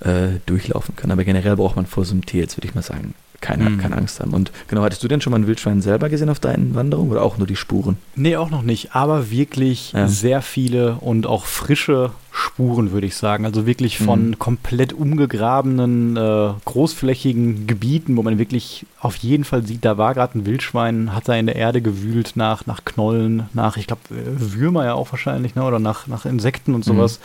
äh, 0.00 0.38
durchlaufen 0.46 0.96
kann. 0.96 1.10
Aber 1.10 1.24
generell 1.24 1.56
braucht 1.56 1.76
man 1.76 1.86
vor 1.86 2.04
so 2.04 2.12
einem 2.12 2.24
Tier 2.24 2.42
jetzt, 2.42 2.56
würde 2.56 2.68
ich 2.68 2.74
mal 2.74 2.82
sagen, 2.82 3.14
keine, 3.44 3.68
mhm. 3.68 3.78
keine 3.78 3.98
Angst 3.98 4.20
haben. 4.20 4.32
Und 4.32 4.52
genau, 4.68 4.82
hattest 4.82 5.04
du 5.04 5.08
denn 5.08 5.20
schon 5.20 5.30
mal 5.30 5.38
ein 5.38 5.46
Wildschwein 5.46 5.82
selber 5.82 6.08
gesehen 6.08 6.30
auf 6.30 6.40
deinen 6.40 6.74
Wanderungen 6.74 7.12
oder 7.12 7.22
auch 7.22 7.36
nur 7.36 7.46
die 7.46 7.56
Spuren? 7.56 7.98
Nee, 8.16 8.36
auch 8.36 8.48
noch 8.48 8.62
nicht, 8.62 8.94
aber 8.94 9.30
wirklich 9.30 9.92
ja. 9.92 10.08
sehr 10.08 10.40
viele 10.40 10.94
und 10.94 11.26
auch 11.26 11.44
frische 11.44 12.12
Spuren, 12.32 12.92
würde 12.92 13.06
ich 13.06 13.16
sagen. 13.16 13.44
Also 13.44 13.66
wirklich 13.66 13.98
von 13.98 14.28
mhm. 14.28 14.38
komplett 14.38 14.94
umgegrabenen, 14.94 16.16
äh, 16.16 16.50
großflächigen 16.64 17.66
Gebieten, 17.66 18.16
wo 18.16 18.22
man 18.22 18.38
wirklich 18.38 18.86
auf 18.98 19.16
jeden 19.16 19.44
Fall 19.44 19.66
sieht, 19.66 19.84
da 19.84 19.98
war 19.98 20.14
gerade 20.14 20.38
ein 20.38 20.46
Wildschwein, 20.46 21.14
hat 21.14 21.28
da 21.28 21.34
in 21.34 21.44
der 21.44 21.56
Erde 21.56 21.82
gewühlt 21.82 22.32
nach, 22.36 22.64
nach 22.64 22.86
Knollen, 22.86 23.50
nach, 23.52 23.76
ich 23.76 23.86
glaube, 23.86 24.02
Würmer 24.08 24.86
ja 24.86 24.94
auch 24.94 25.12
wahrscheinlich, 25.12 25.54
ne? 25.54 25.64
oder 25.64 25.78
nach, 25.78 26.06
nach 26.06 26.24
Insekten 26.24 26.74
und 26.74 26.86
mhm. 26.86 26.92
sowas. 26.94 27.20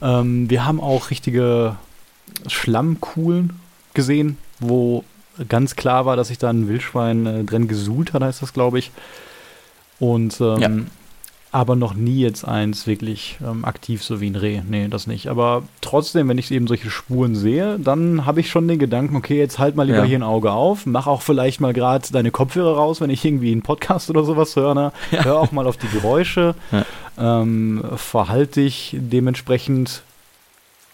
Mhm. 0.00 0.06
Ähm, 0.06 0.50
wir 0.50 0.64
haben 0.64 0.80
auch 0.80 1.10
richtige 1.10 1.76
Schlammkuhlen 2.46 3.52
gesehen, 3.92 4.38
wo 4.58 5.04
ganz 5.48 5.76
klar 5.76 6.06
war, 6.06 6.16
dass 6.16 6.28
sich 6.28 6.38
da 6.38 6.50
ein 6.50 6.68
Wildschwein 6.68 7.26
äh, 7.26 7.44
drin 7.44 7.68
gesuhlt 7.68 8.12
hat, 8.12 8.22
heißt 8.22 8.42
das, 8.42 8.52
glaube 8.52 8.78
ich. 8.78 8.92
Und 9.98 10.40
ähm, 10.40 10.60
ja. 10.60 10.70
aber 11.52 11.76
noch 11.76 11.94
nie 11.94 12.20
jetzt 12.20 12.44
eins 12.44 12.86
wirklich 12.86 13.38
ähm, 13.44 13.64
aktiv, 13.64 14.02
so 14.02 14.20
wie 14.20 14.28
ein 14.28 14.36
Reh. 14.36 14.62
Nee, 14.68 14.88
das 14.88 15.06
nicht. 15.06 15.28
Aber 15.28 15.62
trotzdem, 15.80 16.28
wenn 16.28 16.38
ich 16.38 16.50
eben 16.50 16.66
solche 16.66 16.90
Spuren 16.90 17.34
sehe, 17.34 17.78
dann 17.78 18.26
habe 18.26 18.40
ich 18.40 18.50
schon 18.50 18.66
den 18.66 18.78
Gedanken, 18.78 19.16
okay, 19.16 19.38
jetzt 19.38 19.58
halt 19.58 19.76
mal 19.76 19.84
lieber 19.84 19.98
ja. 19.98 20.04
hier 20.04 20.18
ein 20.18 20.24
Auge 20.24 20.52
auf, 20.52 20.86
mach 20.86 21.06
auch 21.06 21.22
vielleicht 21.22 21.60
mal 21.60 21.72
gerade 21.72 22.06
deine 22.12 22.30
Kopfhörer 22.30 22.76
raus, 22.76 23.00
wenn 23.00 23.10
ich 23.10 23.24
irgendwie 23.24 23.52
einen 23.52 23.62
Podcast 23.62 24.10
oder 24.10 24.24
sowas 24.24 24.56
höre. 24.56 24.74
Ne? 24.74 24.92
Ja. 25.10 25.24
Hör 25.24 25.38
auch 25.40 25.52
mal 25.52 25.66
auf 25.66 25.76
die 25.76 25.88
Geräusche. 25.88 26.54
Ähm, 27.16 27.84
verhalte 27.96 28.60
dich 28.60 28.96
dementsprechend 28.98 30.02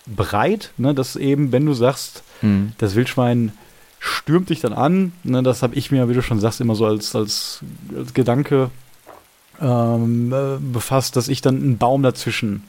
breit, 0.06 0.72
ne? 0.76 0.94
dass 0.94 1.16
eben, 1.16 1.52
wenn 1.52 1.66
du 1.66 1.72
sagst, 1.72 2.22
mhm. 2.42 2.72
das 2.78 2.94
Wildschwein 2.94 3.52
stürmt 4.00 4.50
dich 4.50 4.60
dann 4.60 4.72
an. 4.72 5.12
Ne, 5.22 5.42
das 5.42 5.62
habe 5.62 5.76
ich 5.76 5.90
mir, 5.92 6.08
wie 6.08 6.14
du 6.14 6.22
schon 6.22 6.40
sagst, 6.40 6.60
immer 6.60 6.74
so 6.74 6.86
als, 6.86 7.14
als, 7.14 7.60
als 7.96 8.12
Gedanke 8.14 8.70
ähm, 9.60 10.32
äh, 10.32 10.56
befasst, 10.58 11.14
dass 11.16 11.28
ich 11.28 11.42
dann 11.42 11.56
einen 11.56 11.78
Baum 11.78 12.02
dazwischen 12.02 12.64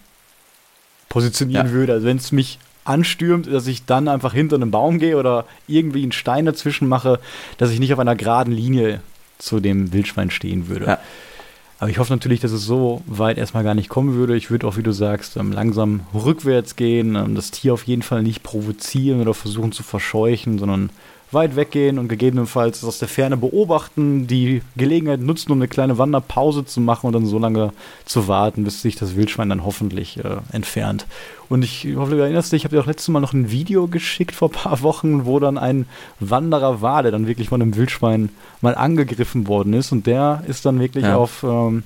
positionieren 1.10 1.68
ja. 1.68 1.74
würde. 1.74 1.94
Also 1.94 2.06
wenn 2.06 2.18
es 2.18 2.32
mich 2.32 2.60
anstürmt, 2.84 3.52
dass 3.52 3.68
ich 3.68 3.86
dann 3.86 4.08
einfach 4.08 4.34
hinter 4.34 4.58
einem 4.58 4.72
Baum 4.72 5.00
gehe 5.00 5.18
oder 5.18 5.46
irgendwie 5.68 6.04
einen 6.04 6.12
Stein 6.12 6.46
dazwischen 6.46 6.88
mache, 6.88 7.20
dass 7.58 7.72
ich 7.72 7.80
nicht 7.80 7.94
auf 7.94 8.00
einer 8.00 8.16
geraden 8.16 8.54
Linie 8.54 9.02
zu 9.38 9.60
dem 9.60 9.94
Wildschwein 9.94 10.32
stehen 10.32 10.68
würde. 10.68 10.86
Ja. 10.86 11.00
Aber 11.80 11.90
ich 11.90 11.98
hoffe 11.98 12.14
natürlich, 12.14 12.42
dass 12.42 12.52
es 12.52 12.64
so 12.64 13.02
weit 13.08 13.40
erstmal 13.40 13.64
gar 13.64 13.74
nicht 13.74 13.90
kommen 13.90 14.14
würde. 14.14 14.36
Ich 14.36 14.52
würde 14.52 14.68
auch, 14.68 14.78
wie 14.78 14.84
du 14.84 14.92
sagst, 14.92 15.38
ähm, 15.38 15.52
langsam 15.52 16.02
rückwärts 16.14 16.76
gehen, 16.76 17.16
ähm, 17.16 17.34
das 17.34 17.50
Tier 17.50 17.74
auf 17.74 17.84
jeden 17.84 18.04
Fall 18.04 18.22
nicht 18.22 18.44
provozieren 18.44 19.20
oder 19.22 19.34
versuchen 19.34 19.72
zu 19.72 19.82
verscheuchen, 19.82 20.60
sondern 20.60 20.92
weit 21.32 21.56
weggehen 21.56 21.98
und 21.98 22.08
gegebenenfalls 22.08 22.84
aus 22.84 23.00
der 23.00 23.08
Ferne 23.08 23.38
beobachten, 23.38 24.28
die 24.28 24.62
Gelegenheit 24.76 25.22
nutzen, 25.22 25.52
um 25.52 25.60
eine 25.60 25.68
kleine 25.68 25.98
Wanderpause 25.98 26.66
zu 26.66 26.82
machen 26.82 27.08
und 27.08 27.14
dann 27.14 27.26
so 27.26 27.40
lange 27.40 27.72
zu 28.06 28.28
warten, 28.28 28.64
bis 28.64 28.82
sich 28.82 28.96
das 28.96 29.16
Wildschwein 29.16 29.50
dann 29.50 29.64
hoffentlich 29.64 30.18
äh, 30.24 30.38
entfernt. 30.52 31.06
Und 31.48 31.64
ich 31.64 31.88
hoffe, 31.96 32.12
du 32.12 32.22
erinnerst 32.22 32.52
dich, 32.52 32.62
ich 32.62 32.66
habe 32.66 32.76
dir 32.76 32.82
auch 32.82 32.88
letztes 32.88 33.08
Mal 33.10 33.20
noch 33.20 33.34
ein 33.34 33.52
Video 33.52 33.88
geschickt 33.88 34.36
vor 34.36 34.50
ein 34.50 34.54
paar 34.54 34.82
Wochen, 34.82 35.26
wo 35.26 35.40
dann 35.40 35.58
ein 35.58 35.86
Wanderer 36.20 36.82
war, 36.82 37.04
der 37.04 37.12
dann 37.12 37.28
wirklich 37.28 37.50
von 37.50 37.62
einem 37.62 37.76
Wildschwein 37.76 38.30
mal 38.62 38.76
angegriffen 38.76 39.48
worden 39.48 39.74
ist 39.74 39.92
und 39.92 40.08
der 40.08 40.44
ist 40.48 40.66
dann 40.66 40.80
wirklich 40.80 41.06
ja. 41.06 41.16
auf, 41.16 41.44
ähm, 41.44 41.84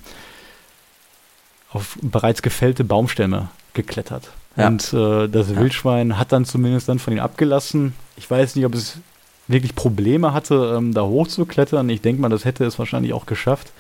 auf 1.72 1.98
bereits 2.02 2.41
gefällte 2.41 2.84
Baumstämme 2.84 3.50
geklettert. 3.74 4.32
Ja. 4.56 4.68
Und 4.68 4.93
äh, 4.93 5.28
das. 5.28 5.56
Wildschwein 5.56 6.18
hat 6.18 6.32
dann 6.32 6.46
zumindest 6.46 6.88
dann 6.89 7.00
von 7.00 7.14
ihm 7.14 7.20
abgelassen. 7.20 7.93
Ich 8.18 8.30
weiß 8.30 8.56
nicht, 8.56 8.66
ob 8.66 8.74
es 8.74 9.00
wirklich 9.48 9.76
Probleme 9.76 10.34
hatte, 10.34 10.76
ähm, 10.78 10.93
da 10.93 11.04
hochzuklettern. 11.04 11.89
Ich 11.89 12.02
denke 12.02 12.22
mal, 12.22 12.30
das 12.30 12.46
hätte 12.46 12.66
es 12.66 12.80
wahrscheinlich 12.80 13.14
auch 13.14 13.26
geschafft. 13.26 13.72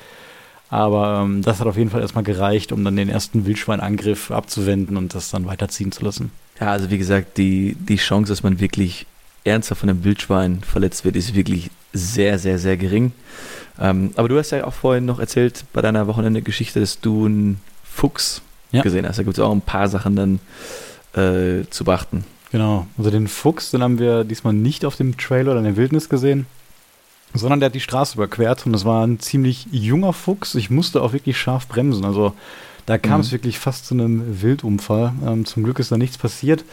Aber 0.69 1.21
ähm, 1.23 1.41
das 1.41 1.59
hat 1.59 1.67
auf 1.67 1.77
jeden 1.77 1.89
Fall 1.89 2.01
erstmal 2.01 2.23
gereicht, 2.23 2.71
um 2.71 2.83
dann 2.83 2.95
den 2.95 3.09
ersten 3.09 3.45
Wildschweinangriff 3.45 4.31
abzuwenden 4.31 4.97
und 4.97 5.13
das 5.13 5.29
dann 5.29 5.45
weiterziehen 5.45 5.91
zu 5.91 6.03
lassen. 6.03 6.31
Ja, 6.59 6.71
also 6.71 6.89
wie 6.89 6.97
gesagt, 6.97 7.37
die, 7.37 7.75
die 7.79 7.97
Chance, 7.97 8.31
dass 8.31 8.43
man 8.43 8.59
wirklich 8.59 9.05
ernsthaft 9.43 9.81
von 9.81 9.89
einem 9.89 10.03
Wildschwein 10.03 10.61
verletzt 10.61 11.05
wird, 11.05 11.15
ist 11.15 11.35
wirklich 11.35 11.69
sehr, 11.93 12.39
sehr, 12.39 12.57
sehr 12.57 12.77
gering. 12.77 13.11
Ähm, 13.79 14.11
aber 14.15 14.27
du 14.27 14.37
hast 14.37 14.51
ja 14.51 14.65
auch 14.65 14.73
vorhin 14.73 15.05
noch 15.05 15.19
erzählt 15.19 15.65
bei 15.71 15.81
deiner 15.81 16.07
Wochenende-Geschichte, 16.07 16.79
dass 16.79 16.99
du 16.99 17.25
einen 17.25 17.61
Fuchs 17.83 18.41
ja. 18.71 18.81
gesehen 18.81 19.07
hast. 19.07 19.19
Da 19.19 19.23
gibt 19.23 19.37
es 19.37 19.43
auch 19.43 19.51
ein 19.51 19.61
paar 19.61 19.87
Sachen 19.87 20.15
dann 20.15 20.39
äh, 21.13 21.65
zu 21.69 21.83
beachten. 21.83 22.25
Genau, 22.51 22.87
also 22.97 23.09
den 23.09 23.27
Fuchs, 23.27 23.71
den 23.71 23.83
haben 23.83 23.99
wir 23.99 24.23
diesmal 24.23 24.53
nicht 24.53 24.85
auf 24.85 24.95
dem 24.95 25.17
Trailer 25.17 25.51
oder 25.51 25.59
in 25.59 25.65
der 25.65 25.77
Wildnis 25.77 26.09
gesehen, 26.09 26.45
sondern 27.33 27.59
der 27.59 27.67
hat 27.67 27.75
die 27.75 27.81
Straße 27.81 28.15
überquert 28.15 28.65
und 28.65 28.73
das 28.73 28.85
war 28.85 29.05
ein 29.05 29.19
ziemlich 29.19 29.67
junger 29.71 30.13
Fuchs. 30.13 30.55
Ich 30.55 30.69
musste 30.69 31.01
auch 31.01 31.13
wirklich 31.13 31.37
scharf 31.37 31.67
bremsen. 31.67 32.05
Also 32.05 32.33
da 32.85 32.97
kam 32.97 33.21
es 33.21 33.27
mhm. 33.27 33.33
wirklich 33.33 33.59
fast 33.59 33.85
zu 33.85 33.93
einem 33.93 34.41
Wildunfall. 34.41 35.13
Ähm, 35.25 35.45
zum 35.45 35.63
Glück 35.63 35.79
ist 35.79 35.91
da 35.91 35.97
nichts 35.97 36.17
passiert. 36.17 36.63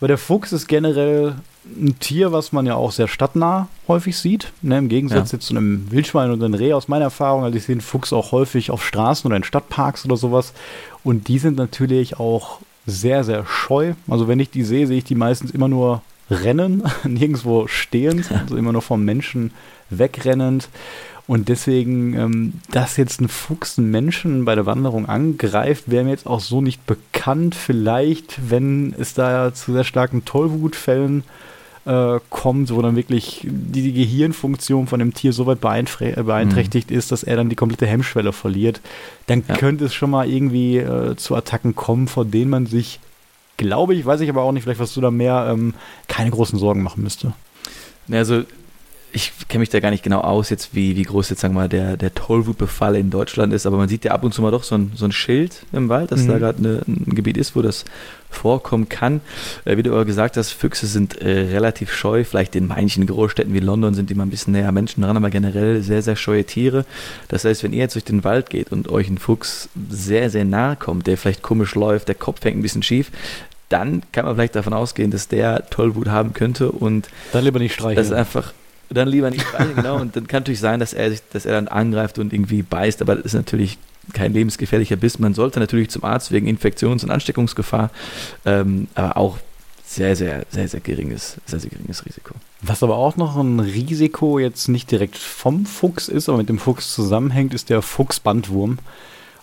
Aber 0.00 0.08
der 0.08 0.18
Fuchs 0.18 0.52
ist 0.52 0.66
generell 0.66 1.36
ein 1.64 1.98
Tier, 1.98 2.32
was 2.32 2.52
man 2.52 2.64
ja 2.66 2.74
auch 2.74 2.90
sehr 2.90 3.06
stadtnah 3.06 3.68
häufig 3.86 4.16
sieht. 4.16 4.50
Ne, 4.62 4.78
Im 4.78 4.88
Gegensatz 4.88 5.30
ja. 5.30 5.36
jetzt 5.36 5.46
zu 5.46 5.54
einem 5.54 5.90
Wildschwein 5.90 6.30
oder 6.30 6.46
einem 6.46 6.54
Reh 6.54 6.72
aus 6.72 6.88
meiner 6.88 7.04
Erfahrung. 7.04 7.44
Also 7.44 7.56
ich 7.56 7.64
sehe 7.64 7.76
den 7.76 7.82
Fuchs 7.82 8.12
auch 8.12 8.32
häufig 8.32 8.70
auf 8.70 8.84
Straßen 8.84 9.28
oder 9.28 9.36
in 9.36 9.44
Stadtparks 9.44 10.04
oder 10.04 10.16
sowas. 10.16 10.52
Und 11.04 11.28
die 11.28 11.38
sind 11.38 11.56
natürlich 11.56 12.18
auch 12.18 12.60
sehr, 12.86 13.24
sehr 13.24 13.46
scheu. 13.46 13.94
Also 14.08 14.28
wenn 14.28 14.40
ich 14.40 14.50
die 14.50 14.64
sehe, 14.64 14.86
sehe 14.86 14.98
ich 14.98 15.04
die 15.04 15.14
meistens 15.14 15.50
immer 15.50 15.68
nur 15.68 16.02
rennen, 16.30 16.82
nirgendwo 17.04 17.66
stehend, 17.66 18.30
also 18.32 18.56
immer 18.56 18.72
nur 18.72 18.82
vom 18.82 19.04
Menschen 19.04 19.52
wegrennend. 19.90 20.68
Und 21.26 21.48
deswegen, 21.48 22.14
ähm, 22.14 22.52
dass 22.72 22.96
jetzt 22.96 23.20
ein 23.20 23.28
Fuchs 23.28 23.78
einen 23.78 23.90
Menschen 23.90 24.44
bei 24.44 24.56
der 24.56 24.66
Wanderung 24.66 25.06
angreift, 25.06 25.84
wäre 25.86 26.04
mir 26.04 26.10
jetzt 26.10 26.26
auch 26.26 26.40
so 26.40 26.60
nicht 26.60 26.84
bekannt. 26.86 27.54
Vielleicht, 27.54 28.50
wenn 28.50 28.94
es 28.98 29.14
da 29.14 29.54
zu 29.54 29.72
sehr 29.72 29.84
starken 29.84 30.24
Tollwutfällen 30.24 31.20
äh, 31.20 31.24
kommt, 32.30 32.74
wo 32.74 32.82
dann 32.82 32.96
wirklich 32.96 33.40
die, 33.42 33.82
die, 33.82 33.92
Gehirnfunktion 33.92 34.86
von 34.86 34.98
dem 34.98 35.14
Tier 35.14 35.32
so 35.32 35.46
weit 35.46 35.58
äh, 35.58 36.22
beeinträchtigt 36.22 36.90
mhm. 36.90 36.96
ist, 36.96 37.10
dass 37.10 37.22
er 37.22 37.36
dann 37.36 37.48
die 37.48 37.56
komplette 37.56 37.86
Hemmschwelle 37.86 38.32
verliert, 38.32 38.80
dann 39.26 39.42
ja. 39.48 39.56
könnte 39.56 39.86
es 39.86 39.94
schon 39.94 40.10
mal 40.10 40.28
irgendwie 40.28 40.78
äh, 40.78 41.16
zu 41.16 41.34
Attacken 41.34 41.74
kommen, 41.74 42.06
vor 42.06 42.24
denen 42.24 42.50
man 42.50 42.66
sich, 42.66 43.00
glaube 43.56 43.94
ich, 43.94 44.06
weiß 44.06 44.20
ich 44.20 44.28
aber 44.28 44.42
auch 44.42 44.52
nicht, 44.52 44.62
vielleicht 44.62 44.80
was 44.80 44.94
du 44.94 45.00
da 45.00 45.10
mehr, 45.10 45.48
ähm, 45.50 45.74
keine 46.06 46.30
großen 46.30 46.58
Sorgen 46.58 46.82
machen 46.82 47.02
müsste. 47.02 47.32
Also 48.10 48.44
ich 49.12 49.32
kenne 49.48 49.60
mich 49.60 49.68
da 49.68 49.80
gar 49.80 49.90
nicht 49.90 50.02
genau 50.02 50.20
aus, 50.20 50.50
jetzt 50.50 50.74
wie, 50.74 50.96
wie 50.96 51.02
groß 51.02 51.30
jetzt 51.30 51.40
sagen 51.40 51.54
wir 51.54 51.60
mal 51.60 51.68
der, 51.68 51.96
der 51.96 52.14
Tollwutbefall 52.14 52.96
in 52.96 53.10
Deutschland 53.10 53.52
ist, 53.52 53.66
aber 53.66 53.76
man 53.76 53.88
sieht 53.88 54.04
ja 54.04 54.12
ab 54.12 54.22
und 54.22 54.32
zu 54.32 54.42
mal 54.42 54.50
doch 54.50 54.62
so 54.62 54.74
ein, 54.74 54.92
so 54.94 55.04
ein 55.04 55.12
Schild 55.12 55.66
im 55.72 55.88
Wald, 55.88 56.12
dass 56.12 56.22
mhm. 56.22 56.28
da 56.28 56.38
gerade 56.38 56.84
ein 56.86 57.14
Gebiet 57.14 57.36
ist, 57.36 57.56
wo 57.56 57.62
das 57.62 57.84
vorkommen 58.30 58.88
kann. 58.88 59.20
Äh, 59.64 59.76
wie 59.76 59.82
du 59.82 59.92
aber 59.92 60.04
gesagt 60.04 60.36
hast, 60.36 60.50
Füchse 60.50 60.86
sind 60.86 61.20
äh, 61.20 61.50
relativ 61.50 61.92
scheu, 61.92 62.24
vielleicht 62.24 62.54
in 62.54 62.68
manchen 62.68 63.06
Großstädten 63.06 63.52
wie 63.52 63.60
London 63.60 63.94
sind 63.94 64.10
die 64.10 64.14
mal 64.14 64.24
ein 64.24 64.30
bisschen 64.30 64.52
näher 64.52 64.72
Menschen 64.72 65.02
dran, 65.02 65.16
aber 65.16 65.30
generell 65.30 65.82
sehr, 65.82 66.02
sehr 66.02 66.16
scheue 66.16 66.44
Tiere. 66.44 66.84
Das 67.28 67.44
heißt, 67.44 67.62
wenn 67.62 67.72
ihr 67.72 67.80
jetzt 67.80 67.94
durch 67.94 68.04
den 68.04 68.24
Wald 68.24 68.50
geht 68.50 68.72
und 68.72 68.88
euch 68.88 69.08
ein 69.08 69.18
Fuchs 69.18 69.68
sehr, 69.88 70.30
sehr 70.30 70.44
nahe 70.44 70.76
kommt, 70.76 71.06
der 71.06 71.18
vielleicht 71.18 71.42
komisch 71.42 71.74
läuft, 71.74 72.08
der 72.08 72.14
Kopf 72.14 72.44
hängt 72.44 72.58
ein 72.58 72.62
bisschen 72.62 72.82
schief, 72.82 73.10
dann 73.68 74.02
kann 74.12 74.24
man 74.24 74.34
vielleicht 74.34 74.56
davon 74.56 74.72
ausgehen, 74.72 75.10
dass 75.10 75.28
der 75.28 75.68
Tollwut 75.70 76.08
haben 76.08 76.32
könnte 76.32 76.72
und 76.72 77.08
dann 77.32 77.44
lieber 77.44 77.58
nicht 77.58 77.74
streichen. 77.74 77.96
Das 77.96 78.06
ist 78.06 78.12
einfach 78.12 78.52
dann 78.90 79.08
lieber 79.08 79.30
nicht 79.30 79.46
rein, 79.54 79.74
genau. 79.76 80.00
Und 80.00 80.16
dann 80.16 80.26
kann 80.26 80.40
natürlich 80.40 80.60
sein, 80.60 80.80
dass 80.80 80.92
er, 80.92 81.10
sich, 81.10 81.22
dass 81.32 81.46
er 81.46 81.52
dann 81.52 81.68
angreift 81.68 82.18
und 82.18 82.32
irgendwie 82.32 82.62
beißt, 82.62 83.00
aber 83.02 83.16
das 83.16 83.26
ist 83.26 83.34
natürlich 83.34 83.78
kein 84.12 84.32
lebensgefährlicher 84.32 84.96
Biss. 84.96 85.18
Man 85.18 85.34
sollte 85.34 85.60
natürlich 85.60 85.90
zum 85.90 86.04
Arzt 86.04 86.32
wegen 86.32 86.46
Infektions- 86.46 87.04
und 87.04 87.10
Ansteckungsgefahr, 87.10 87.90
ähm, 88.44 88.88
aber 88.94 89.16
auch 89.16 89.38
sehr, 89.84 90.14
sehr, 90.14 90.46
sehr, 90.50 90.68
sehr 90.68 90.80
geringes, 90.80 91.36
sehr, 91.46 91.58
sehr 91.58 91.70
geringes 91.70 92.04
Risiko. 92.06 92.34
Was 92.62 92.82
aber 92.82 92.96
auch 92.96 93.16
noch 93.16 93.36
ein 93.36 93.58
Risiko 93.58 94.38
jetzt 94.38 94.68
nicht 94.68 94.90
direkt 94.90 95.18
vom 95.18 95.66
Fuchs 95.66 96.08
ist, 96.08 96.28
aber 96.28 96.38
mit 96.38 96.48
dem 96.48 96.58
Fuchs 96.58 96.94
zusammenhängt, 96.94 97.54
ist 97.54 97.70
der 97.70 97.82
Fuchsbandwurm. 97.82 98.78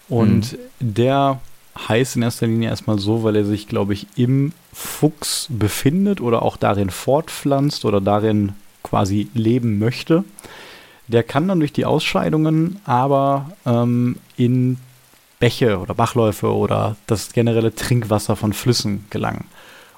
Und 0.07 0.53
mhm. 0.53 0.57
der 0.79 1.41
heißt 1.87 2.15
in 2.15 2.21
erster 2.21 2.47
Linie 2.47 2.69
erstmal 2.69 2.97
so, 2.97 3.23
weil 3.23 3.35
er 3.35 3.45
sich, 3.45 3.67
glaube 3.67 3.93
ich, 3.93 4.07
im 4.15 4.53
Fuchs 4.73 5.47
befindet 5.49 6.21
oder 6.21 6.43
auch 6.43 6.57
darin 6.57 6.89
fortpflanzt 6.89 7.83
oder 7.85 7.99
darin 7.99 8.53
quasi 8.87 9.29
leben 9.33 9.79
möchte, 9.79 10.23
der 11.07 11.23
kann 11.23 11.47
dann 11.47 11.59
durch 11.59 11.73
die 11.73 11.85
Ausscheidungen 11.85 12.79
aber 12.85 13.51
ähm, 13.65 14.17
in 14.35 14.77
Bäche 15.39 15.79
oder 15.79 15.93
Bachläufe 15.93 16.53
oder 16.53 16.95
das 17.05 17.31
generelle 17.31 17.73
Trinkwasser 17.73 18.35
von 18.35 18.53
Flüssen 18.53 19.05
gelangen. 19.09 19.45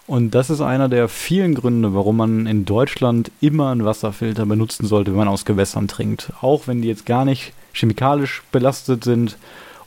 Und 0.05 0.33
das 0.33 0.49
ist 0.49 0.61
einer 0.61 0.89
der 0.89 1.07
vielen 1.07 1.53
Gründe, 1.53 1.93
warum 1.93 2.17
man 2.17 2.47
in 2.47 2.65
Deutschland 2.65 3.31
immer 3.41 3.69
einen 3.69 3.85
Wasserfilter 3.85 4.45
benutzen 4.47 4.87
sollte, 4.87 5.11
wenn 5.11 5.19
man 5.19 5.27
aus 5.27 5.45
Gewässern 5.45 5.87
trinkt. 5.87 6.33
Auch 6.41 6.65
wenn 6.65 6.81
die 6.81 6.87
jetzt 6.87 7.05
gar 7.05 7.25
nicht 7.25 7.53
chemikalisch 7.73 8.41
belastet 8.51 9.03
sind 9.03 9.37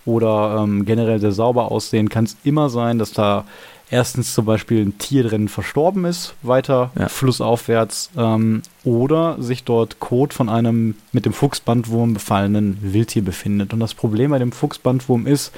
oder 0.05 0.61
ähm, 0.61 0.85
generell 0.85 1.19
sehr 1.19 1.33
sauber 1.33 1.73
aussehen, 1.73 2.09
kann 2.09 2.25
es 2.25 2.37
immer 2.45 2.69
sein, 2.69 2.99
dass 2.99 3.13
da 3.13 3.45
erstens 3.93 4.35
zum 4.35 4.47
Beispiel 4.47 4.85
ein 4.85 4.97
Tier 4.97 5.23
drin 5.23 5.49
verstorben 5.49 6.07
ist, 6.07 6.35
weiter 6.43 6.91
ja. 6.99 7.09
flussaufwärts, 7.09 8.11
ähm, 8.17 8.63
oder 8.85 9.37
sich 9.41 9.65
dort 9.65 10.01
Kot 10.01 10.33
von 10.33 10.49
einem 10.49 10.97
mit 11.13 11.27
dem 11.27 11.35
Fuchsbandwurm 11.35 12.15
befallenen 12.15 12.79
Wildtier 12.81 13.23
befindet. 13.23 13.73
Und 13.73 13.81
das 13.81 13.95
Problem 13.95 14.31
bei 14.31 14.39
dem 14.39 14.51
Fuchsbandwurm 14.51 15.27
ist, 15.27 15.53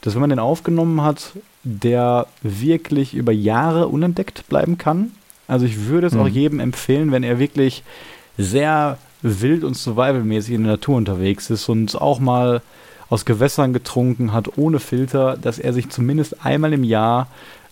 dass 0.00 0.14
wenn 0.14 0.20
man 0.20 0.30
den 0.30 0.40
aufgenommen 0.40 1.02
hat, 1.02 1.32
der 1.62 2.26
wirklich 2.42 3.14
über 3.14 3.32
Jahre 3.32 3.86
unentdeckt 3.86 4.48
bleiben 4.48 4.76
kann. 4.76 5.12
Also 5.46 5.64
ich 5.64 5.86
würde 5.86 6.08
es 6.08 6.14
mhm. 6.14 6.20
auch 6.20 6.28
jedem 6.28 6.58
empfehlen, 6.58 7.12
wenn 7.12 7.22
er 7.22 7.38
wirklich 7.38 7.84
sehr 8.36 8.98
wild 9.22 9.62
und 9.62 9.76
survivalmäßig 9.76 10.54
in 10.54 10.64
der 10.64 10.72
Natur 10.72 10.96
unterwegs 10.96 11.50
ist 11.50 11.68
und 11.68 12.00
auch 12.00 12.18
mal 12.18 12.62
aus 13.10 13.24
Gewässern 13.24 13.72
getrunken 13.72 14.32
hat, 14.32 14.56
ohne 14.56 14.78
Filter, 14.78 15.36
dass 15.36 15.58
er 15.58 15.72
sich 15.72 15.90
zumindest 15.90 16.44
einmal 16.44 16.72
im 16.72 16.84
Jahr 16.84 17.26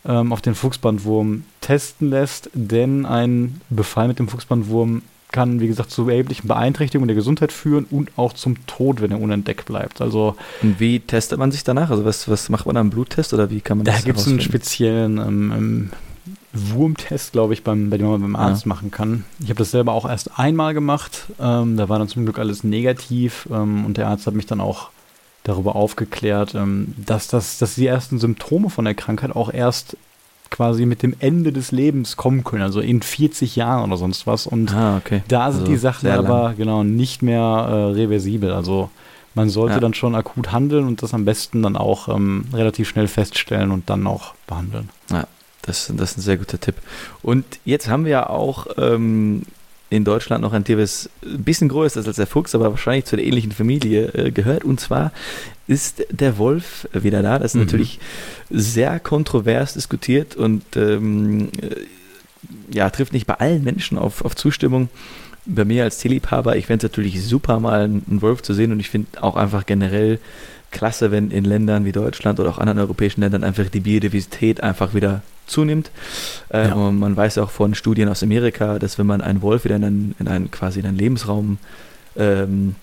ähm, 0.07 0.33
auf 0.33 0.41
den 0.41 0.55
Fuchsbandwurm 0.55 1.45
testen 1.61 2.11
lässt, 2.11 2.51
denn 2.55 3.07
ein 3.07 3.61
Befall 3.71 4.09
mit 4.09 4.19
dem 4.19 4.29
Fuchsbandwurm 4.29 5.03
kann, 5.31 5.61
wie 5.61 5.69
gesagt, 5.69 5.91
zu 5.91 6.09
erheblichen 6.09 6.49
Beeinträchtigungen 6.49 7.09
der 7.09 7.15
Gesundheit 7.15 7.53
führen 7.53 7.87
und 7.91 8.17
auch 8.17 8.33
zum 8.33 8.67
Tod, 8.67 9.03
wenn 9.03 9.11
er 9.11 9.21
unentdeckt 9.21 9.67
bleibt. 9.67 10.01
Also 10.01 10.37
und 10.63 10.81
wie 10.81 11.01
testet 11.01 11.39
man 11.39 11.53
sich 11.53 11.65
danach? 11.65 11.91
Also 11.91 12.05
was, 12.05 12.29
was 12.29 12.49
macht 12.49 12.67
man 12.67 12.75
da? 12.75 12.81
Einen 12.81 12.91
Bluttest 12.91 13.35
oder 13.35 13.51
wie 13.51 13.61
kann 13.61 13.79
man 13.79 13.85
da 13.85 13.93
das 13.93 14.03
Da 14.03 14.07
gibt 14.07 14.19
es 14.19 14.27
einen 14.27 14.41
speziellen 14.41 15.19
ähm, 15.19 15.53
ähm, 15.55 15.91
Wurmtest, 16.55 17.33
glaube 17.33 17.53
ich, 17.53 17.63
beim, 17.63 17.91
bei 17.91 17.99
dem 17.99 18.09
man 18.09 18.23
beim 18.23 18.37
Arzt 18.37 18.65
ja. 18.65 18.69
machen 18.69 18.91
kann. 18.91 19.25
Ich 19.41 19.51
habe 19.51 19.59
das 19.59 19.71
selber 19.71 19.93
auch 19.93 20.09
erst 20.09 20.39
einmal 20.39 20.73
gemacht. 20.73 21.27
Ähm, 21.39 21.77
da 21.77 21.89
war 21.91 21.99
dann 21.99 22.09
zum 22.09 22.25
Glück 22.25 22.39
alles 22.39 22.65
negativ 22.65 23.49
ähm, 23.53 23.85
und 23.85 23.99
der 23.99 24.09
Arzt 24.09 24.27
hat 24.27 24.35
mich 24.35 24.47
dann 24.47 24.61
auch 24.61 24.91
darüber 25.49 25.75
aufgeklärt, 25.77 26.55
ähm, 26.55 26.95
dass, 26.97 27.29
das, 27.29 27.59
dass 27.59 27.75
die 27.75 27.87
ersten 27.87 28.19
Symptome 28.19 28.71
von 28.71 28.85
der 28.85 28.95
Krankheit 28.95 29.35
auch 29.35 29.53
erst 29.53 29.97
quasi 30.51 30.87
mit 30.87 31.03
dem 31.03 31.15
Ende 31.19 31.53
des 31.53 31.73
Lebens 31.73 32.17
kommen 32.17 32.45
können, 32.45 32.63
also 32.63 32.81
in 32.81 33.03
40 33.03 33.57
Jahren 33.57 33.85
oder 33.85 33.99
sonst 33.99 34.27
was. 34.27 34.47
Und 34.47 34.75
ah, 34.75 34.97
okay. 34.97 35.23
da 35.29 35.51
sind 35.51 35.63
also 35.63 35.73
die 35.73 35.79
Sachen 35.79 36.11
aber 36.11 36.55
genau 36.57 36.85
nicht 36.85 37.23
mehr 37.23 37.43
äh, 37.43 37.75
reversibel. 37.93 38.53
Also 38.53 38.91
man 39.35 39.51
sollte 39.51 39.75
ja. 39.75 39.81
dann 39.81 39.95
schon 39.95 40.15
akut 40.15 40.53
handeln 40.53 40.87
und 40.87 41.03
das 41.03 41.15
am 41.15 41.25
besten 41.25 41.63
dann 41.63 41.77
auch 41.77 42.09
ähm, 42.09 42.47
relativ 42.53 42.89
schnell 42.89 43.09
feststellen 43.09 43.71
und 43.71 43.91
dann 43.91 44.07
auch 44.07 44.35
behandeln. 44.47 44.89
Ja, 45.11 45.27
das, 45.63 45.93
das 45.95 46.13
ist 46.13 46.19
ein 46.19 46.23
sehr 46.23 46.39
guter 46.39 46.59
Tipp. 46.59 46.77
Und 47.23 47.45
jetzt 47.65 47.89
haben 47.89 48.05
wir 48.05 48.13
ja 48.13 48.31
auch 48.31 48.67
ähm, 48.79 49.43
in 49.91 50.05
Deutschland 50.05 50.43
noch 50.43 50.53
ein 50.53 50.65
Tier, 50.65 50.77
das 50.77 51.09
ein 51.25 51.43
bisschen 51.43 51.69
größer 51.69 52.01
ist 52.01 52.07
als 52.07 52.17
der 52.17 52.27
Fuchs, 52.27 52.55
aber 52.55 52.71
wahrscheinlich 52.71 53.07
zu 53.07 53.17
der 53.17 53.25
ähnlichen 53.25 53.53
Familie 53.53 54.09
äh, 54.09 54.31
gehört. 54.31 54.65
Und 54.65 54.81
zwar 54.81 55.13
ist 55.67 56.05
der 56.11 56.39
Wolf 56.39 56.89
wieder 56.93 57.23
da. 57.23 57.39
Das 57.39 57.53
ist 57.53 57.55
mhm. 57.55 57.63
natürlich 57.63 57.99
sehr 58.51 59.01
kontrovers 59.01 59.75
diskutiert 59.75 60.37
und 60.37 60.65
ähm, 60.77 61.49
ja, 62.71 62.91
trifft 62.91 63.13
nicht 63.13 63.27
bei 63.27 63.35
allen 63.35 63.65
Menschen 63.65 63.99
auf, 63.99 64.25
auf 64.25 64.37
Zustimmung. 64.37 64.89
Bei 65.47 65.65
mir 65.65 65.85
als 65.85 65.99
Tierliebhaber, 65.99 66.57
ich 66.57 66.67
fände 66.67 66.87
es 66.87 66.91
natürlich 66.91 67.25
super, 67.25 67.59
mal 67.59 67.85
einen 67.85 68.21
Wolf 68.21 68.43
zu 68.43 68.53
sehen 68.53 68.73
und 68.73 68.81
ich 68.81 68.91
finde 68.91 69.23
auch 69.23 69.37
einfach 69.37 69.65
generell 69.65 70.19
klasse, 70.71 71.11
wenn 71.11 71.31
in 71.31 71.45
Ländern 71.45 71.85
wie 71.85 71.93
Deutschland 71.93 72.41
oder 72.41 72.51
auch 72.51 72.59
anderen 72.59 72.79
europäischen 72.79 73.21
Ländern 73.21 73.45
einfach 73.45 73.69
die 73.69 73.81
Biodiversität 73.81 74.63
einfach 74.63 74.95
wieder 74.95 75.23
zunimmt. 75.47 75.91
Äh, 76.51 76.69
ja. 76.69 76.77
man 76.77 77.17
weiß 77.17 77.39
auch 77.39 77.51
von 77.51 77.75
Studien 77.75 78.09
aus 78.09 78.23
Amerika, 78.23 78.79
dass 78.79 78.99
wenn 78.99 79.07
man 79.07 79.21
einen 79.21 79.43
Wolf 79.43 79.65
wieder 79.65 79.77
in 79.77 79.85
einen, 79.85 80.15
in 80.19 80.29
einen 80.29 80.51
quasi 80.51 80.81
in 80.81 80.87
einen 80.87 80.99
Lebensraum 80.99 81.59
ähm, 82.17 82.75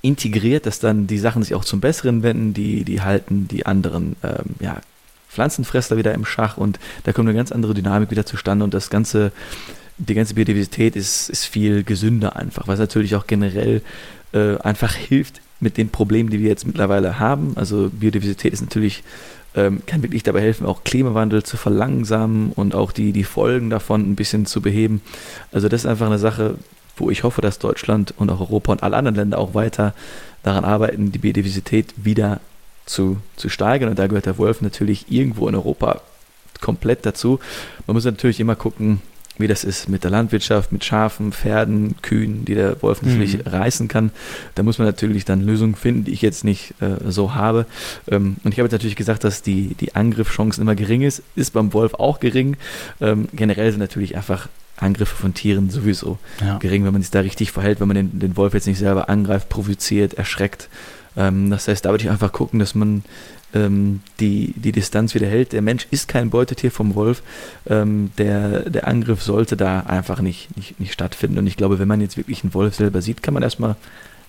integriert, 0.00 0.66
dass 0.66 0.80
dann 0.80 1.06
die 1.06 1.18
Sachen 1.18 1.42
sich 1.42 1.54
auch 1.54 1.64
zum 1.64 1.80
Besseren 1.80 2.22
wenden, 2.22 2.54
die, 2.54 2.84
die 2.84 3.02
halten 3.02 3.46
die 3.46 3.66
anderen 3.66 4.16
ähm, 4.22 4.56
ja, 4.60 4.80
Pflanzenfresser 5.28 5.96
wieder 5.96 6.12
im 6.14 6.24
Schach 6.24 6.56
und 6.56 6.78
da 7.04 7.12
kommt 7.12 7.28
eine 7.28 7.36
ganz 7.36 7.52
andere 7.52 7.74
Dynamik 7.74 8.10
wieder 8.10 8.26
zustande 8.26 8.64
und 8.64 8.74
das 8.74 8.90
ganze, 8.90 9.32
die 9.98 10.14
ganze 10.14 10.34
Biodiversität 10.34 10.96
ist, 10.96 11.28
ist 11.28 11.44
viel 11.44 11.84
gesünder 11.84 12.36
einfach, 12.36 12.68
was 12.68 12.78
natürlich 12.78 13.14
auch 13.14 13.26
generell 13.26 13.82
äh, 14.32 14.56
einfach 14.58 14.94
hilft 14.94 15.40
mit 15.62 15.76
den 15.76 15.88
Problemen, 15.88 16.28
die 16.28 16.40
wir 16.40 16.48
jetzt 16.48 16.66
mittlerweile 16.66 17.18
haben. 17.18 17.52
Also 17.56 17.88
Biodiversität 17.90 18.52
ist 18.52 18.60
natürlich 18.60 19.02
ähm, 19.54 19.82
kann 19.86 20.02
wirklich 20.02 20.22
dabei 20.22 20.40
helfen, 20.40 20.66
auch 20.66 20.84
Klimawandel 20.84 21.42
zu 21.42 21.56
verlangsamen 21.56 22.52
und 22.52 22.74
auch 22.74 22.92
die, 22.92 23.12
die 23.12 23.24
Folgen 23.24 23.70
davon 23.70 24.10
ein 24.10 24.16
bisschen 24.16 24.46
zu 24.46 24.62
beheben. 24.62 25.02
Also 25.52 25.68
das 25.68 25.82
ist 25.82 25.86
einfach 25.86 26.06
eine 26.06 26.18
Sache, 26.18 26.56
wo 26.96 27.10
ich 27.10 27.22
hoffe, 27.22 27.40
dass 27.40 27.58
Deutschland 27.58 28.14
und 28.16 28.30
auch 28.30 28.40
Europa 28.40 28.72
und 28.72 28.82
alle 28.82 28.96
anderen 28.96 29.16
Länder 29.16 29.38
auch 29.38 29.54
weiter 29.54 29.94
daran 30.42 30.64
arbeiten, 30.64 31.12
die 31.12 31.18
Biodiversität 31.18 31.92
wieder 31.96 32.40
zu, 32.86 33.18
zu 33.36 33.48
steigern. 33.48 33.90
Und 33.90 33.98
da 33.98 34.06
gehört 34.06 34.26
der 34.26 34.38
Wolf 34.38 34.60
natürlich 34.62 35.10
irgendwo 35.10 35.48
in 35.48 35.54
Europa 35.54 36.00
komplett 36.60 37.04
dazu. 37.04 37.38
Man 37.86 37.94
muss 37.94 38.04
natürlich 38.04 38.40
immer 38.40 38.56
gucken, 38.56 39.00
wie 39.42 39.48
das 39.48 39.64
ist 39.64 39.88
mit 39.88 40.04
der 40.04 40.10
Landwirtschaft, 40.10 40.72
mit 40.72 40.84
Schafen, 40.84 41.32
Pferden, 41.32 41.96
Kühen, 42.00 42.44
die 42.44 42.54
der 42.54 42.80
Wolf 42.82 43.02
natürlich 43.02 43.38
mhm. 43.38 43.42
reißen 43.46 43.88
kann. 43.88 44.10
Da 44.54 44.62
muss 44.62 44.78
man 44.78 44.86
natürlich 44.86 45.24
dann 45.24 45.42
Lösungen 45.42 45.74
finden, 45.74 46.04
die 46.04 46.12
ich 46.12 46.22
jetzt 46.22 46.44
nicht 46.44 46.74
äh, 46.80 47.10
so 47.10 47.34
habe. 47.34 47.66
Ähm, 48.08 48.36
und 48.44 48.52
ich 48.52 48.58
habe 48.58 48.66
jetzt 48.66 48.72
natürlich 48.72 48.96
gesagt, 48.96 49.24
dass 49.24 49.42
die, 49.42 49.74
die 49.74 49.94
Angriffschancen 49.94 50.62
immer 50.62 50.74
gering 50.74 51.02
ist. 51.02 51.22
Ist 51.36 51.52
beim 51.52 51.72
Wolf 51.72 51.94
auch 51.94 52.20
gering. 52.20 52.56
Ähm, 53.00 53.28
generell 53.32 53.70
sind 53.70 53.80
natürlich 53.80 54.16
einfach 54.16 54.48
Angriffe 54.76 55.14
von 55.14 55.34
Tieren 55.34 55.70
sowieso 55.70 56.18
ja. 56.40 56.58
gering, 56.58 56.84
wenn 56.84 56.92
man 56.92 57.02
sich 57.02 57.10
da 57.10 57.20
richtig 57.20 57.52
verhält, 57.52 57.80
wenn 57.80 57.88
man 57.88 57.96
den, 57.96 58.18
den 58.18 58.36
Wolf 58.36 58.54
jetzt 58.54 58.66
nicht 58.66 58.78
selber 58.78 59.08
angreift, 59.08 59.48
provoziert, 59.48 60.14
erschreckt. 60.14 60.68
Ähm, 61.16 61.50
das 61.50 61.68
heißt, 61.68 61.84
da 61.84 61.90
würde 61.90 62.04
ich 62.04 62.10
einfach 62.10 62.32
gucken, 62.32 62.58
dass 62.58 62.74
man 62.74 63.04
ähm, 63.54 64.00
die, 64.20 64.54
die 64.56 64.72
Distanz 64.72 65.14
wieder 65.14 65.26
hält. 65.26 65.52
Der 65.52 65.62
Mensch 65.62 65.86
ist 65.90 66.08
kein 66.08 66.30
Beutetier 66.30 66.70
vom 66.70 66.94
Wolf. 66.94 67.22
Ähm, 67.68 68.10
der, 68.18 68.70
der 68.70 68.86
Angriff 68.86 69.22
sollte 69.22 69.56
da 69.56 69.80
einfach 69.80 70.20
nicht, 70.20 70.56
nicht, 70.56 70.80
nicht 70.80 70.92
stattfinden. 70.92 71.38
Und 71.38 71.46
ich 71.46 71.56
glaube, 71.56 71.78
wenn 71.78 71.88
man 71.88 72.00
jetzt 72.00 72.16
wirklich 72.16 72.42
einen 72.42 72.54
Wolf 72.54 72.74
selber 72.74 73.02
sieht, 73.02 73.22
kann 73.22 73.34
man 73.34 73.42
erstmal 73.42 73.76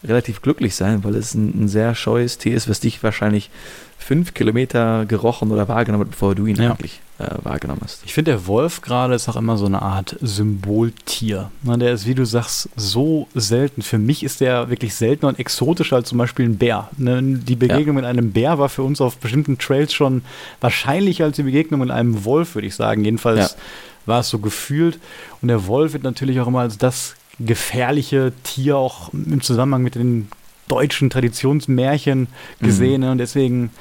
relativ 0.04 0.42
glücklich 0.42 0.76
sein, 0.76 1.04
weil 1.04 1.16
es 1.16 1.34
ein, 1.34 1.64
ein 1.64 1.68
sehr 1.68 1.96
scheues 1.96 2.38
Tier 2.38 2.56
ist, 2.56 2.70
was 2.70 2.80
dich 2.80 3.02
wahrscheinlich 3.04 3.50
fünf 3.98 4.34
Kilometer 4.34 5.06
gerochen 5.06 5.52
oder 5.52 5.68
wahrgenommen 5.68 6.06
hat, 6.06 6.12
bevor 6.12 6.36
du 6.36 6.46
ihn 6.46 6.58
ja. 6.58 6.72
eigentlich 6.72 7.00
äh, 7.20 7.28
wahrgenommen 7.44 7.82
hast. 7.84 8.02
Ich 8.06 8.14
finde, 8.14 8.32
der 8.32 8.48
Wolf 8.48 8.82
gerade 8.82 9.16
ist 9.16 9.30
auch 9.30 9.36
immer 9.36 9.58
so 9.58 9.66
eine 9.66 9.82
Art 9.82 10.18
Symboltier. 10.22 11.52
Na, 11.64 11.78
der 11.78 11.94
ist, 11.94 12.06
wie 12.06 12.16
du 12.16 12.26
sagst, 12.26 12.70
so 12.76 13.28
selten. 13.34 13.82
Für 13.82 13.98
mich 13.98 14.24
ist 14.24 14.42
der 14.42 14.70
wirklich 14.70 14.96
seltener 14.96 15.30
und 15.30 15.40
exotischer 15.40 15.96
als 15.96 16.10
zum 16.10 16.18
Beispiel 16.18 16.46
ein 16.46 16.58
Bär. 16.58 16.90
Ne, 16.98 17.22
die 17.22 17.56
Begegnung 17.56 17.88
ja. 17.96 18.02
mit 18.02 18.06
einem 18.06 18.32
Bär 18.32 18.60
war 18.60 18.70
für 18.70 18.84
uns 18.84 19.00
auf 19.00 19.18
bestimmten 19.18 19.58
Trails 19.58 19.94
schon 19.94 20.24
wahrscheinlicher 20.60 21.26
als 21.26 21.38
die 21.38 21.44
Begegnung 21.44 21.80
mit 21.80 21.92
einem 21.92 22.26
Wolf, 22.26 22.56
würde 22.56 22.68
ich 22.68 22.76
sagen. 22.76 23.06
Jedenfalls 23.06 23.52
ja. 23.52 23.58
war 24.06 24.20
es 24.20 24.30
so 24.30 24.40
gefühlt. 24.40 25.00
Und 25.42 25.48
der 25.48 25.68
Wolf 25.68 25.94
wird 25.94 26.04
natürlich 26.04 26.40
auch 26.40 26.48
immer 26.48 26.62
als 26.62 26.78
das 26.78 27.16
gefährliche 27.40 28.34
Tier 28.44 28.78
auch 28.78 29.12
im 29.14 29.42
Zusammenhang 29.42 29.84
mit 29.84 29.96
den 29.96 30.28
deutschen 30.68 31.10
Traditionsmärchen 31.10 32.28
gesehen. 32.60 33.02
Mhm. 33.02 33.10
Und 33.10 33.18
deswegen 33.18 33.72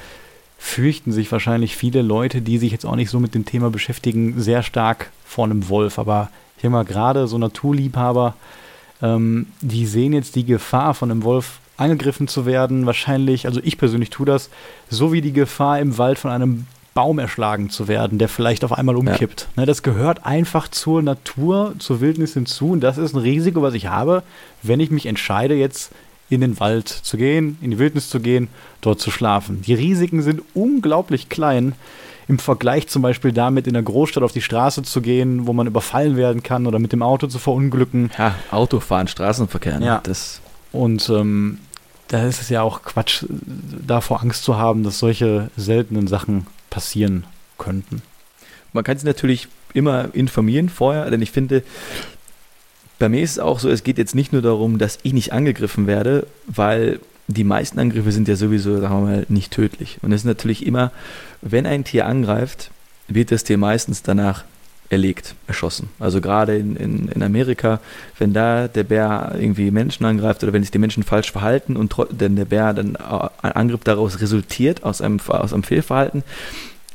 fürchten 0.57 1.11
sich 1.11 1.31
wahrscheinlich 1.31 1.75
viele 1.75 2.01
Leute, 2.01 2.41
die 2.41 2.57
sich 2.57 2.71
jetzt 2.71 2.85
auch 2.85 2.95
nicht 2.95 3.09
so 3.09 3.19
mit 3.19 3.35
dem 3.35 3.45
Thema 3.45 3.69
beschäftigen, 3.69 4.39
sehr 4.41 4.63
stark 4.63 5.11
vor 5.25 5.45
einem 5.45 5.69
Wolf. 5.69 5.99
Aber 5.99 6.29
ich 6.55 6.61
denke 6.61 6.77
mal, 6.77 6.85
gerade 6.85 7.27
so 7.27 7.37
Naturliebhaber, 7.37 8.35
ähm, 9.01 9.47
die 9.61 9.85
sehen 9.85 10.13
jetzt 10.13 10.35
die 10.35 10.45
Gefahr 10.45 10.93
von 10.93 11.11
einem 11.11 11.23
Wolf 11.23 11.59
angegriffen 11.77 12.27
zu 12.27 12.45
werden. 12.45 12.85
Wahrscheinlich, 12.85 13.45
also 13.45 13.59
ich 13.63 13.77
persönlich 13.77 14.09
tue 14.09 14.25
das, 14.25 14.49
so 14.89 15.11
wie 15.11 15.21
die 15.21 15.33
Gefahr 15.33 15.79
im 15.79 15.97
Wald 15.97 16.19
von 16.19 16.31
einem 16.31 16.67
Baum 16.93 17.19
erschlagen 17.19 17.69
zu 17.69 17.87
werden, 17.87 18.19
der 18.19 18.29
vielleicht 18.29 18.63
auf 18.63 18.71
einmal 18.71 18.95
umkippt. 18.95 19.47
Ja. 19.55 19.61
Ne, 19.61 19.65
das 19.65 19.83
gehört 19.83 20.25
einfach 20.25 20.67
zur 20.67 21.01
Natur, 21.01 21.73
zur 21.79 22.01
Wildnis 22.01 22.33
hinzu. 22.33 22.69
Und 22.71 22.81
das 22.81 22.97
ist 22.97 23.13
ein 23.13 23.19
Risiko, 23.19 23.61
was 23.61 23.73
ich 23.73 23.87
habe, 23.87 24.23
wenn 24.61 24.79
ich 24.79 24.91
mich 24.91 25.05
entscheide, 25.05 25.55
jetzt 25.55 25.91
in 26.29 26.41
den 26.41 26.59
Wald 26.59 26.87
zu 26.87 27.17
gehen, 27.17 27.57
in 27.61 27.71
die 27.71 27.79
Wildnis 27.79 28.09
zu 28.09 28.19
gehen, 28.19 28.47
dort 28.81 28.99
zu 28.99 29.11
schlafen. 29.11 29.61
Die 29.61 29.73
Risiken 29.73 30.21
sind 30.21 30.41
unglaublich 30.53 31.29
klein 31.29 31.73
im 32.27 32.39
Vergleich 32.39 32.87
zum 32.87 33.01
Beispiel 33.01 33.33
damit, 33.33 33.67
in 33.67 33.73
der 33.73 33.83
Großstadt 33.83 34.23
auf 34.23 34.31
die 34.31 34.41
Straße 34.41 34.83
zu 34.83 35.01
gehen, 35.01 35.45
wo 35.45 35.53
man 35.53 35.67
überfallen 35.67 36.15
werden 36.15 36.41
kann 36.41 36.65
oder 36.67 36.79
mit 36.79 36.91
dem 36.91 37.03
Auto 37.03 37.27
zu 37.27 37.37
verunglücken. 37.37 38.11
Ja, 38.17 38.35
Autofahren, 38.51 39.07
Straßenverkehr. 39.07 39.79
Ne? 39.79 39.85
Ja. 39.85 40.01
Das 40.03 40.39
Und 40.71 41.09
ähm, 41.09 41.59
da 42.07 42.25
ist 42.25 42.41
es 42.41 42.49
ja 42.49 42.61
auch 42.61 42.83
Quatsch, 42.83 43.25
davor 43.29 44.21
Angst 44.21 44.43
zu 44.43 44.57
haben, 44.57 44.83
dass 44.83 44.99
solche 44.99 45.49
seltenen 45.57 46.07
Sachen 46.07 46.47
passieren 46.73 47.25
könnten. 47.59 48.01
Man 48.73 48.83
kann 48.83 48.97
sich 48.97 49.05
natürlich 49.05 49.47
immer 49.75 50.09
informieren 50.13 50.69
vorher, 50.69 51.07
denn 51.11 51.21
ich 51.21 51.29
finde, 51.29 51.61
bei 52.97 53.09
mir 53.09 53.21
ist 53.21 53.33
es 53.33 53.39
auch 53.39 53.59
so, 53.59 53.69
es 53.69 53.83
geht 53.83 53.99
jetzt 53.99 54.15
nicht 54.15 54.33
nur 54.33 54.41
darum, 54.41 54.79
dass 54.79 54.97
ich 55.03 55.13
nicht 55.13 55.33
angegriffen 55.33 55.85
werde, 55.85 56.25
weil 56.47 56.99
die 57.27 57.43
meisten 57.43 57.77
Angriffe 57.77 58.11
sind 58.11 58.27
ja 58.27 58.35
sowieso, 58.35 58.81
sagen 58.81 58.95
wir 58.95 59.11
mal, 59.11 59.25
nicht 59.29 59.53
tödlich. 59.53 59.99
Und 60.01 60.13
es 60.13 60.21
ist 60.21 60.25
natürlich 60.25 60.65
immer, 60.65 60.91
wenn 61.41 61.67
ein 61.67 61.83
Tier 61.83 62.07
angreift, 62.07 62.71
wird 63.07 63.31
das 63.31 63.43
Tier 63.43 63.59
meistens 63.59 64.01
danach 64.01 64.43
erlegt, 64.93 65.35
erschossen. 65.47 65.89
Also 65.99 66.21
gerade 66.21 66.57
in, 66.57 66.75
in, 66.75 67.07
in 67.09 67.23
Amerika, 67.23 67.79
wenn 68.17 68.33
da 68.33 68.67
der 68.67 68.83
Bär 68.83 69.35
irgendwie 69.37 69.71
Menschen 69.71 70.05
angreift 70.05 70.43
oder 70.43 70.53
wenn 70.53 70.63
sich 70.63 70.71
die 70.71 70.79
Menschen 70.79 71.03
falsch 71.03 71.31
verhalten 71.31 71.75
und 71.75 71.93
denn 72.11 72.35
der 72.35 72.45
Bär 72.45 72.73
dann 72.73 72.95
ein 72.95 73.51
Angriff 73.51 73.81
daraus 73.83 74.21
resultiert, 74.21 74.83
aus 74.83 75.01
einem, 75.01 75.19
aus 75.27 75.53
einem 75.53 75.63
Fehlverhalten, 75.63 76.23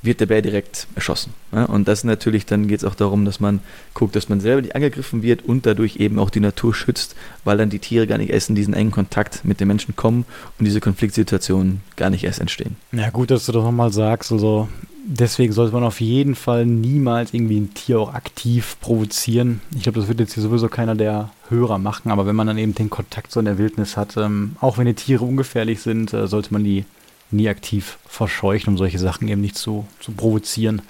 wird 0.03 0.21
der 0.21 0.27
Bär 0.27 0.43
direkt 0.43 0.87
erschossen. 0.95 1.35
Ja? 1.53 1.65
Und 1.65 1.89
das 1.89 2.05
natürlich, 2.05 2.47
dann 2.47 2.69
geht 2.69 2.79
es 2.79 2.85
auch 2.85 2.95
darum, 2.95 3.25
dass 3.25 3.41
man 3.41 3.61
guckt, 3.95 4.17
dass 4.17 4.29
man 4.29 4.41
selber 4.41 4.63
nicht 4.63 4.75
angegriffen 4.75 5.23
wird 5.23 5.45
und 5.45 5.67
dadurch 5.67 5.97
eben 5.97 6.19
auch 6.19 6.31
die 6.31 6.41
Natur 6.41 6.75
schützt, 6.75 7.15
weil 7.45 7.59
dann 7.59 7.71
die 7.71 7.79
Tiere 7.79 8.07
gar 8.07 8.19
nicht 8.19 8.31
erst 8.31 8.49
in 8.49 8.55
diesen 8.55 8.75
engen 8.75 8.93
Kontakt 8.93 9.45
mit 9.45 9.61
den 9.61 9.69
Menschen 9.69 9.97
kommen 9.97 10.25
und 10.59 10.65
diese 10.65 10.81
Konfliktsituationen 10.81 11.81
gar 11.97 12.11
nicht 12.11 12.25
erst 12.25 12.41
entstehen. 12.41 12.77
Ja, 12.93 13.11
gut, 13.11 13.31
dass 13.31 13.47
du 13.47 13.53
das 13.53 13.63
nochmal 13.63 13.93
sagst. 13.93 14.33
Also 14.33 14.69
deswegen 15.09 15.53
sollte 15.53 15.73
man 15.75 15.85
auf 15.85 16.01
jeden 16.01 16.35
Fall 16.35 16.67
niemals 16.67 17.33
irgendwie 17.33 17.59
ein 17.59 17.73
Tier 17.73 17.99
auch 17.99 18.13
aktiv 18.13 18.77
provozieren. 18.81 19.61
Ich 19.75 19.83
glaube, 19.83 19.99
das 19.99 20.09
wird 20.09 20.21
jetzt 20.21 20.35
hier 20.35 20.43
sowieso 20.43 20.69
keiner 20.69 20.95
der 20.95 21.31
Hörer 21.49 21.79
machen, 21.79 22.13
aber 22.13 22.27
wenn 22.27 22.37
man 22.37 22.47
dann 22.47 22.59
eben 22.59 22.75
den 22.75 22.91
Kontakt 22.91 23.33
so 23.33 23.41
in 23.41 23.47
der 23.47 23.59
Wildnis 23.59 23.97
hat, 23.97 24.17
ähm, 24.19 24.57
auch 24.61 24.77
wenn 24.77 24.87
die 24.87 24.95
Tiere 24.95 25.25
ungefährlich 25.25 25.81
sind, 25.81 26.13
äh, 26.13 26.29
sollte 26.29 26.53
man 26.53 26.63
die 26.63 26.85
nie 27.31 27.49
aktiv 27.49 27.99
verscheuchen, 28.07 28.75
um 28.75 28.79
solche 28.79 28.99
Sachen 28.99 29.29
eben 29.29 29.41
nicht 29.41 29.57
zu, 29.57 29.87
zu 30.01 30.13
provozieren. 30.13 30.83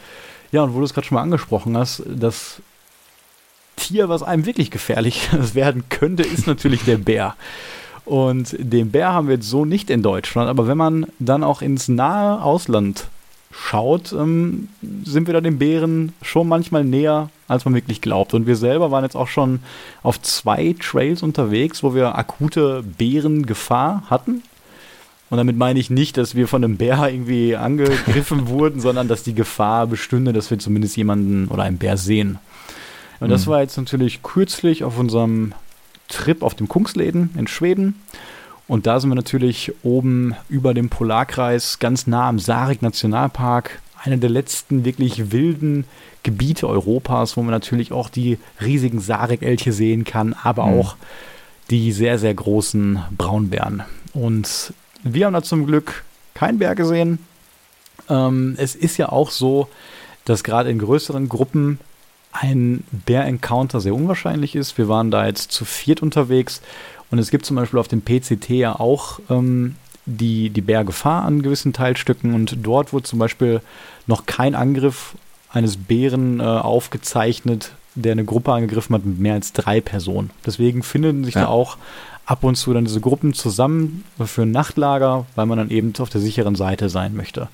Ja, 0.50 0.62
und 0.62 0.74
wo 0.74 0.78
du 0.78 0.84
es 0.84 0.94
gerade 0.94 1.06
schon 1.06 1.16
mal 1.16 1.22
angesprochen 1.22 1.76
hast, 1.76 2.02
das 2.06 2.60
Tier, 3.76 4.08
was 4.08 4.24
einem 4.24 4.46
wirklich 4.46 4.72
gefährlich 4.72 5.28
werden 5.54 5.84
könnte, 5.90 6.24
ist 6.24 6.46
natürlich 6.48 6.84
der 6.84 6.98
Bär. 6.98 7.36
Und 8.04 8.56
den 8.58 8.90
Bär 8.90 9.12
haben 9.12 9.28
wir 9.28 9.34
jetzt 9.34 9.48
so 9.48 9.64
nicht 9.64 9.90
in 9.90 10.02
Deutschland, 10.02 10.48
aber 10.48 10.66
wenn 10.66 10.78
man 10.78 11.06
dann 11.18 11.44
auch 11.44 11.62
ins 11.62 11.88
nahe 11.88 12.42
Ausland 12.42 13.06
schaut, 13.50 14.12
ähm, 14.12 14.68
sind 15.04 15.26
wir 15.26 15.34
da 15.34 15.40
den 15.40 15.58
Bären 15.58 16.12
schon 16.22 16.48
manchmal 16.48 16.84
näher, 16.84 17.30
als 17.46 17.64
man 17.64 17.74
wirklich 17.74 18.00
glaubt. 18.00 18.34
Und 18.34 18.46
wir 18.46 18.56
selber 18.56 18.90
waren 18.90 19.04
jetzt 19.04 19.16
auch 19.16 19.28
schon 19.28 19.60
auf 20.02 20.20
zwei 20.20 20.74
Trails 20.78 21.22
unterwegs, 21.22 21.82
wo 21.82 21.94
wir 21.94 22.16
akute 22.16 22.82
Bärengefahr 22.82 24.04
hatten. 24.10 24.42
Und 25.30 25.36
damit 25.36 25.56
meine 25.56 25.78
ich 25.78 25.90
nicht, 25.90 26.16
dass 26.16 26.34
wir 26.34 26.48
von 26.48 26.64
einem 26.64 26.76
Bär 26.76 27.08
irgendwie 27.10 27.56
angegriffen 27.56 28.48
wurden, 28.48 28.80
sondern 28.80 29.08
dass 29.08 29.22
die 29.22 29.34
Gefahr 29.34 29.86
bestünde, 29.86 30.32
dass 30.32 30.50
wir 30.50 30.58
zumindest 30.58 30.96
jemanden 30.96 31.48
oder 31.48 31.64
einen 31.64 31.78
Bär 31.78 31.96
sehen. 31.96 32.38
Und 33.20 33.28
mhm. 33.28 33.32
das 33.32 33.46
war 33.46 33.60
jetzt 33.60 33.76
natürlich 33.76 34.22
kürzlich 34.22 34.84
auf 34.84 34.98
unserem 34.98 35.52
Trip 36.08 36.42
auf 36.42 36.54
dem 36.54 36.68
Kungsläden 36.68 37.30
in 37.36 37.46
Schweden. 37.46 38.00
Und 38.68 38.86
da 38.86 39.00
sind 39.00 39.10
wir 39.10 39.16
natürlich 39.16 39.72
oben 39.82 40.36
über 40.48 40.74
dem 40.74 40.90
Polarkreis, 40.90 41.78
ganz 41.78 42.06
nah 42.06 42.28
am 42.28 42.38
Sarek 42.38 42.82
Nationalpark, 42.82 43.80
einer 44.04 44.18
der 44.18 44.30
letzten 44.30 44.84
wirklich 44.84 45.32
wilden 45.32 45.84
Gebiete 46.22 46.68
Europas, 46.68 47.36
wo 47.36 47.42
man 47.42 47.50
natürlich 47.50 47.92
auch 47.92 48.10
die 48.10 48.38
riesigen 48.60 49.00
Sarek-Elche 49.00 49.72
sehen 49.72 50.04
kann, 50.04 50.34
aber 50.42 50.66
mhm. 50.66 50.80
auch 50.80 50.96
die 51.70 51.92
sehr, 51.92 52.18
sehr 52.18 52.34
großen 52.34 53.02
Braunbären. 53.16 53.82
Und 54.12 54.74
wir 55.02 55.26
haben 55.26 55.32
da 55.32 55.42
zum 55.42 55.66
Glück 55.66 56.04
keinen 56.34 56.58
Bär 56.58 56.74
gesehen. 56.74 57.18
Ähm, 58.10 58.54
es 58.58 58.74
ist 58.74 58.98
ja 58.98 59.08
auch 59.08 59.30
so, 59.30 59.68
dass 60.24 60.44
gerade 60.44 60.70
in 60.70 60.78
größeren 60.78 61.28
Gruppen 61.28 61.78
ein 62.32 62.84
Bär-Encounter 62.92 63.80
sehr 63.80 63.94
unwahrscheinlich 63.94 64.54
ist. 64.54 64.76
Wir 64.76 64.88
waren 64.88 65.10
da 65.10 65.26
jetzt 65.26 65.50
zu 65.52 65.64
viert 65.64 66.02
unterwegs 66.02 66.60
und 67.10 67.18
es 67.18 67.30
gibt 67.30 67.46
zum 67.46 67.56
Beispiel 67.56 67.78
auf 67.78 67.88
dem 67.88 68.02
PCT 68.02 68.50
ja 68.50 68.78
auch 68.78 69.20
ähm, 69.30 69.76
die, 70.06 70.50
die 70.50 70.60
Bärgefahr 70.60 71.24
an 71.24 71.42
gewissen 71.42 71.72
Teilstücken 71.72 72.34
und 72.34 72.58
dort 72.62 72.92
wurde 72.92 73.04
zum 73.04 73.18
Beispiel 73.18 73.60
noch 74.06 74.26
kein 74.26 74.54
Angriff 74.54 75.14
eines 75.50 75.76
Bären 75.76 76.40
äh, 76.40 76.42
aufgezeichnet, 76.42 77.72
der 77.94 78.12
eine 78.12 78.24
Gruppe 78.24 78.52
angegriffen 78.52 78.94
hat 78.94 79.04
mit 79.04 79.18
mehr 79.18 79.34
als 79.34 79.52
drei 79.52 79.80
Personen. 79.80 80.30
Deswegen 80.44 80.82
finden 80.82 81.24
sich 81.24 81.34
ja. 81.34 81.42
da 81.42 81.48
auch 81.48 81.76
ab 82.26 82.44
und 82.44 82.56
zu 82.56 82.72
dann 82.74 82.84
diese 82.84 83.00
Gruppen 83.00 83.32
zusammen 83.32 84.04
für 84.24 84.42
ein 84.42 84.50
Nachtlager, 84.50 85.26
weil 85.34 85.46
man 85.46 85.58
dann 85.58 85.70
eben 85.70 85.94
auf 85.98 86.10
der 86.10 86.20
sicheren 86.20 86.54
Seite 86.54 86.90
sein 86.90 87.16
möchte. 87.16 87.48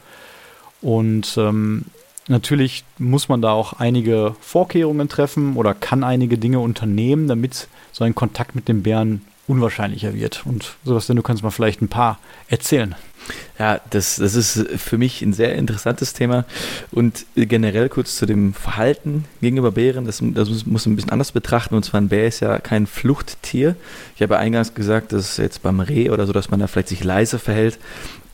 Und 0.83 1.37
ähm, 1.39 1.85
natürlich 2.27 2.85
muss 2.99 3.29
man 3.29 3.41
da 3.41 3.53
auch 3.53 3.75
einige 3.75 4.35
Vorkehrungen 4.41 5.09
treffen 5.09 5.57
oder 5.57 5.75
kann 5.75 6.03
einige 6.03 6.39
Dinge 6.39 6.59
unternehmen, 6.59 7.29
damit 7.29 7.69
so 7.93 8.05
ein 8.05 8.15
Kontakt 8.15 8.55
mit 8.55 8.69
dem 8.69 8.83
Bären 8.83 9.23
unwahrscheinlicher 9.47 10.15
wird. 10.15 10.43
Und 10.45 10.77
sowas, 10.85 11.07
denn 11.07 11.17
du 11.17 11.23
kannst 11.23 11.43
mal 11.43 11.51
vielleicht 11.51 11.83
ein 11.83 11.89
paar 11.89 12.19
erzählen. 12.49 12.95
Ja, 13.59 13.81
das, 13.91 14.17
das 14.17 14.35
ist 14.35 14.67
für 14.77 14.99
mich 14.99 15.23
ein 15.23 15.33
sehr 15.33 15.55
interessantes 15.55 16.13
Thema. 16.13 16.45
Und 16.91 17.25
generell 17.37 17.89
kurz 17.89 18.17
zu 18.17 18.27
dem 18.27 18.53
Verhalten 18.53 19.25
gegenüber 19.41 19.73
Bären, 19.73 20.05
das, 20.05 20.21
das 20.23 20.67
muss 20.67 20.87
man 20.87 20.93
ein 20.93 20.97
bisschen 20.97 21.13
anders 21.13 21.33
betrachten. 21.33 21.75
Und 21.75 21.85
zwar 21.85 22.01
ein 22.01 22.09
Bär 22.09 22.27
ist 22.27 22.41
ja 22.41 22.59
kein 22.59 22.87
Fluchttier. 22.87 23.77
Ich 24.17 24.23
habe 24.23 24.39
eingangs 24.39 24.75
gesagt, 24.75 25.13
dass 25.13 25.37
jetzt 25.37 25.63
beim 25.63 25.81
Reh 25.81 26.11
oder 26.11 26.27
so, 26.27 26.33
dass 26.33 26.51
man 26.51 26.61
da 26.61 26.67
vielleicht 26.67 26.89
sich 26.89 27.05
leise 27.05 27.39
verhält. 27.39 27.79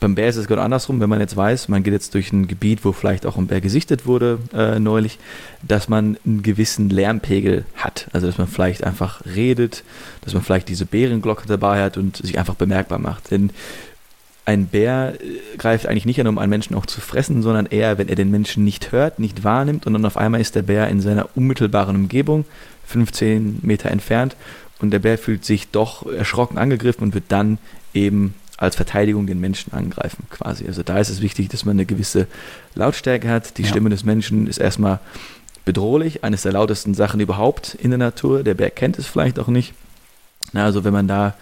Beim 0.01 0.15
Bär 0.15 0.29
ist 0.29 0.37
es 0.37 0.47
genau 0.47 0.63
andersrum, 0.63 0.99
wenn 0.99 1.09
man 1.09 1.19
jetzt 1.19 1.37
weiß, 1.37 1.67
man 1.67 1.83
geht 1.83 1.93
jetzt 1.93 2.15
durch 2.15 2.33
ein 2.33 2.47
Gebiet, 2.47 2.83
wo 2.83 2.91
vielleicht 2.91 3.27
auch 3.27 3.37
ein 3.37 3.45
Bär 3.45 3.61
gesichtet 3.61 4.07
wurde 4.07 4.39
äh, 4.51 4.79
neulich, 4.79 5.19
dass 5.61 5.89
man 5.89 6.17
einen 6.25 6.41
gewissen 6.41 6.89
Lärmpegel 6.89 7.65
hat. 7.75 8.07
Also 8.11 8.25
dass 8.25 8.39
man 8.39 8.47
vielleicht 8.47 8.83
einfach 8.83 9.21
redet, 9.27 9.83
dass 10.21 10.33
man 10.33 10.41
vielleicht 10.41 10.69
diese 10.69 10.87
Bärenglocke 10.87 11.45
dabei 11.45 11.83
hat 11.83 11.97
und 11.97 12.17
sich 12.17 12.39
einfach 12.39 12.55
bemerkbar 12.55 12.97
macht. 12.97 13.29
Denn 13.29 13.51
ein 14.45 14.65
Bär 14.65 15.13
äh, 15.21 15.57
greift 15.59 15.85
eigentlich 15.85 16.07
nicht 16.07 16.19
an, 16.19 16.25
um 16.25 16.39
einen 16.39 16.49
Menschen 16.49 16.75
auch 16.75 16.87
zu 16.87 16.99
fressen, 16.99 17.43
sondern 17.43 17.67
eher, 17.67 17.99
wenn 17.99 18.09
er 18.09 18.15
den 18.15 18.31
Menschen 18.31 18.63
nicht 18.63 18.91
hört, 18.91 19.19
nicht 19.19 19.43
wahrnimmt 19.43 19.85
und 19.85 19.93
dann 19.93 20.05
auf 20.05 20.17
einmal 20.17 20.41
ist 20.41 20.55
der 20.55 20.63
Bär 20.63 20.87
in 20.87 21.01
seiner 21.01 21.29
unmittelbaren 21.35 21.95
Umgebung, 21.95 22.45
15 22.87 23.59
Meter 23.61 23.91
entfernt 23.91 24.35
und 24.79 24.89
der 24.89 24.99
Bär 24.99 25.19
fühlt 25.19 25.45
sich 25.45 25.69
doch 25.69 26.11
erschrocken 26.11 26.57
angegriffen 26.57 27.03
und 27.03 27.13
wird 27.13 27.25
dann 27.27 27.59
eben 27.93 28.33
als 28.61 28.75
Verteidigung 28.75 29.25
den 29.25 29.39
Menschen 29.39 29.73
angreifen, 29.73 30.25
quasi. 30.29 30.67
Also 30.67 30.83
da 30.83 30.99
ist 30.99 31.09
es 31.09 31.19
wichtig, 31.19 31.49
dass 31.49 31.65
man 31.65 31.77
eine 31.77 31.87
gewisse 31.87 32.27
Lautstärke 32.75 33.27
hat. 33.27 33.57
Die 33.57 33.63
ja. 33.63 33.67
Stimme 33.67 33.89
des 33.89 34.03
Menschen 34.03 34.45
ist 34.45 34.59
erstmal 34.59 34.99
bedrohlich, 35.65 36.23
eines 36.23 36.43
der 36.43 36.51
lautesten 36.51 36.93
Sachen 36.93 37.19
überhaupt 37.19 37.73
in 37.73 37.89
der 37.89 37.97
Natur. 37.97 38.43
Der 38.43 38.53
Bär 38.53 38.69
kennt 38.69 38.99
es 38.99 39.07
vielleicht 39.07 39.39
auch 39.39 39.47
nicht. 39.47 39.73
Na, 40.53 40.63
also 40.63 40.83
wenn 40.83 40.93
man 40.93 41.07
da 41.07 41.33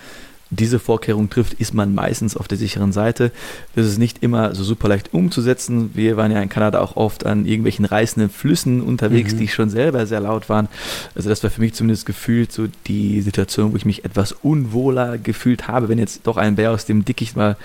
diese 0.52 0.80
Vorkehrung 0.80 1.30
trifft, 1.30 1.54
ist 1.54 1.74
man 1.74 1.94
meistens 1.94 2.36
auf 2.36 2.48
der 2.48 2.58
sicheren 2.58 2.92
Seite. 2.92 3.32
Das 3.76 3.86
ist 3.86 4.00
nicht 4.00 4.24
immer 4.24 4.56
so 4.56 4.64
super 4.64 4.88
leicht 4.88 5.14
umzusetzen. 5.14 5.92
Wir 5.94 6.18
waren 6.18 6.32
ja 6.32 6.42
in 6.42 6.50
Kanada 6.50 6.80
auch 6.80 6.96
oft 6.96 7.26
an 7.26 7.46
irgendwelchen 7.46 7.86
reißenden 7.86 8.32
Flüssen 8.32 8.82
unterwegs, 8.82 9.34
mhm. 9.34 9.38
die 9.38 9.48
schon 9.48 9.70
selber 9.70 10.08
sehr 10.08 10.22
laut 10.22 10.50
waren. 10.50 10.68
Also 11.14 11.30
das 11.30 11.44
war 11.44 11.52
für 11.52 11.62
mich 11.62 11.74
zumindest 11.74 12.06
gefühlt 12.06 12.52
so 12.52 12.68
die 12.88 13.22
Situation, 13.22 13.74
wo 13.74 13.78
ich 13.78 13.86
mich 13.86 14.06
etwas 14.06 14.32
unwohler 14.32 15.18
gefühlt 15.20 15.68
habe, 15.68 15.88
wenn 15.88 16.00
jetzt 16.00 16.22
doch 16.26 16.38
ein 16.38 16.56
Bär 16.56 16.72
aus 16.72 16.86
dem 16.86 17.06
Dickicht 17.06 17.36
mal 17.36 17.56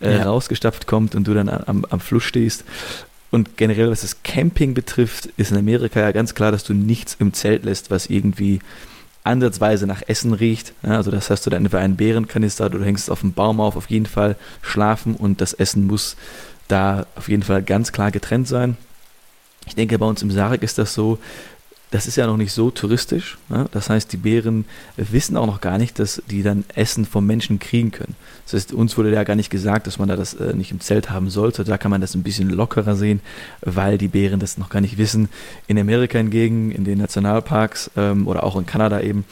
äh, 0.00 0.18
ja. 0.18 0.22
rausgestapft 0.22 0.86
kommt 0.86 1.16
und 1.16 1.26
du 1.26 1.34
dann 1.34 1.48
am, 1.48 1.84
am 1.90 2.00
Fluss 2.00 2.24
stehst. 2.24 2.64
Und 3.30 3.56
generell, 3.56 3.90
was 3.90 4.00
das 4.02 4.22
Camping 4.22 4.74
betrifft, 4.74 5.26
ist 5.36 5.50
in 5.50 5.58
Amerika 5.58 6.00
ja 6.00 6.12
ganz 6.12 6.34
klar, 6.34 6.50
dass 6.50 6.64
du 6.64 6.72
nichts 6.72 7.16
im 7.18 7.34
Zelt 7.34 7.64
lässt, 7.64 7.90
was 7.90 8.06
irgendwie 8.06 8.60
ansatzweise 9.24 9.86
nach 9.86 10.02
Essen 10.06 10.32
riecht. 10.32 10.72
Ja, 10.82 10.96
also 10.96 11.10
das 11.10 11.30
heißt, 11.30 11.44
du 11.44 11.50
dann 11.50 11.64
entweder 11.64 11.82
einen 11.82 11.96
Bärenkanister, 11.96 12.70
du 12.70 12.82
hängst 12.82 13.10
auf 13.10 13.20
dem 13.20 13.32
Baum 13.32 13.60
auf, 13.60 13.76
auf 13.76 13.90
jeden 13.90 14.06
Fall 14.06 14.36
schlafen 14.62 15.14
und 15.14 15.40
das 15.40 15.52
Essen 15.52 15.86
muss 15.86 16.16
da 16.68 17.06
auf 17.16 17.28
jeden 17.28 17.42
Fall 17.42 17.62
ganz 17.62 17.92
klar 17.92 18.10
getrennt 18.10 18.48
sein. 18.48 18.76
Ich 19.66 19.74
denke, 19.74 19.98
bei 19.98 20.06
uns 20.06 20.22
im 20.22 20.30
Sarek 20.30 20.62
ist 20.62 20.78
das 20.78 20.94
so, 20.94 21.18
das 21.90 22.06
ist 22.06 22.16
ja 22.16 22.26
noch 22.26 22.36
nicht 22.36 22.52
so 22.52 22.70
touristisch. 22.70 23.38
Ne? 23.48 23.66
Das 23.72 23.88
heißt, 23.88 24.12
die 24.12 24.18
Bären 24.18 24.66
wissen 24.96 25.36
auch 25.36 25.46
noch 25.46 25.60
gar 25.60 25.78
nicht, 25.78 25.98
dass 25.98 26.22
die 26.30 26.42
dann 26.42 26.64
Essen 26.74 27.06
vom 27.06 27.26
Menschen 27.26 27.58
kriegen 27.58 27.90
können. 27.90 28.14
Das 28.44 28.54
heißt, 28.54 28.72
uns 28.72 28.96
wurde 28.98 29.12
ja 29.12 29.24
gar 29.24 29.36
nicht 29.36 29.50
gesagt, 29.50 29.86
dass 29.86 29.98
man 29.98 30.08
da 30.08 30.16
das 30.16 30.34
äh, 30.34 30.54
nicht 30.54 30.70
im 30.70 30.80
Zelt 30.80 31.10
haben 31.10 31.30
sollte. 31.30 31.64
Da 31.64 31.78
kann 31.78 31.90
man 31.90 32.00
das 32.00 32.14
ein 32.14 32.22
bisschen 32.22 32.50
lockerer 32.50 32.94
sehen, 32.94 33.20
weil 33.62 33.96
die 33.96 34.08
Bären 34.08 34.40
das 34.40 34.58
noch 34.58 34.68
gar 34.68 34.80
nicht 34.80 34.98
wissen. 34.98 35.28
In 35.66 35.78
Amerika 35.78 36.18
hingegen, 36.18 36.70
in 36.70 36.84
den 36.84 36.98
Nationalparks 36.98 37.90
ähm, 37.96 38.26
oder 38.26 38.44
auch 38.44 38.56
in 38.56 38.66
Kanada 38.66 39.00
eben, 39.00 39.24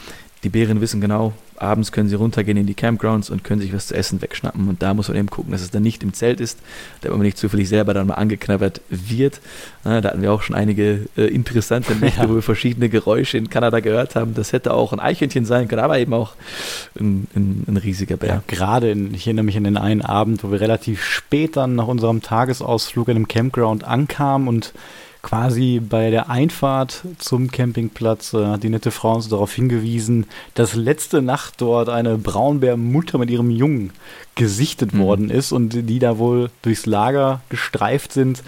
die 0.42 0.48
Bären 0.48 0.80
wissen 0.80 1.00
genau, 1.00 1.34
abends 1.58 1.92
können 1.92 2.08
sie 2.08 2.14
runtergehen 2.14 2.56
in 2.56 2.66
die 2.66 2.74
Campgrounds 2.74 3.30
und 3.30 3.44
können 3.44 3.60
sich 3.60 3.72
was 3.72 3.88
zu 3.88 3.94
essen 3.94 4.22
wegschnappen. 4.22 4.68
Und 4.68 4.82
da 4.82 4.94
muss 4.94 5.08
man 5.08 5.16
eben 5.16 5.28
gucken, 5.28 5.52
dass 5.52 5.62
es 5.62 5.70
dann 5.70 5.82
nicht 5.82 6.02
im 6.02 6.12
Zelt 6.12 6.40
ist, 6.40 6.58
damit 7.00 7.16
man 7.16 7.26
nicht 7.26 7.38
zufällig 7.38 7.68
selber 7.68 7.94
dann 7.94 8.06
mal 8.06 8.14
angeknabbert 8.14 8.80
wird. 8.88 9.40
da 9.84 10.02
hatten 10.02 10.22
wir 10.22 10.32
auch 10.32 10.42
schon 10.42 10.56
einige 10.56 11.08
äh, 11.16 11.26
interessante 11.26 11.94
Nächte, 12.00 12.22
ja. 12.22 12.28
wo 12.28 12.34
wir 12.34 12.42
verschiedene 12.42 12.88
Geräusche 12.88 13.38
in 13.38 13.50
Kanada 13.50 13.80
gehört 13.80 14.16
haben. 14.16 14.34
Das 14.34 14.52
hätte 14.52 14.74
auch 14.74 14.92
ein 14.92 15.00
Eichhörnchen 15.00 15.44
sein 15.44 15.68
können, 15.68 15.82
aber 15.82 15.98
eben 15.98 16.14
auch 16.14 16.34
ein, 16.98 17.26
ein, 17.34 17.64
ein 17.66 17.76
riesiger 17.76 18.16
Bär. 18.16 18.28
Ja, 18.28 18.42
gerade, 18.46 18.90
in, 18.90 19.14
ich 19.14 19.26
erinnere 19.26 19.44
mich 19.44 19.56
an 19.56 19.64
den 19.64 19.76
einen 19.76 20.02
Abend, 20.02 20.44
wo 20.44 20.50
wir 20.50 20.60
relativ 20.60 21.04
spät 21.04 21.56
dann 21.56 21.74
nach 21.74 21.86
unserem 21.86 22.22
Tagesausflug 22.22 23.08
in 23.08 23.16
einem 23.16 23.28
Campground 23.28 23.84
ankamen 23.84 24.48
und 24.48 24.72
quasi 25.26 25.80
bei 25.80 26.10
der 26.10 26.30
Einfahrt 26.30 27.02
zum 27.18 27.50
Campingplatz 27.50 28.32
äh, 28.32 28.46
hat 28.46 28.62
die 28.62 28.68
nette 28.68 28.92
Frau 28.92 29.16
uns 29.16 29.28
darauf 29.28 29.52
hingewiesen, 29.52 30.26
dass 30.54 30.76
letzte 30.76 31.20
Nacht 31.20 31.54
dort 31.60 31.88
eine 31.88 32.16
Braunbärmutter 32.16 33.18
mit 33.18 33.28
ihrem 33.28 33.50
Jungen 33.50 33.92
gesichtet 34.36 34.94
mhm. 34.94 35.00
worden 35.00 35.30
ist 35.30 35.50
und 35.50 35.70
die 35.70 35.98
da 35.98 36.18
wohl 36.18 36.50
durchs 36.62 36.86
Lager 36.86 37.40
gestreift 37.48 38.12
sind 38.12 38.44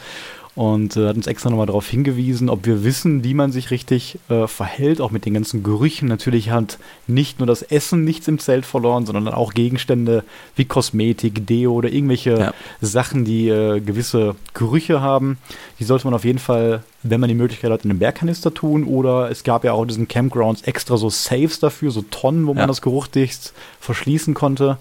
und 0.59 0.97
äh, 0.97 1.07
hat 1.07 1.15
uns 1.15 1.29
extra 1.29 1.51
nochmal 1.51 1.67
darauf 1.67 1.87
hingewiesen, 1.87 2.51
ob 2.51 2.67
wir 2.67 2.83
wissen, 2.83 3.23
wie 3.23 3.33
man 3.33 3.53
sich 3.53 3.71
richtig 3.71 4.19
äh, 4.29 4.49
verhält, 4.49 5.01
auch 5.01 5.13
mit 5.13 5.25
den 5.25 5.35
ganzen 5.35 5.63
Gerüchen. 5.63 6.09
Natürlich 6.09 6.51
hat 6.51 6.79
nicht 7.07 7.39
nur 7.39 7.47
das 7.47 7.63
Essen 7.63 8.03
nichts 8.03 8.27
im 8.27 8.41
Zelt 8.41 8.67
verloren, 8.67 9.07
sondern 9.07 9.29
auch 9.29 9.55
Gegenstände 9.55 10.25
wie 10.57 10.65
Kosmetik, 10.65 11.47
Deo 11.47 11.75
oder 11.75 11.93
irgendwelche 11.93 12.39
ja. 12.41 12.55
Sachen, 12.81 13.25
die 13.25 13.49
äh, 13.49 13.79
gewisse 13.79 14.35
Gerüche 14.53 15.01
haben. 15.01 15.39
Die 15.79 15.85
sollte 15.85 16.09
man 16.09 16.15
auf 16.15 16.25
jeden 16.25 16.41
Fall, 16.41 16.83
wenn 17.05 17.21
man 17.21 17.29
die 17.29 17.37
Möglichkeit 17.37 17.71
hat, 17.71 17.85
in 17.85 17.93
einem 17.93 18.01
Bergkanister 18.01 18.53
tun. 18.53 18.83
Oder 18.83 19.31
es 19.31 19.45
gab 19.45 19.63
ja 19.63 19.75
auch 19.75 19.83
in 19.83 19.89
diesen 19.89 20.09
Campgrounds 20.09 20.63
extra 20.63 20.97
so 20.97 21.09
Saves 21.09 21.61
dafür, 21.61 21.93
so 21.93 22.03
Tonnen, 22.03 22.49
wo 22.49 22.55
man 22.55 22.67
das 22.67 22.83
Geruch 22.83 23.07
dicht 23.07 23.53
verschließen 23.79 24.35
konnte. 24.35 24.79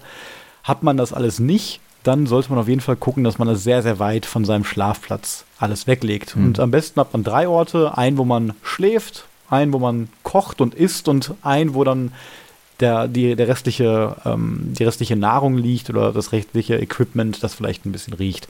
Hat 0.64 0.82
man 0.82 0.96
das 0.96 1.12
alles 1.12 1.38
nicht, 1.38 1.78
dann 2.08 2.26
sollte 2.26 2.48
man 2.48 2.58
auf 2.58 2.68
jeden 2.68 2.80
Fall 2.80 2.96
gucken, 2.96 3.22
dass 3.22 3.38
man 3.38 3.46
das 3.46 3.62
sehr, 3.62 3.82
sehr 3.82 3.98
weit 3.98 4.24
von 4.24 4.46
seinem 4.46 4.64
Schlafplatz 4.64 5.44
alles 5.58 5.86
weglegt. 5.86 6.36
Mhm. 6.36 6.46
Und 6.46 6.60
am 6.60 6.70
besten 6.70 6.98
hat 6.98 7.12
man 7.12 7.22
drei 7.22 7.46
Orte. 7.46 7.96
Einen, 7.98 8.16
wo 8.16 8.24
man 8.24 8.54
schläft, 8.62 9.26
einen, 9.50 9.74
wo 9.74 9.78
man 9.78 10.08
kocht 10.22 10.62
und 10.62 10.74
isst 10.74 11.08
und 11.08 11.34
einen, 11.42 11.74
wo 11.74 11.84
dann 11.84 12.12
der, 12.80 13.08
die, 13.08 13.36
der 13.36 13.48
restliche, 13.48 14.16
ähm, 14.24 14.72
die 14.78 14.84
restliche 14.84 15.16
Nahrung 15.16 15.58
liegt 15.58 15.90
oder 15.90 16.12
das 16.12 16.32
restliche 16.32 16.76
Equipment, 16.78 17.42
das 17.42 17.54
vielleicht 17.54 17.84
ein 17.84 17.92
bisschen 17.92 18.14
riecht. 18.14 18.48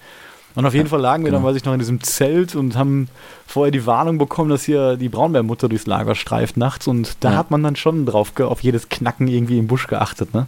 Und 0.54 0.64
auf 0.64 0.74
jeden 0.74 0.88
Fall 0.88 1.00
lagen 1.00 1.24
wir 1.24 1.30
genau. 1.30 1.42
dann, 1.42 1.48
weiß 1.48 1.56
ich 1.56 1.64
noch, 1.64 1.72
in 1.72 1.78
diesem 1.78 2.00
Zelt 2.02 2.54
und 2.54 2.76
haben 2.76 3.09
vorher 3.46 3.72
die 3.72 3.86
Warnung 3.86 4.18
bekommen, 4.18 4.50
dass 4.50 4.64
hier 4.64 4.96
die 4.96 5.09
Braunbärmutter 5.09 5.68
durchs 5.68 5.86
Lager 5.86 6.14
streift 6.14 6.56
nachts. 6.56 6.86
Und 6.86 7.16
da 7.20 7.32
ja. 7.32 7.36
hat 7.38 7.50
man 7.50 7.62
dann 7.62 7.76
schon 7.76 8.06
drauf 8.06 8.32
auf 8.38 8.61
jedes 8.61 8.88
Knacken 8.88 9.26
irgendwie 9.26 9.59
im 9.59 9.66
Busch 9.66 9.88
geachtet, 9.88 10.32
ne? 10.32 10.46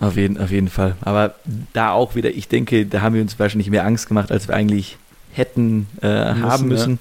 Auf 0.00 0.16
jeden, 0.16 0.38
auf 0.38 0.50
jeden 0.50 0.68
Fall. 0.68 0.96
Aber 1.02 1.34
da 1.72 1.92
auch 1.92 2.14
wieder, 2.14 2.30
ich 2.30 2.48
denke, 2.48 2.86
da 2.86 3.00
haben 3.00 3.14
wir 3.14 3.22
uns 3.22 3.38
wahrscheinlich 3.38 3.70
mehr 3.70 3.86
Angst 3.86 4.08
gemacht, 4.08 4.32
als 4.32 4.48
wir 4.48 4.54
eigentlich 4.54 4.98
hätten 5.32 5.86
äh, 6.02 6.08
haben 6.08 6.68
müssen. 6.68 6.98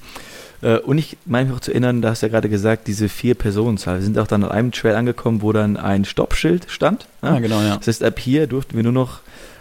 Ja. 0.62 0.76
Äh, 0.76 0.80
und 0.80 0.98
ich 0.98 1.18
meine 1.26 1.50
mich 1.50 1.58
auch 1.58 1.62
zu 1.62 1.72
erinnern, 1.72 2.02
da 2.02 2.10
hast 2.10 2.22
du 2.22 2.28
ja 2.28 2.32
gerade 2.32 2.50
gesagt, 2.50 2.88
diese 2.88 3.10
vier 3.10 3.36
Personenzahl. 3.36 3.98
Wir 3.98 4.04
sind 4.04 4.18
auch 4.18 4.28
dann 4.28 4.44
an 4.44 4.52
einem 4.52 4.72
Trail 4.72 4.96
angekommen, 4.96 5.42
wo 5.42 5.52
dann 5.52 5.78
ein 5.78 6.06
Stoppschild 6.06 6.68
stand. 6.70 7.08
Ja, 7.22 7.30
ah, 7.30 7.40
genau, 7.40 7.62
ja. 7.62 7.78
Das 7.78 7.88
heißt, 7.88 8.04
ab 8.04 8.20
hier 8.20 8.48
durften 8.48 8.76
wir 8.76 8.84
nur 8.84 8.92
noch 8.94 9.20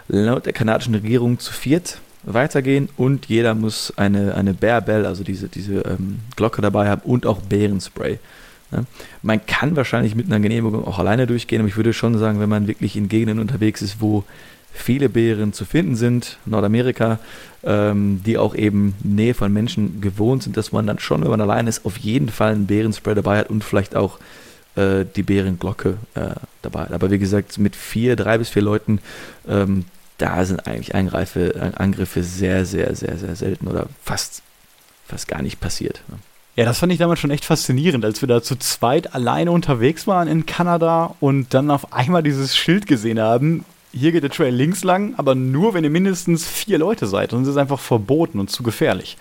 laut 0.09 0.47
der 0.47 0.53
kanadischen 0.53 0.95
Regierung 0.95 1.39
zu 1.39 1.53
viert 1.53 1.99
weitergehen 2.25 2.89
und 2.97 3.27
jeder 3.27 3.55
muss 3.55 3.93
eine, 3.97 4.35
eine 4.35 4.55
Bear 4.55 4.81
Bell, 4.81 5.07
also 5.07 5.25
diese, 5.25 5.49
diese 5.49 5.81
ähm, 5.81 6.21
Glocke 6.37 6.63
dabei 6.63 6.89
haben 6.89 7.03
und 7.05 7.27
auch 7.27 7.41
Bärenspray. 7.41 8.19
Man 9.23 9.45
kann 9.47 9.77
wahrscheinlich 9.77 10.15
mit 10.15 10.27
einer 10.27 10.41
Genehmigung 10.41 10.87
auch 10.87 10.99
alleine 10.99 11.27
durchgehen, 11.27 11.61
aber 11.61 11.69
ich 11.69 11.77
würde 11.77 11.93
schon 11.93 12.19
sagen, 12.19 12.41
wenn 12.41 12.49
man 12.49 12.67
wirklich 12.67 12.97
in 12.97 13.09
Gegenden 13.09 13.39
unterwegs 13.39 13.83
ist, 13.83 14.01
wo 14.01 14.25
viele 14.73 15.09
Bären 15.09 15.53
zu 15.53 15.65
finden 15.65 15.97
sind, 15.97 16.39
Nordamerika, 16.47 17.19
ähm, 17.63 18.23
die 18.25 18.39
auch 18.39 18.55
eben 18.55 18.95
Nähe 19.03 19.35
von 19.35 19.53
Menschen 19.53 20.01
gewohnt 20.01 20.43
sind, 20.43 20.57
dass 20.57 20.73
man 20.73 20.87
dann 20.87 20.99
schon, 20.99 21.23
wenn 21.23 21.31
man 21.31 21.41
allein 21.41 21.67
ist, 21.67 21.85
auf 21.85 21.99
jeden 21.99 22.29
Fall 22.29 22.53
einen 22.53 22.67
Bärenspray 22.67 23.15
dabei 23.15 23.39
hat 23.39 23.51
und 23.51 23.63
vielleicht 23.63 23.95
auch 23.95 24.19
äh, 24.75 25.05
die 25.05 25.23
Bärenglocke 25.23 25.99
äh, 26.15 26.31
dabei 26.63 26.81
hat. 26.81 26.93
Aber 26.93 27.11
wie 27.11 27.19
gesagt, 27.19 27.59
mit 27.59 27.77
vier, 27.77 28.17
drei 28.17 28.39
bis 28.39 28.49
vier 28.49 28.63
Leuten, 28.63 29.01
ähm, 29.47 29.85
da 30.19 30.45
sind 30.45 30.67
eigentlich 30.67 30.95
Angreife, 30.95 31.73
Angriffe 31.77 32.23
sehr, 32.23 32.65
sehr, 32.65 32.95
sehr, 32.95 33.19
sehr 33.19 33.37
selten 33.37 33.67
oder 33.69 33.87
fast, 34.05 34.43
fast 35.07 35.29
gar 35.29 35.43
nicht 35.43 35.61
passiert. 35.61 36.03
Ja, 36.55 36.67
das 36.67 36.81
fand 36.81 36.93
ich 36.93 36.99
damals 36.99 37.19
schon 37.19 37.31
echt 37.31 37.47
faszinierend, 37.47 38.05
als 38.05 38.21
wir 38.21 38.29
da 38.29 38.43
zu 38.43 38.57
zweit 38.57 39.15
alleine 39.15 39.51
unterwegs 39.53 40.07
waren 40.07 40.29
in 40.29 40.45
Kanada 40.45 41.15
und 41.19 41.55
dann 41.55 41.71
auf 41.71 41.95
einmal 41.95 42.23
dieses 42.23 42.55
Schild 42.55 42.87
gesehen 42.87 43.19
haben. 43.19 43.65
Hier 43.91 44.13
geht 44.13 44.23
der 44.23 44.31
Trail 44.31 44.55
links 44.55 44.85
lang, 44.85 45.15
aber 45.17 45.35
nur, 45.35 45.73
wenn 45.73 45.85
ihr 45.85 45.91
mindestens 45.91 46.47
vier 46.47 46.79
Leute 46.79 47.07
seid. 47.07 47.33
Es 47.33 47.49
ist 47.49 47.57
einfach 47.57 47.81
verboten 47.81 48.39
und 48.39 48.51
zu 48.51 48.63
gefährlich. 48.63 49.17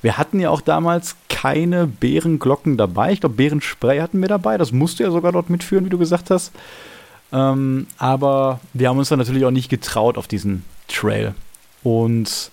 Wir 0.00 0.18
hatten 0.18 0.40
ja 0.40 0.50
auch 0.50 0.60
damals 0.60 1.14
keine 1.28 1.86
Bärenglocken 1.86 2.76
dabei. 2.76 3.12
Ich 3.12 3.20
glaube, 3.20 3.36
Bärenspray 3.36 4.00
hatten 4.00 4.20
wir 4.20 4.28
dabei. 4.28 4.58
Das 4.58 4.72
musst 4.72 4.98
du 4.98 5.04
ja 5.04 5.12
sogar 5.12 5.30
dort 5.30 5.50
mitführen, 5.50 5.84
wie 5.84 5.90
du 5.90 5.98
gesagt 5.98 6.30
hast. 6.30 6.50
Ähm, 7.32 7.86
aber 7.98 8.58
wir 8.72 8.88
haben 8.88 8.98
uns 8.98 9.08
dann 9.08 9.20
natürlich 9.20 9.44
auch 9.44 9.52
nicht 9.52 9.68
getraut 9.68 10.18
auf 10.18 10.26
diesen 10.26 10.64
Trail. 10.88 11.34
Und 11.84 12.50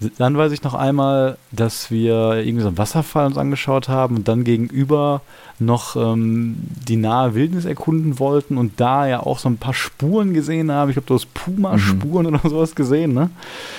dann 0.00 0.36
weiß 0.36 0.52
ich 0.52 0.62
noch 0.62 0.74
einmal, 0.74 1.38
dass 1.50 1.90
wir 1.90 2.34
irgendwie 2.36 2.62
so 2.62 2.68
einen 2.68 2.78
Wasserfall 2.78 3.26
uns 3.26 3.36
angeschaut 3.36 3.88
haben 3.88 4.16
und 4.16 4.28
dann 4.28 4.44
gegenüber 4.44 5.22
noch 5.58 5.96
ähm, 5.96 6.56
die 6.86 6.96
nahe 6.96 7.34
Wildnis 7.34 7.64
erkunden 7.64 8.20
wollten 8.20 8.58
und 8.58 8.80
da 8.80 9.08
ja 9.08 9.20
auch 9.20 9.40
so 9.40 9.48
ein 9.48 9.56
paar 9.56 9.74
Spuren 9.74 10.34
gesehen 10.34 10.70
haben. 10.70 10.90
Ich 10.90 10.94
glaube, 10.94 11.08
du 11.08 11.14
hast 11.14 11.34
Puma-Spuren 11.34 12.26
mhm. 12.26 12.34
oder 12.34 12.48
sowas 12.48 12.76
gesehen, 12.76 13.12
ne? 13.12 13.30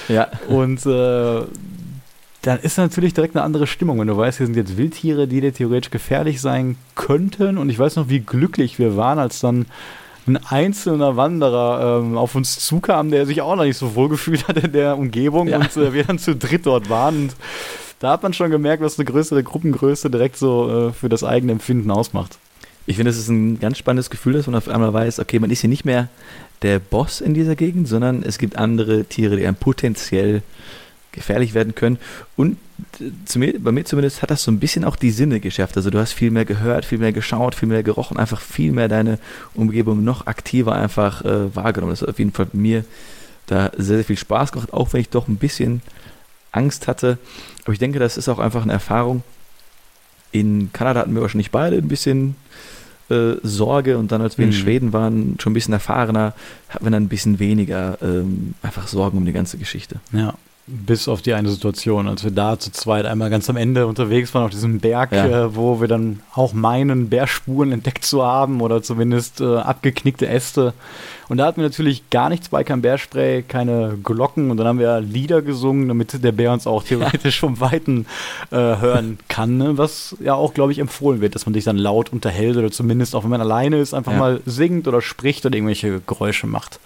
Ja. 0.09 0.27
Und 0.49 0.85
äh, 0.85 1.43
dann 2.41 2.59
ist 2.59 2.77
natürlich 2.77 3.13
direkt 3.13 3.35
eine 3.35 3.43
andere 3.43 3.67
Stimmung, 3.67 3.99
wenn 3.99 4.07
du 4.07 4.17
weißt, 4.17 4.37
hier 4.37 4.47
sind 4.47 4.55
jetzt 4.55 4.77
Wildtiere, 4.77 5.27
die 5.27 5.41
dir 5.41 5.53
theoretisch 5.53 5.91
gefährlich 5.91 6.41
sein 6.41 6.77
könnten. 6.95 7.57
Und 7.57 7.69
ich 7.69 7.79
weiß 7.79 7.95
noch, 7.95 8.09
wie 8.09 8.19
glücklich 8.19 8.79
wir 8.79 8.97
waren, 8.97 9.19
als 9.19 9.39
dann 9.39 9.65
ein 10.29 10.37
einzelner 10.45 11.17
Wanderer 11.17 11.99
ähm, 12.01 12.17
auf 12.17 12.35
uns 12.35 12.59
zukam, 12.59 13.11
der 13.11 13.25
sich 13.25 13.41
auch 13.41 13.55
noch 13.55 13.63
nicht 13.63 13.77
so 13.77 13.95
wohl 13.95 14.09
gefühlt 14.09 14.47
hat 14.47 14.57
in 14.57 14.71
der 14.71 14.97
Umgebung 14.97 15.47
ja. 15.47 15.57
und 15.57 15.75
äh, 15.77 15.93
wir 15.93 16.03
dann 16.03 16.19
zu 16.19 16.35
dritt 16.35 16.65
dort 16.65 16.89
waren. 16.89 17.23
Und 17.23 17.35
da 17.99 18.11
hat 18.11 18.23
man 18.23 18.33
schon 18.33 18.51
gemerkt, 18.51 18.81
was 18.81 18.97
eine 18.97 19.05
größere 19.05 19.43
Gruppengröße 19.43 20.09
direkt 20.09 20.37
so 20.37 20.89
äh, 20.89 20.93
für 20.93 21.09
das 21.09 21.23
eigene 21.23 21.51
Empfinden 21.51 21.91
ausmacht. 21.91 22.37
Ich 22.85 22.95
finde, 22.95 23.11
es 23.11 23.17
ist 23.17 23.29
ein 23.29 23.59
ganz 23.59 23.77
spannendes 23.77 24.09
Gefühl, 24.09 24.33
dass 24.33 24.47
man 24.47 24.55
auf 24.55 24.67
einmal 24.67 24.93
weiß, 24.93 25.19
okay, 25.19 25.39
man 25.39 25.51
ist 25.51 25.61
hier 25.61 25.69
nicht 25.69 25.85
mehr 25.85 26.09
der 26.61 26.79
Boss 26.79 27.21
in 27.21 27.33
dieser 27.33 27.55
Gegend, 27.55 27.87
sondern 27.87 28.23
es 28.23 28.37
gibt 28.37 28.57
andere 28.57 29.05
Tiere, 29.05 29.35
die 29.35 29.45
einem 29.45 29.55
potenziell 29.55 30.41
gefährlich 31.11 31.53
werden 31.53 31.75
können. 31.75 31.99
Und 32.35 32.57
zu 33.25 33.39
mir, 33.39 33.59
bei 33.59 33.71
mir 33.71 33.85
zumindest 33.85 34.21
hat 34.21 34.31
das 34.31 34.43
so 34.43 34.51
ein 34.51 34.59
bisschen 34.59 34.83
auch 34.83 34.95
die 34.95 35.11
Sinne 35.11 35.39
geschärft. 35.39 35.77
Also 35.77 35.89
du 35.89 35.99
hast 35.99 36.13
viel 36.13 36.31
mehr 36.31 36.45
gehört, 36.45 36.85
viel 36.85 36.97
mehr 36.97 37.13
geschaut, 37.13 37.55
viel 37.55 37.69
mehr 37.69 37.83
gerochen, 37.83 38.17
einfach 38.17 38.41
viel 38.41 38.71
mehr 38.71 38.87
deine 38.87 39.19
Umgebung 39.53 40.03
noch 40.03 40.27
aktiver 40.27 40.73
einfach 40.73 41.23
äh, 41.23 41.55
wahrgenommen. 41.55 41.91
Das 41.91 42.01
hat 42.01 42.09
auf 42.09 42.19
jeden 42.19 42.33
Fall 42.33 42.47
mir 42.53 42.83
da 43.47 43.71
sehr, 43.77 43.97
sehr 43.97 44.05
viel 44.05 44.17
Spaß 44.17 44.51
gemacht, 44.51 44.73
auch 44.73 44.93
wenn 44.93 45.01
ich 45.01 45.09
doch 45.09 45.27
ein 45.27 45.37
bisschen 45.37 45.81
Angst 46.51 46.87
hatte. 46.87 47.17
Aber 47.63 47.73
ich 47.73 47.79
denke, 47.79 47.99
das 47.99 48.17
ist 48.17 48.29
auch 48.29 48.39
einfach 48.39 48.63
eine 48.63 48.73
Erfahrung. 48.73 49.23
In 50.31 50.71
Kanada 50.73 51.01
hatten 51.01 51.15
wir 51.15 51.21
wahrscheinlich 51.21 51.51
beide 51.51 51.77
ein 51.77 51.87
bisschen 51.87 52.35
äh, 53.09 53.33
Sorge 53.41 53.97
und 53.97 54.11
dann, 54.11 54.21
als 54.21 54.37
wir 54.37 54.45
mhm. 54.45 54.51
in 54.51 54.57
Schweden 54.57 54.93
waren, 54.93 55.35
schon 55.39 55.51
ein 55.51 55.55
bisschen 55.55 55.73
erfahrener, 55.73 56.33
hatten 56.69 56.85
wir 56.85 56.91
dann 56.91 57.03
ein 57.03 57.09
bisschen 57.09 57.39
weniger 57.39 57.97
ähm, 58.01 58.53
einfach 58.61 58.87
Sorgen 58.87 59.17
um 59.17 59.25
die 59.25 59.31
ganze 59.31 59.57
Geschichte. 59.57 59.99
Ja, 60.11 60.35
bis 60.71 61.07
auf 61.07 61.21
die 61.21 61.33
eine 61.33 61.49
Situation, 61.49 62.07
als 62.07 62.23
wir 62.23 62.31
da 62.31 62.59
zu 62.59 62.71
zweit 62.71 63.05
einmal 63.05 63.29
ganz 63.29 63.49
am 63.49 63.57
Ende 63.57 63.87
unterwegs 63.87 64.33
waren 64.33 64.43
auf 64.43 64.51
diesem 64.51 64.79
Berg, 64.79 65.11
ja. 65.11 65.45
äh, 65.45 65.55
wo 65.55 65.81
wir 65.81 65.87
dann 65.87 66.21
auch 66.33 66.53
meinen, 66.53 67.09
Bärspuren 67.09 67.71
entdeckt 67.71 68.05
zu 68.05 68.23
haben 68.23 68.61
oder 68.61 68.83
zumindest 68.83 69.41
äh, 69.41 69.57
abgeknickte 69.57 70.27
Äste. 70.27 70.73
Und 71.27 71.37
da 71.37 71.45
hatten 71.45 71.61
wir 71.61 71.67
natürlich 71.67 72.09
gar 72.09 72.29
nichts 72.29 72.49
bei, 72.49 72.63
kein 72.63 72.81
Bärspray, 72.81 73.43
keine 73.43 73.97
Glocken 74.03 74.51
und 74.51 74.57
dann 74.57 74.67
haben 74.67 74.79
wir 74.79 74.99
Lieder 74.99 75.41
gesungen, 75.41 75.87
damit 75.87 76.23
der 76.23 76.31
Bär 76.31 76.53
uns 76.53 76.67
auch 76.67 76.83
theoretisch 76.85 77.41
ja. 77.41 77.47
vom 77.47 77.59
Weiten 77.59 78.05
äh, 78.51 78.55
hören 78.55 79.19
kann, 79.27 79.57
ne? 79.57 79.77
was 79.77 80.15
ja 80.19 80.35
auch, 80.35 80.53
glaube 80.53 80.71
ich, 80.71 80.79
empfohlen 80.79 81.21
wird, 81.21 81.35
dass 81.35 81.45
man 81.45 81.53
sich 81.53 81.63
dann 81.63 81.77
laut 81.77 82.13
unterhält 82.13 82.57
oder 82.57 82.71
zumindest 82.71 83.15
auch 83.15 83.23
wenn 83.23 83.31
man 83.31 83.41
alleine 83.41 83.79
ist, 83.79 83.93
einfach 83.93 84.13
ja. 84.13 84.19
mal 84.19 84.41
singt 84.45 84.87
oder 84.87 85.01
spricht 85.01 85.45
oder 85.45 85.55
irgendwelche 85.55 86.01
Geräusche 86.05 86.47
macht. 86.47 86.79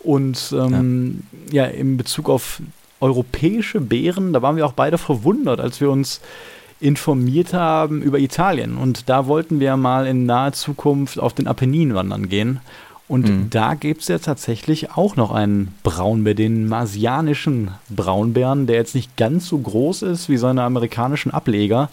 Und 0.00 0.54
ähm, 0.56 1.22
ja. 1.50 1.66
ja, 1.66 1.70
in 1.70 1.96
Bezug 1.96 2.30
auf 2.30 2.62
europäische 3.00 3.80
Bären, 3.80 4.32
da 4.32 4.42
waren 4.42 4.56
wir 4.56 4.66
auch 4.66 4.72
beide 4.72 4.98
verwundert, 4.98 5.60
als 5.60 5.80
wir 5.80 5.90
uns 5.90 6.20
informiert 6.80 7.52
haben 7.52 8.02
über 8.02 8.18
Italien. 8.18 8.76
Und 8.76 9.08
da 9.08 9.26
wollten 9.26 9.60
wir 9.60 9.76
mal 9.76 10.06
in 10.06 10.26
naher 10.26 10.52
Zukunft 10.52 11.18
auf 11.18 11.34
den 11.34 11.46
Apennin 11.46 11.94
wandern 11.94 12.28
gehen. 12.28 12.60
Und 13.06 13.28
mhm. 13.28 13.50
da 13.50 13.74
gibt 13.74 14.02
es 14.02 14.08
ja 14.08 14.18
tatsächlich 14.18 14.92
auch 14.92 15.16
noch 15.16 15.32
einen 15.32 15.74
Braunbär, 15.82 16.34
den 16.34 16.68
marsianischen 16.68 17.72
Braunbären, 17.88 18.66
der 18.66 18.76
jetzt 18.76 18.94
nicht 18.94 19.16
ganz 19.16 19.48
so 19.48 19.58
groß 19.58 20.02
ist 20.02 20.28
wie 20.28 20.36
seine 20.36 20.62
amerikanischen 20.62 21.32
Ableger, 21.32 21.90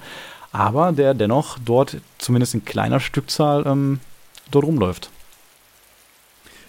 aber 0.52 0.92
der 0.92 1.16
dennoch 1.16 1.58
dort 1.64 1.98
zumindest 2.20 2.54
in 2.54 2.66
kleiner 2.66 3.00
Stückzahl 3.00 3.66
ähm, 3.66 4.00
dort 4.52 4.66
rumläuft. 4.66 5.10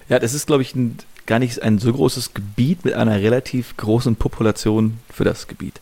Ja, 0.08 0.18
das 0.18 0.32
ist, 0.32 0.46
glaube 0.46 0.62
ich, 0.62 0.74
ein 0.74 0.96
gar 1.28 1.38
nicht 1.38 1.62
ein 1.62 1.78
so 1.78 1.92
großes 1.92 2.34
Gebiet 2.34 2.84
mit 2.84 2.94
einer 2.94 3.20
relativ 3.20 3.76
großen 3.76 4.16
Population 4.16 4.98
für 5.12 5.22
das 5.22 5.46
Gebiet. 5.46 5.80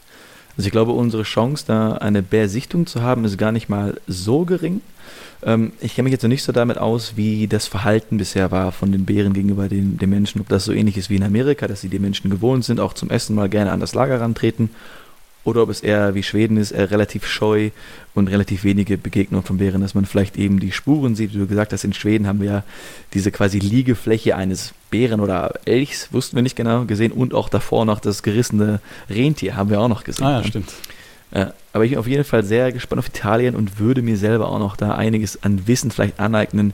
Also 0.58 0.66
ich 0.66 0.72
glaube, 0.72 0.92
unsere 0.92 1.22
Chance, 1.22 1.64
da 1.66 1.92
eine 1.92 2.22
Bärsichtung 2.22 2.86
zu 2.86 3.00
haben, 3.00 3.24
ist 3.24 3.38
gar 3.38 3.52
nicht 3.52 3.68
mal 3.68 3.98
so 4.06 4.44
gering. 4.44 4.80
Ähm, 5.42 5.72
ich 5.80 5.94
kenne 5.94 6.04
mich 6.04 6.12
jetzt 6.12 6.22
noch 6.22 6.28
nicht 6.28 6.42
so 6.42 6.52
damit 6.52 6.78
aus, 6.78 7.16
wie 7.16 7.46
das 7.46 7.66
Verhalten 7.66 8.18
bisher 8.18 8.50
war 8.50 8.72
von 8.72 8.90
den 8.90 9.04
Bären 9.04 9.34
gegenüber 9.34 9.68
den, 9.68 9.98
den 9.98 10.10
Menschen. 10.10 10.40
Ob 10.40 10.48
das 10.48 10.64
so 10.64 10.72
ähnlich 10.72 10.96
ist 10.96 11.10
wie 11.10 11.16
in 11.16 11.22
Amerika, 11.22 11.68
dass 11.68 11.80
sie 11.80 11.88
die 11.88 11.98
Menschen 11.98 12.30
gewohnt 12.30 12.64
sind, 12.64 12.80
auch 12.80 12.94
zum 12.94 13.10
Essen 13.10 13.36
mal 13.36 13.48
gerne 13.48 13.70
an 13.70 13.80
das 13.80 13.94
Lager 13.94 14.20
rantreten 14.20 14.70
oder 15.46 15.62
ob 15.62 15.70
es 15.70 15.80
eher 15.80 16.14
wie 16.14 16.22
Schweden 16.22 16.56
ist, 16.56 16.72
eher 16.72 16.90
relativ 16.90 17.26
scheu 17.26 17.70
und 18.14 18.28
relativ 18.28 18.64
wenige 18.64 18.98
Begegnungen 18.98 19.44
von 19.44 19.58
Bären, 19.58 19.80
dass 19.80 19.94
man 19.94 20.04
vielleicht 20.04 20.36
eben 20.36 20.58
die 20.58 20.72
Spuren 20.72 21.14
sieht. 21.14 21.34
Wie 21.34 21.38
du 21.38 21.46
gesagt 21.46 21.72
hast, 21.72 21.84
in 21.84 21.92
Schweden 21.92 22.26
haben 22.26 22.40
wir 22.40 22.50
ja 22.50 22.62
diese 23.14 23.30
quasi 23.30 23.58
Liegefläche 23.60 24.36
eines 24.36 24.74
Bären 24.90 25.20
oder 25.20 25.54
Elchs, 25.64 26.12
wussten 26.12 26.36
wir 26.36 26.42
nicht 26.42 26.56
genau, 26.56 26.84
gesehen 26.84 27.12
und 27.12 27.32
auch 27.32 27.48
davor 27.48 27.84
noch 27.84 28.00
das 28.00 28.22
gerissene 28.22 28.80
Rentier 29.08 29.56
haben 29.56 29.70
wir 29.70 29.80
auch 29.80 29.88
noch 29.88 30.04
gesehen. 30.04 30.26
Ah 30.26 30.40
ja, 30.40 30.44
stimmt. 30.44 30.72
Aber 31.72 31.84
ich 31.84 31.90
bin 31.90 31.98
auf 31.98 32.06
jeden 32.06 32.24
Fall 32.24 32.42
sehr 32.42 32.72
gespannt 32.72 33.00
auf 33.00 33.08
Italien 33.08 33.54
und 33.54 33.78
würde 33.78 34.00
mir 34.00 34.16
selber 34.16 34.48
auch 34.48 34.58
noch 34.58 34.76
da 34.76 34.94
einiges 34.94 35.42
an 35.42 35.66
Wissen 35.66 35.90
vielleicht 35.90 36.18
aneignen, 36.18 36.72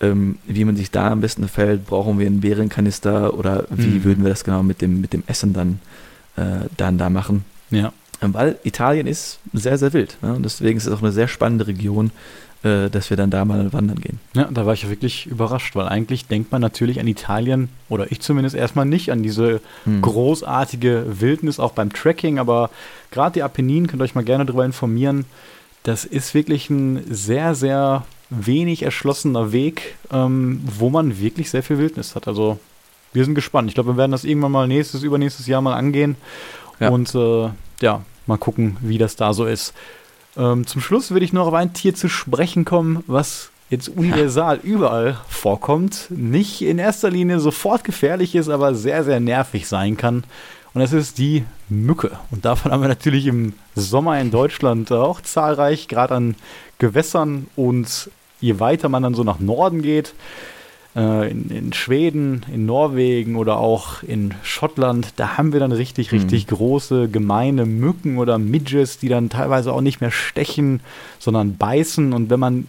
ähm, 0.00 0.38
wie 0.46 0.64
man 0.64 0.76
sich 0.76 0.90
da 0.90 1.10
am 1.10 1.20
besten 1.20 1.46
fällt. 1.48 1.86
Brauchen 1.86 2.18
wir 2.18 2.26
einen 2.26 2.40
Bärenkanister 2.40 3.34
oder 3.34 3.66
wie 3.70 3.98
mhm. 3.98 4.04
würden 4.04 4.24
wir 4.24 4.30
das 4.30 4.44
genau 4.44 4.62
mit 4.62 4.80
dem, 4.80 5.00
mit 5.02 5.12
dem 5.12 5.22
Essen 5.26 5.52
dann, 5.52 5.80
äh, 6.36 6.66
dann 6.76 6.96
da 6.96 7.10
machen? 7.10 7.44
Ja. 7.70 7.92
Weil 8.20 8.58
Italien 8.64 9.06
ist 9.06 9.38
sehr, 9.52 9.78
sehr 9.78 9.92
wild. 9.92 10.16
Ne? 10.22 10.34
Und 10.34 10.42
deswegen 10.42 10.76
ist 10.76 10.86
es 10.86 10.92
auch 10.92 11.02
eine 11.02 11.12
sehr 11.12 11.28
spannende 11.28 11.66
Region, 11.66 12.10
äh, 12.62 12.90
dass 12.90 13.10
wir 13.10 13.16
dann 13.16 13.30
da 13.30 13.44
mal 13.44 13.72
wandern 13.72 14.00
gehen. 14.00 14.18
Ja, 14.34 14.48
da 14.50 14.66
war 14.66 14.74
ich 14.74 14.82
ja 14.82 14.90
wirklich 14.90 15.26
überrascht, 15.26 15.76
weil 15.76 15.86
eigentlich 15.86 16.26
denkt 16.26 16.50
man 16.50 16.60
natürlich 16.60 16.98
an 16.98 17.06
Italien, 17.06 17.68
oder 17.88 18.10
ich 18.10 18.20
zumindest 18.20 18.56
erstmal 18.56 18.86
nicht, 18.86 19.12
an 19.12 19.22
diese 19.22 19.60
hm. 19.84 20.02
großartige 20.02 21.20
Wildnis, 21.20 21.60
auch 21.60 21.72
beim 21.72 21.92
Trekking, 21.92 22.40
aber 22.40 22.70
gerade 23.12 23.34
die 23.34 23.42
Apenninen, 23.42 23.86
könnt 23.86 24.02
ihr 24.02 24.04
euch 24.04 24.16
mal 24.16 24.24
gerne 24.24 24.44
darüber 24.44 24.64
informieren, 24.64 25.24
das 25.84 26.04
ist 26.04 26.34
wirklich 26.34 26.68
ein 26.70 27.04
sehr, 27.08 27.54
sehr 27.54 28.04
wenig 28.30 28.82
erschlossener 28.82 29.52
Weg, 29.52 29.94
ähm, 30.12 30.60
wo 30.64 30.90
man 30.90 31.20
wirklich 31.20 31.50
sehr 31.50 31.62
viel 31.62 31.78
Wildnis 31.78 32.14
hat. 32.14 32.26
Also 32.26 32.58
wir 33.12 33.24
sind 33.24 33.34
gespannt. 33.34 33.68
Ich 33.68 33.74
glaube, 33.74 33.92
wir 33.92 33.96
werden 33.96 34.12
das 34.12 34.24
irgendwann 34.24 34.52
mal 34.52 34.68
nächstes, 34.68 35.02
übernächstes 35.02 35.46
Jahr 35.46 35.62
mal 35.62 35.74
angehen. 35.74 36.16
Ja. 36.80 36.90
Und 36.90 37.14
äh, 37.14 37.48
ja, 37.80 38.02
mal 38.26 38.38
gucken, 38.38 38.76
wie 38.80 38.98
das 38.98 39.16
da 39.16 39.32
so 39.32 39.44
ist. 39.44 39.74
Ähm, 40.36 40.66
zum 40.66 40.80
Schluss 40.80 41.10
würde 41.10 41.24
ich 41.24 41.32
noch 41.32 41.48
auf 41.48 41.54
ein 41.54 41.72
Tier 41.72 41.94
zu 41.94 42.08
sprechen 42.08 42.64
kommen, 42.64 43.02
was 43.06 43.50
jetzt 43.70 43.88
universal 43.88 44.60
überall 44.62 45.18
vorkommt, 45.28 46.06
nicht 46.10 46.62
in 46.62 46.78
erster 46.78 47.10
Linie 47.10 47.40
sofort 47.40 47.84
gefährlich 47.84 48.34
ist, 48.34 48.48
aber 48.48 48.74
sehr, 48.74 49.04
sehr 49.04 49.20
nervig 49.20 49.68
sein 49.68 49.96
kann. 49.96 50.24
Und 50.74 50.80
das 50.80 50.92
ist 50.92 51.18
die 51.18 51.44
Mücke. 51.68 52.18
Und 52.30 52.44
davon 52.44 52.72
haben 52.72 52.82
wir 52.82 52.88
natürlich 52.88 53.26
im 53.26 53.54
Sommer 53.74 54.20
in 54.20 54.30
Deutschland 54.30 54.92
auch 54.92 55.20
zahlreich, 55.20 55.88
gerade 55.88 56.14
an 56.14 56.34
Gewässern. 56.78 57.48
Und 57.56 58.10
je 58.40 58.60
weiter 58.60 58.88
man 58.88 59.02
dann 59.02 59.14
so 59.14 59.24
nach 59.24 59.40
Norden 59.40 59.82
geht, 59.82 60.14
äh, 60.96 61.30
in, 61.30 61.50
in, 61.50 61.72
Schweden, 61.72 62.44
in 62.52 62.66
Norwegen 62.66 63.36
oder 63.36 63.58
auch 63.58 64.02
in 64.02 64.34
Schottland, 64.42 65.14
da 65.16 65.36
haben 65.36 65.52
wir 65.52 65.60
dann 65.60 65.72
richtig, 65.72 66.12
mhm. 66.12 66.18
richtig 66.18 66.46
mhm. 66.46 66.56
große, 66.56 67.08
gemeine 67.08 67.66
Mücken 67.66 68.18
oder 68.18 68.38
Midges, 68.38 68.98
die 68.98 69.08
dann 69.08 69.28
teilweise 69.28 69.72
auch 69.72 69.80
nicht 69.80 70.00
mehr 70.00 70.10
stechen, 70.10 70.80
sondern 71.18 71.56
beißen. 71.56 72.12
Und 72.12 72.30
wenn 72.30 72.40
man 72.40 72.66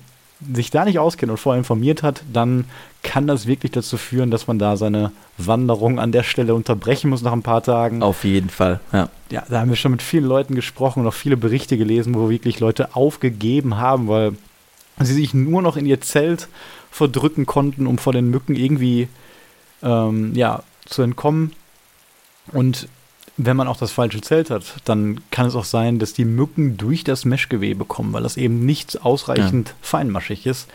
sich 0.54 0.72
da 0.72 0.86
nicht 0.86 1.00
auskennt 1.00 1.32
und 1.32 1.38
vorher 1.38 1.58
informiert 1.58 2.02
hat, 2.04 2.24
dann 2.32 2.66
kann 3.04 3.28
das 3.28 3.46
wirklich 3.46 3.72
dazu 3.72 3.98
führen, 3.98 4.32
dass 4.32 4.48
man 4.48 4.60
da 4.60 4.78
seine 4.78 5.12
Wanderung 5.38 6.00
an 6.00 6.12
der 6.12 6.24
Stelle 6.24 6.54
unterbrechen 6.54 7.10
muss 7.10 7.22
nach 7.22 7.34
ein 7.34 7.44
paar 7.44 7.64
Tagen. 7.64 8.04
Auf 8.04 8.24
jeden 8.24 8.50
Fall, 8.50 8.80
ja. 8.94 9.10
Ja, 9.32 9.44
da 9.48 9.60
haben 9.60 9.70
wir 9.70 9.76
schon 9.76 9.92
mit 9.92 10.02
vielen 10.02 10.26
Leuten 10.26 10.56
gesprochen 10.56 11.02
und 11.02 11.08
auch 11.08 11.14
viele 11.14 11.38
Berichte 11.38 11.78
gelesen, 11.78 12.16
wo 12.16 12.30
wirklich 12.30 12.60
Leute 12.60 12.96
aufgegeben 12.96 13.78
haben, 13.78 14.08
weil 14.08 14.34
sie 15.00 15.14
sich 15.14 15.34
nur 15.34 15.62
noch 15.62 15.78
in 15.78 15.86
ihr 15.86 16.02
Zelt 16.02 16.48
verdrücken 16.92 17.46
konnten, 17.46 17.88
um 17.88 17.98
vor 17.98 18.14
den 18.14 18.30
Mücken 18.30 18.56
irgendwie 18.56 19.08
ähm, 19.84 20.34
ja, 20.36 20.64
zu 20.86 21.02
entkommen. 21.02 21.54
Und 22.52 22.88
wenn 23.38 23.56
man 23.56 23.68
auch 23.68 23.78
das 23.78 23.92
falsche 23.92 24.22
Zelt 24.22 24.50
hat, 24.50 24.64
dann 24.86 25.22
kann 25.32 25.48
es 25.48 25.56
auch 25.56 25.64
sein, 25.64 26.00
dass 26.00 26.14
die 26.14 26.26
Mücken 26.26 26.78
durch 26.78 27.04
das 27.04 27.24
Meshgewebe 27.26 27.86
kommen, 27.86 28.12
weil 28.12 28.24
das 28.24 28.38
eben 28.38 28.66
nicht 28.66 29.04
ausreichend 29.04 29.70
ja. 29.70 29.76
feinmaschig 29.82 30.46
ist. 30.46 30.68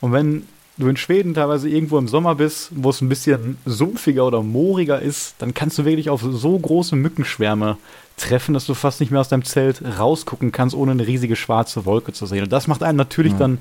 Und 0.00 0.12
wenn 0.12 0.46
du 0.76 0.88
in 0.88 0.96
Schweden 0.96 1.34
teilweise 1.34 1.68
irgendwo 1.68 1.98
im 1.98 2.08
Sommer 2.08 2.34
bist, 2.34 2.70
wo 2.74 2.90
es 2.90 3.00
ein 3.00 3.08
bisschen 3.08 3.58
sumpfiger 3.64 4.26
oder 4.26 4.42
mooriger 4.42 5.00
ist, 5.00 5.34
dann 5.38 5.54
kannst 5.54 5.78
du 5.78 5.84
wirklich 5.84 6.10
auf 6.10 6.22
so 6.22 6.58
große 6.58 6.96
Mückenschwärme 6.96 7.76
treffen, 8.16 8.54
dass 8.54 8.66
du 8.66 8.74
fast 8.74 9.00
nicht 9.00 9.10
mehr 9.10 9.20
aus 9.20 9.28
deinem 9.28 9.44
Zelt 9.44 9.82
rausgucken 9.98 10.52
kannst, 10.52 10.74
ohne 10.76 10.92
eine 10.92 11.06
riesige 11.06 11.36
schwarze 11.36 11.84
Wolke 11.84 12.12
zu 12.12 12.26
sehen. 12.26 12.44
Und 12.44 12.52
das 12.52 12.68
macht 12.68 12.82
einem 12.82 12.98
natürlich 12.98 13.32
ja. 13.32 13.38
dann 13.38 13.58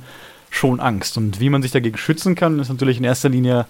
schon 0.53 0.79
Angst. 0.79 1.17
Und 1.17 1.39
wie 1.39 1.49
man 1.49 1.61
sich 1.61 1.71
dagegen 1.71 1.97
schützen 1.97 2.35
kann, 2.35 2.59
ist 2.59 2.69
natürlich 2.69 2.97
in 2.97 3.03
erster 3.03 3.29
Linie 3.29 3.65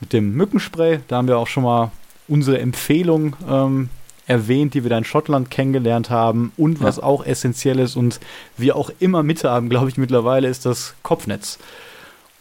mit 0.00 0.12
dem 0.12 0.34
Mückenspray. 0.34 1.00
Da 1.08 1.16
haben 1.16 1.28
wir 1.28 1.38
auch 1.38 1.46
schon 1.46 1.62
mal 1.62 1.90
unsere 2.28 2.58
Empfehlung 2.58 3.34
ähm, 3.48 3.88
erwähnt, 4.26 4.74
die 4.74 4.82
wir 4.82 4.90
da 4.90 4.98
in 4.98 5.04
Schottland 5.04 5.50
kennengelernt 5.50 6.10
haben. 6.10 6.52
Und 6.58 6.82
was 6.82 6.98
ja. 6.98 7.04
auch 7.04 7.24
essentiell 7.24 7.78
ist 7.78 7.96
und 7.96 8.20
wir 8.58 8.76
auch 8.76 8.90
immer 8.98 9.22
mit 9.22 9.44
haben, 9.44 9.70
glaube 9.70 9.88
ich, 9.88 9.96
mittlerweile, 9.96 10.48
ist 10.48 10.66
das 10.66 10.94
Kopfnetz. 11.02 11.58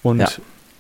Und 0.04 0.20
ja. 0.20 0.30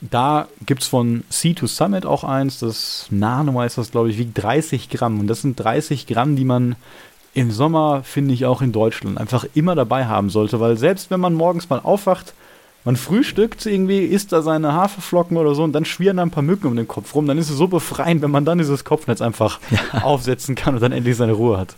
da 0.01 0.47
gibt 0.65 0.81
es 0.81 0.89
von 0.89 1.23
C2 1.31 1.67
Summit 1.67 2.05
auch 2.05 2.25
eins, 2.25 2.59
das 2.59 3.07
Nano 3.11 3.63
ist 3.63 3.77
das, 3.77 3.91
glaube 3.91 4.09
ich, 4.09 4.17
wiegt 4.17 4.41
30 4.41 4.89
Gramm. 4.89 5.21
Und 5.21 5.27
das 5.27 5.41
sind 5.41 5.57
30 5.57 6.05
Gramm, 6.05 6.35
die 6.35 6.45
man 6.45 6.75
im 7.33 7.51
Sommer, 7.51 8.03
finde 8.03 8.33
ich, 8.33 8.45
auch 8.45 8.61
in 8.61 8.73
Deutschland 8.73 9.17
einfach 9.17 9.45
immer 9.53 9.75
dabei 9.75 10.05
haben 10.05 10.29
sollte, 10.29 10.59
weil 10.59 10.77
selbst 10.77 11.11
wenn 11.11 11.19
man 11.19 11.33
morgens 11.33 11.69
mal 11.69 11.79
aufwacht, 11.79 12.33
man 12.85 12.95
frühstückt 12.95 13.65
irgendwie, 13.65 14.05
isst 14.05 14.31
da 14.31 14.43
seine 14.43 14.73
Haferflocken 14.73 15.37
oder 15.37 15.55
so 15.55 15.63
und 15.63 15.73
dann 15.73 15.85
schwirren 15.85 16.17
da 16.17 16.23
ein 16.23 16.31
paar 16.31 16.43
Mücken 16.43 16.67
um 16.67 16.75
den 16.75 16.87
Kopf 16.87 17.15
rum. 17.15 17.25
Dann 17.25 17.39
ist 17.39 17.49
es 17.49 17.57
so 17.57 17.67
befreiend, 17.67 18.21
wenn 18.21 18.31
man 18.31 18.45
dann 18.45 18.59
dieses 18.59 18.85
Kopfnetz 18.85 19.21
einfach 19.21 19.59
ja. 19.71 20.03
aufsetzen 20.03 20.55
kann 20.55 20.75
und 20.75 20.81
dann 20.81 20.91
endlich 20.91 21.17
seine 21.17 21.33
Ruhe 21.33 21.57
hat. 21.57 21.75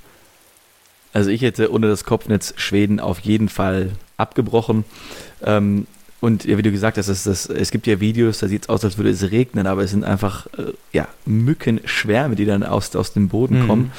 Also 1.14 1.30
ich 1.30 1.42
hätte 1.42 1.72
ohne 1.72 1.88
das 1.88 2.04
Kopfnetz 2.04 2.54
Schweden 2.58 3.00
auf 3.00 3.20
jeden 3.20 3.48
Fall 3.48 3.94
abgebrochen. 4.18 4.84
Ähm, 5.42 5.88
und 6.20 6.46
ja, 6.46 6.58
wie 6.58 6.64
du 6.64 6.72
gesagt 6.72 6.98
hast, 6.98 7.10
es, 7.10 7.26
das, 7.26 7.46
es 7.48 7.70
gibt 7.70 7.86
ja 7.86 8.00
Videos, 8.00 8.40
da 8.40 8.48
sieht 8.48 8.64
es 8.64 8.70
aus, 8.70 8.84
als 8.84 8.98
würde 8.98 9.12
es 9.12 9.30
regnen, 9.30 9.68
aber 9.68 9.84
es 9.84 9.92
sind 9.92 10.04
einfach 10.04 10.48
äh, 10.58 10.74
ja, 10.92 11.08
Mückenschwärme, 11.26 12.36
die 12.36 12.46
dann 12.46 12.64
aus, 12.64 12.96
aus 12.96 13.14
dem 13.14 13.30
Boden 13.30 13.64
mhm. 13.64 13.68
kommen. 13.68 13.92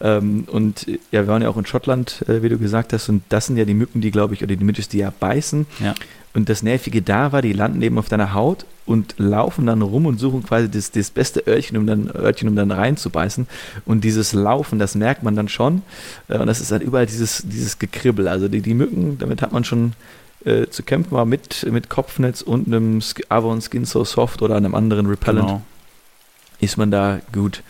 Ähm, 0.00 0.44
und 0.50 0.86
ja, 1.10 1.22
wir 1.22 1.28
waren 1.28 1.40
ja 1.40 1.48
auch 1.48 1.56
in 1.56 1.64
Schottland, 1.64 2.22
äh, 2.28 2.42
wie 2.42 2.50
du 2.50 2.58
gesagt 2.58 2.92
hast, 2.92 3.08
und 3.08 3.22
das 3.30 3.46
sind 3.46 3.56
ja 3.56 3.64
die 3.64 3.72
Mücken, 3.72 4.02
die, 4.02 4.10
glaube 4.10 4.34
ich, 4.34 4.42
oder 4.42 4.54
die 4.54 4.64
Mythos, 4.64 4.88
die 4.88 4.98
ja 4.98 5.12
beißen. 5.18 5.66
Ja. 5.80 5.94
Und 6.34 6.48
das 6.48 6.62
Nervige 6.62 7.00
da 7.00 7.32
war, 7.32 7.40
die 7.40 7.52
landen 7.52 7.80
eben 7.80 7.96
auf 7.96 8.08
deiner 8.08 8.34
Haut 8.34 8.66
und 8.84 9.14
laufen 9.16 9.66
dann 9.66 9.80
rum 9.80 10.04
und 10.04 10.18
suchen 10.18 10.42
quasi 10.42 10.68
das, 10.68 10.90
das 10.90 11.10
beste 11.10 11.46
Örtchen, 11.46 11.78
um 11.78 11.86
dann, 11.86 12.10
Örtchen, 12.10 12.48
um 12.48 12.56
dann 12.56 12.72
reinzubeißen. 12.72 13.46
Und 13.86 14.04
dieses 14.04 14.32
Laufen, 14.34 14.78
das 14.78 14.96
merkt 14.96 15.22
man 15.22 15.36
dann 15.36 15.48
schon. 15.48 15.80
Äh, 16.28 16.38
und 16.38 16.46
das 16.46 16.60
ist 16.60 16.72
dann 16.72 16.82
überall 16.82 17.06
dieses, 17.06 17.42
dieses 17.46 17.78
Gekribbel. 17.78 18.28
Also 18.28 18.48
die, 18.48 18.60
die 18.60 18.74
Mücken, 18.74 19.16
damit 19.18 19.40
hat 19.40 19.52
man 19.52 19.64
schon 19.64 19.94
äh, 20.44 20.66
zu 20.68 20.82
kämpfen 20.82 21.12
war 21.12 21.24
mit, 21.24 21.66
mit 21.70 21.88
Kopfnetz 21.88 22.42
und 22.42 22.66
einem 22.66 23.00
Avon 23.28 23.60
Skin 23.60 23.84
So 23.84 24.04
Soft 24.04 24.42
oder 24.42 24.56
einem 24.56 24.74
anderen 24.74 25.06
Repellent, 25.06 25.46
genau. 25.46 25.62
ist 26.60 26.76
man 26.76 26.90
da 26.90 27.20
gut 27.32 27.62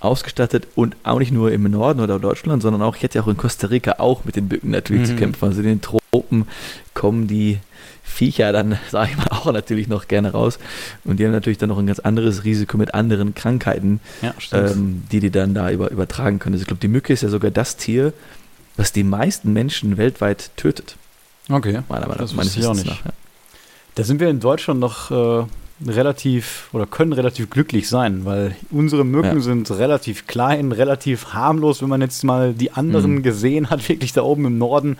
ausgestattet 0.00 0.68
und 0.74 0.96
auch 1.02 1.18
nicht 1.18 1.32
nur 1.32 1.50
im 1.50 1.64
Norden 1.64 2.00
oder 2.00 2.18
Deutschland, 2.18 2.62
sondern 2.62 2.82
auch, 2.82 2.96
ich 2.96 3.02
hätte 3.02 3.18
ja 3.18 3.24
auch 3.24 3.28
in 3.28 3.36
Costa 3.36 3.66
Rica 3.66 3.96
auch 3.98 4.24
mit 4.24 4.36
den 4.36 4.48
Bücken 4.48 4.70
natürlich 4.70 5.02
mhm. 5.02 5.06
zu 5.06 5.16
kämpfen. 5.16 5.44
Also 5.44 5.60
in 5.60 5.66
den 5.66 5.80
Tropen 5.80 6.46
kommen 6.94 7.26
die 7.26 7.58
Viecher 8.04 8.52
dann, 8.52 8.78
sage 8.90 9.10
ich 9.12 9.16
mal, 9.16 9.28
auch 9.30 9.52
natürlich 9.52 9.88
noch 9.88 10.06
gerne 10.08 10.32
raus. 10.32 10.58
Und 11.04 11.18
die 11.18 11.24
haben 11.24 11.32
natürlich 11.32 11.58
dann 11.58 11.68
noch 11.68 11.78
ein 11.78 11.86
ganz 11.86 11.98
anderes 11.98 12.44
Risiko 12.44 12.76
mit 12.76 12.94
anderen 12.94 13.34
Krankheiten, 13.34 14.00
ja, 14.22 14.34
ähm, 14.52 15.02
die 15.10 15.20
die 15.20 15.30
dann 15.30 15.54
da 15.54 15.70
über, 15.70 15.90
übertragen 15.90 16.38
können. 16.38 16.54
Also 16.54 16.62
ich 16.62 16.68
glaube, 16.68 16.80
die 16.80 16.88
Mücke 16.88 17.12
ist 17.12 17.22
ja 17.22 17.28
sogar 17.28 17.50
das 17.50 17.76
Tier, 17.76 18.12
was 18.76 18.92
die 18.92 19.04
meisten 19.04 19.52
Menschen 19.52 19.96
weltweit 19.96 20.50
tötet. 20.56 20.96
Okay. 21.48 21.82
Meiner 21.88 22.06
Meinung 22.06 22.18
das 22.18 22.34
meines 22.34 22.56
ich 22.56 22.66
auch 22.66 22.74
nicht. 22.74 22.86
Nach, 22.86 23.04
ja. 23.04 23.12
Da 23.94 24.04
sind 24.04 24.20
wir 24.20 24.28
in 24.28 24.40
Deutschland 24.40 24.80
noch 24.80 25.10
äh, 25.10 25.46
relativ 25.86 26.68
oder 26.72 26.86
können 26.86 27.12
relativ 27.12 27.50
glücklich 27.50 27.88
sein, 27.88 28.24
weil 28.24 28.56
unsere 28.70 29.04
Mücken 29.04 29.36
ja. 29.36 29.40
sind 29.40 29.70
relativ 29.70 30.26
klein, 30.26 30.72
relativ 30.72 31.32
harmlos, 31.34 31.82
wenn 31.82 31.88
man 31.88 32.00
jetzt 32.00 32.24
mal 32.24 32.52
die 32.52 32.72
anderen 32.72 33.16
mhm. 33.16 33.22
gesehen 33.22 33.70
hat, 33.70 33.88
wirklich 33.88 34.12
da 34.12 34.22
oben 34.22 34.46
im 34.46 34.58
Norden. 34.58 34.98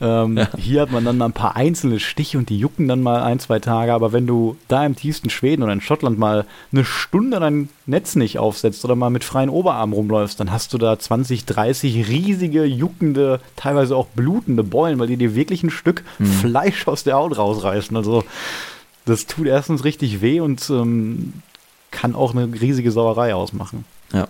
Ähm, 0.00 0.36
ja. 0.36 0.48
Hier 0.56 0.82
hat 0.82 0.92
man 0.92 1.04
dann 1.04 1.18
mal 1.18 1.26
ein 1.26 1.32
paar 1.32 1.56
einzelne 1.56 1.98
Stiche 2.00 2.38
und 2.38 2.48
die 2.48 2.58
jucken 2.58 2.88
dann 2.88 3.02
mal 3.02 3.22
ein, 3.22 3.40
zwei 3.40 3.58
Tage, 3.58 3.92
aber 3.92 4.12
wenn 4.12 4.26
du 4.26 4.56
da 4.68 4.84
im 4.84 4.96
tiefsten 4.96 5.30
Schweden 5.30 5.62
oder 5.62 5.72
in 5.72 5.80
Schottland 5.80 6.18
mal 6.18 6.46
eine 6.72 6.84
Stunde 6.84 7.40
dein 7.40 7.68
Netz 7.86 8.16
nicht 8.16 8.38
aufsetzt 8.38 8.84
oder 8.84 8.96
mal 8.96 9.10
mit 9.10 9.24
freien 9.24 9.50
Oberarmen 9.50 9.94
rumläufst, 9.94 10.38
dann 10.38 10.52
hast 10.52 10.72
du 10.72 10.78
da 10.78 10.98
20, 10.98 11.44
30 11.44 12.08
riesige, 12.08 12.64
juckende, 12.64 13.40
teilweise 13.56 13.96
auch 13.96 14.06
blutende 14.06 14.62
Beulen, 14.62 14.98
weil 14.98 15.08
die 15.08 15.16
dir 15.16 15.34
wirklich 15.34 15.62
ein 15.62 15.70
Stück 15.70 16.04
mhm. 16.18 16.26
Fleisch 16.26 16.86
aus 16.86 17.04
der 17.04 17.14
Haut 17.14 17.36
rausreißen. 17.36 17.96
Also 17.96 18.24
das 19.04 19.26
tut 19.26 19.46
erstens 19.46 19.84
richtig 19.84 20.20
weh 20.20 20.40
und 20.40 20.68
ähm, 20.70 21.34
kann 21.90 22.14
auch 22.14 22.34
eine 22.34 22.52
riesige 22.60 22.90
Sauerei 22.90 23.34
ausmachen. 23.34 23.84
Ja. 24.12 24.28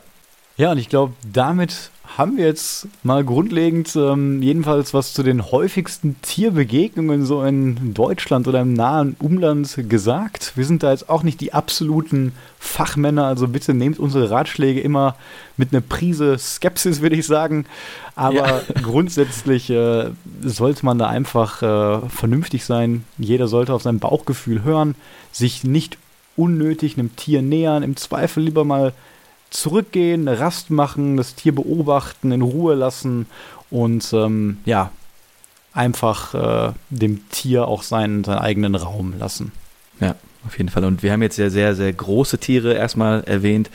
Ja, 0.56 0.72
und 0.72 0.78
ich 0.78 0.88
glaube, 0.88 1.14
damit 1.30 1.90
haben 2.16 2.36
wir 2.36 2.46
jetzt 2.46 2.86
mal 3.02 3.24
grundlegend 3.24 3.96
ähm, 3.96 4.40
jedenfalls 4.40 4.94
was 4.94 5.14
zu 5.14 5.24
den 5.24 5.50
häufigsten 5.50 6.14
Tierbegegnungen 6.22 7.26
so 7.26 7.42
in 7.42 7.92
Deutschland 7.92 8.46
oder 8.46 8.60
im 8.60 8.72
nahen 8.72 9.16
Umland 9.18 9.76
gesagt. 9.88 10.52
Wir 10.54 10.64
sind 10.64 10.84
da 10.84 10.92
jetzt 10.92 11.08
auch 11.08 11.24
nicht 11.24 11.40
die 11.40 11.52
absoluten 11.52 12.32
Fachmänner, 12.60 13.26
also 13.26 13.48
bitte 13.48 13.74
nehmt 13.74 13.98
unsere 13.98 14.30
Ratschläge 14.30 14.80
immer 14.80 15.16
mit 15.56 15.72
einer 15.72 15.80
Prise 15.80 16.38
Skepsis, 16.38 17.00
würde 17.00 17.16
ich 17.16 17.26
sagen. 17.26 17.66
Aber 18.14 18.34
ja. 18.34 18.60
grundsätzlich 18.82 19.68
äh, 19.70 20.10
sollte 20.42 20.86
man 20.86 20.98
da 20.98 21.08
einfach 21.08 21.62
äh, 21.62 22.08
vernünftig 22.08 22.64
sein. 22.64 23.04
Jeder 23.18 23.48
sollte 23.48 23.74
auf 23.74 23.82
sein 23.82 23.98
Bauchgefühl 23.98 24.62
hören, 24.62 24.94
sich 25.32 25.64
nicht 25.64 25.98
unnötig 26.36 26.96
einem 26.96 27.16
Tier 27.16 27.42
nähern, 27.42 27.82
im 27.82 27.96
Zweifel 27.96 28.44
lieber 28.44 28.64
mal 28.64 28.92
zurückgehen, 29.54 30.28
eine 30.28 30.40
Rast 30.40 30.70
machen, 30.70 31.16
das 31.16 31.34
Tier 31.34 31.54
beobachten, 31.54 32.32
in 32.32 32.42
Ruhe 32.42 32.74
lassen 32.74 33.26
und 33.70 34.12
ähm, 34.12 34.58
ja, 34.64 34.90
einfach 35.72 36.34
äh, 36.34 36.72
dem 36.90 37.28
Tier 37.30 37.68
auch 37.68 37.82
seinen, 37.82 38.24
seinen 38.24 38.38
eigenen 38.38 38.74
Raum 38.74 39.14
lassen. 39.18 39.52
Ja, 40.00 40.16
auf 40.46 40.58
jeden 40.58 40.70
Fall. 40.70 40.84
Und 40.84 41.02
wir 41.02 41.12
haben 41.12 41.22
jetzt 41.22 41.38
ja 41.38 41.50
sehr, 41.50 41.74
sehr 41.74 41.92
große 41.92 42.38
Tiere 42.38 42.74
erstmal 42.74 43.24
erwähnt. 43.24 43.70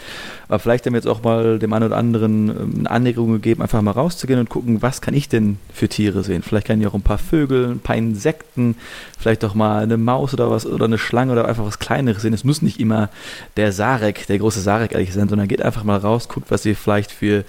Aber 0.47 0.59
vielleicht 0.59 0.85
haben 0.85 0.93
wir 0.93 0.97
jetzt 0.97 1.07
auch 1.07 1.21
mal 1.23 1.59
dem 1.59 1.73
einen 1.73 1.85
oder 1.85 1.97
anderen 1.97 2.49
ähm, 2.49 2.73
eine 2.79 2.91
Anregung 2.91 3.31
gegeben, 3.33 3.61
einfach 3.61 3.81
mal 3.81 3.91
rauszugehen 3.91 4.39
und 4.39 4.49
gucken, 4.49 4.81
was 4.81 5.01
kann 5.01 5.13
ich 5.13 5.29
denn 5.29 5.57
für 5.73 5.87
Tiere 5.87 6.23
sehen? 6.23 6.41
Vielleicht 6.41 6.67
kann 6.67 6.81
ich 6.81 6.87
auch 6.87 6.93
ein 6.93 7.01
paar 7.01 7.17
Vögel, 7.17 7.71
ein 7.71 7.79
paar 7.79 7.95
Insekten, 7.95 8.75
vielleicht 9.17 9.45
auch 9.45 9.53
mal 9.53 9.83
eine 9.83 9.97
Maus 9.97 10.33
oder 10.33 10.49
was 10.49 10.65
oder 10.65 10.85
eine 10.85 10.97
Schlange 10.97 11.33
oder 11.33 11.47
einfach 11.47 11.65
was 11.65 11.79
Kleineres 11.79 12.21
sehen. 12.21 12.33
Es 12.33 12.43
muss 12.43 12.61
nicht 12.61 12.79
immer 12.79 13.09
der 13.57 13.71
Sarek, 13.71 14.27
der 14.27 14.39
große 14.39 14.61
Sarek 14.61 14.93
ehrlich 14.93 15.13
sein, 15.13 15.29
sondern 15.29 15.47
geht 15.47 15.61
einfach 15.61 15.83
mal 15.83 15.97
raus, 15.97 16.27
guckt, 16.27 16.49
was 16.49 16.65
ihr 16.65 16.75
vielleicht 16.75 17.11
für 17.11 17.45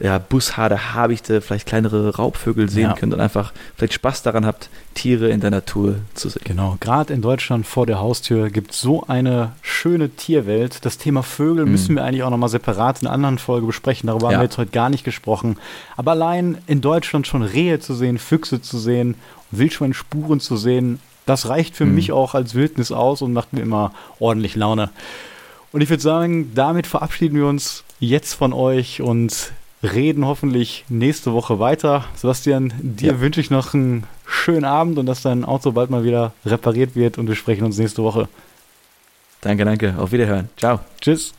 ja, 0.00 0.18
Bussarde, 0.18 0.94
Habichte, 0.94 1.40
vielleicht 1.40 1.66
kleinere 1.66 2.16
Raubvögel 2.16 2.68
sehen 2.68 2.90
ja. 2.90 2.94
könnt 2.94 3.14
und 3.14 3.20
einfach 3.20 3.52
vielleicht 3.76 3.94
Spaß 3.94 4.22
daran 4.22 4.44
habt, 4.46 4.68
Tiere 4.94 5.28
in 5.28 5.40
der 5.40 5.50
Natur 5.50 5.96
zu 6.14 6.28
sehen. 6.28 6.42
Genau, 6.44 6.76
gerade 6.80 7.12
in 7.12 7.22
Deutschland 7.22 7.66
vor 7.66 7.86
der 7.86 8.00
Haustür 8.00 8.50
gibt 8.50 8.72
es 8.72 8.80
so 8.80 9.04
eine 9.06 9.52
schöne 9.62 10.10
Tierwelt. 10.10 10.84
Das 10.84 10.98
Thema 10.98 11.22
Vögel 11.22 11.64
mhm. 11.64 11.72
müssen 11.72 11.96
wir 11.96 12.04
eigentlich 12.04 12.22
auch 12.22 12.30
nochmal 12.30 12.48
separat 12.48 13.02
in 13.02 13.08
einer 13.08 13.14
anderen 13.14 13.38
Folge 13.38 13.66
besprechen. 13.66 14.06
Darüber 14.06 14.28
ja. 14.28 14.32
haben 14.32 14.40
wir 14.40 14.44
jetzt 14.44 14.58
heute 14.58 14.70
gar 14.70 14.90
nicht 14.90 15.04
gesprochen. 15.04 15.56
Aber 15.96 16.12
allein 16.12 16.58
in 16.66 16.80
Deutschland 16.80 17.26
schon 17.26 17.42
Rehe 17.42 17.80
zu 17.80 17.94
sehen, 17.94 18.18
Füchse 18.18 18.60
zu 18.60 18.78
sehen, 18.78 19.16
Wildschweinspuren 19.50 20.40
zu 20.40 20.56
sehen, 20.56 21.00
das 21.26 21.48
reicht 21.48 21.76
für 21.76 21.86
mhm. 21.86 21.94
mich 21.94 22.12
auch 22.12 22.34
als 22.34 22.54
Wildnis 22.54 22.92
aus 22.92 23.22
und 23.22 23.32
macht 23.32 23.52
mir 23.52 23.62
immer 23.62 23.92
ordentlich 24.18 24.56
Laune. 24.56 24.90
Und 25.72 25.80
ich 25.80 25.90
würde 25.90 26.02
sagen, 26.02 26.52
damit 26.54 26.86
verabschieden 26.86 27.36
wir 27.36 27.46
uns 27.46 27.84
jetzt 27.98 28.34
von 28.34 28.52
euch 28.52 29.00
und 29.00 29.52
reden 29.84 30.24
hoffentlich 30.26 30.84
nächste 30.88 31.32
Woche 31.32 31.58
weiter. 31.58 32.04
Sebastian, 32.16 32.72
dir 32.80 33.12
ja. 33.12 33.20
wünsche 33.20 33.40
ich 33.40 33.50
noch 33.50 33.74
einen 33.74 34.04
schönen 34.26 34.64
Abend 34.64 34.98
und 34.98 35.06
dass 35.06 35.22
dein 35.22 35.44
Auto 35.44 35.72
bald 35.72 35.90
mal 35.90 36.04
wieder 36.04 36.32
repariert 36.44 36.96
wird 36.96 37.18
und 37.18 37.28
wir 37.28 37.34
sprechen 37.34 37.64
uns 37.64 37.78
nächste 37.78 38.02
Woche. 38.02 38.28
Danke, 39.40 39.64
danke. 39.64 39.94
Auf 39.98 40.12
Wiederhören. 40.12 40.48
Ciao. 40.56 40.80
Tschüss. 41.00 41.34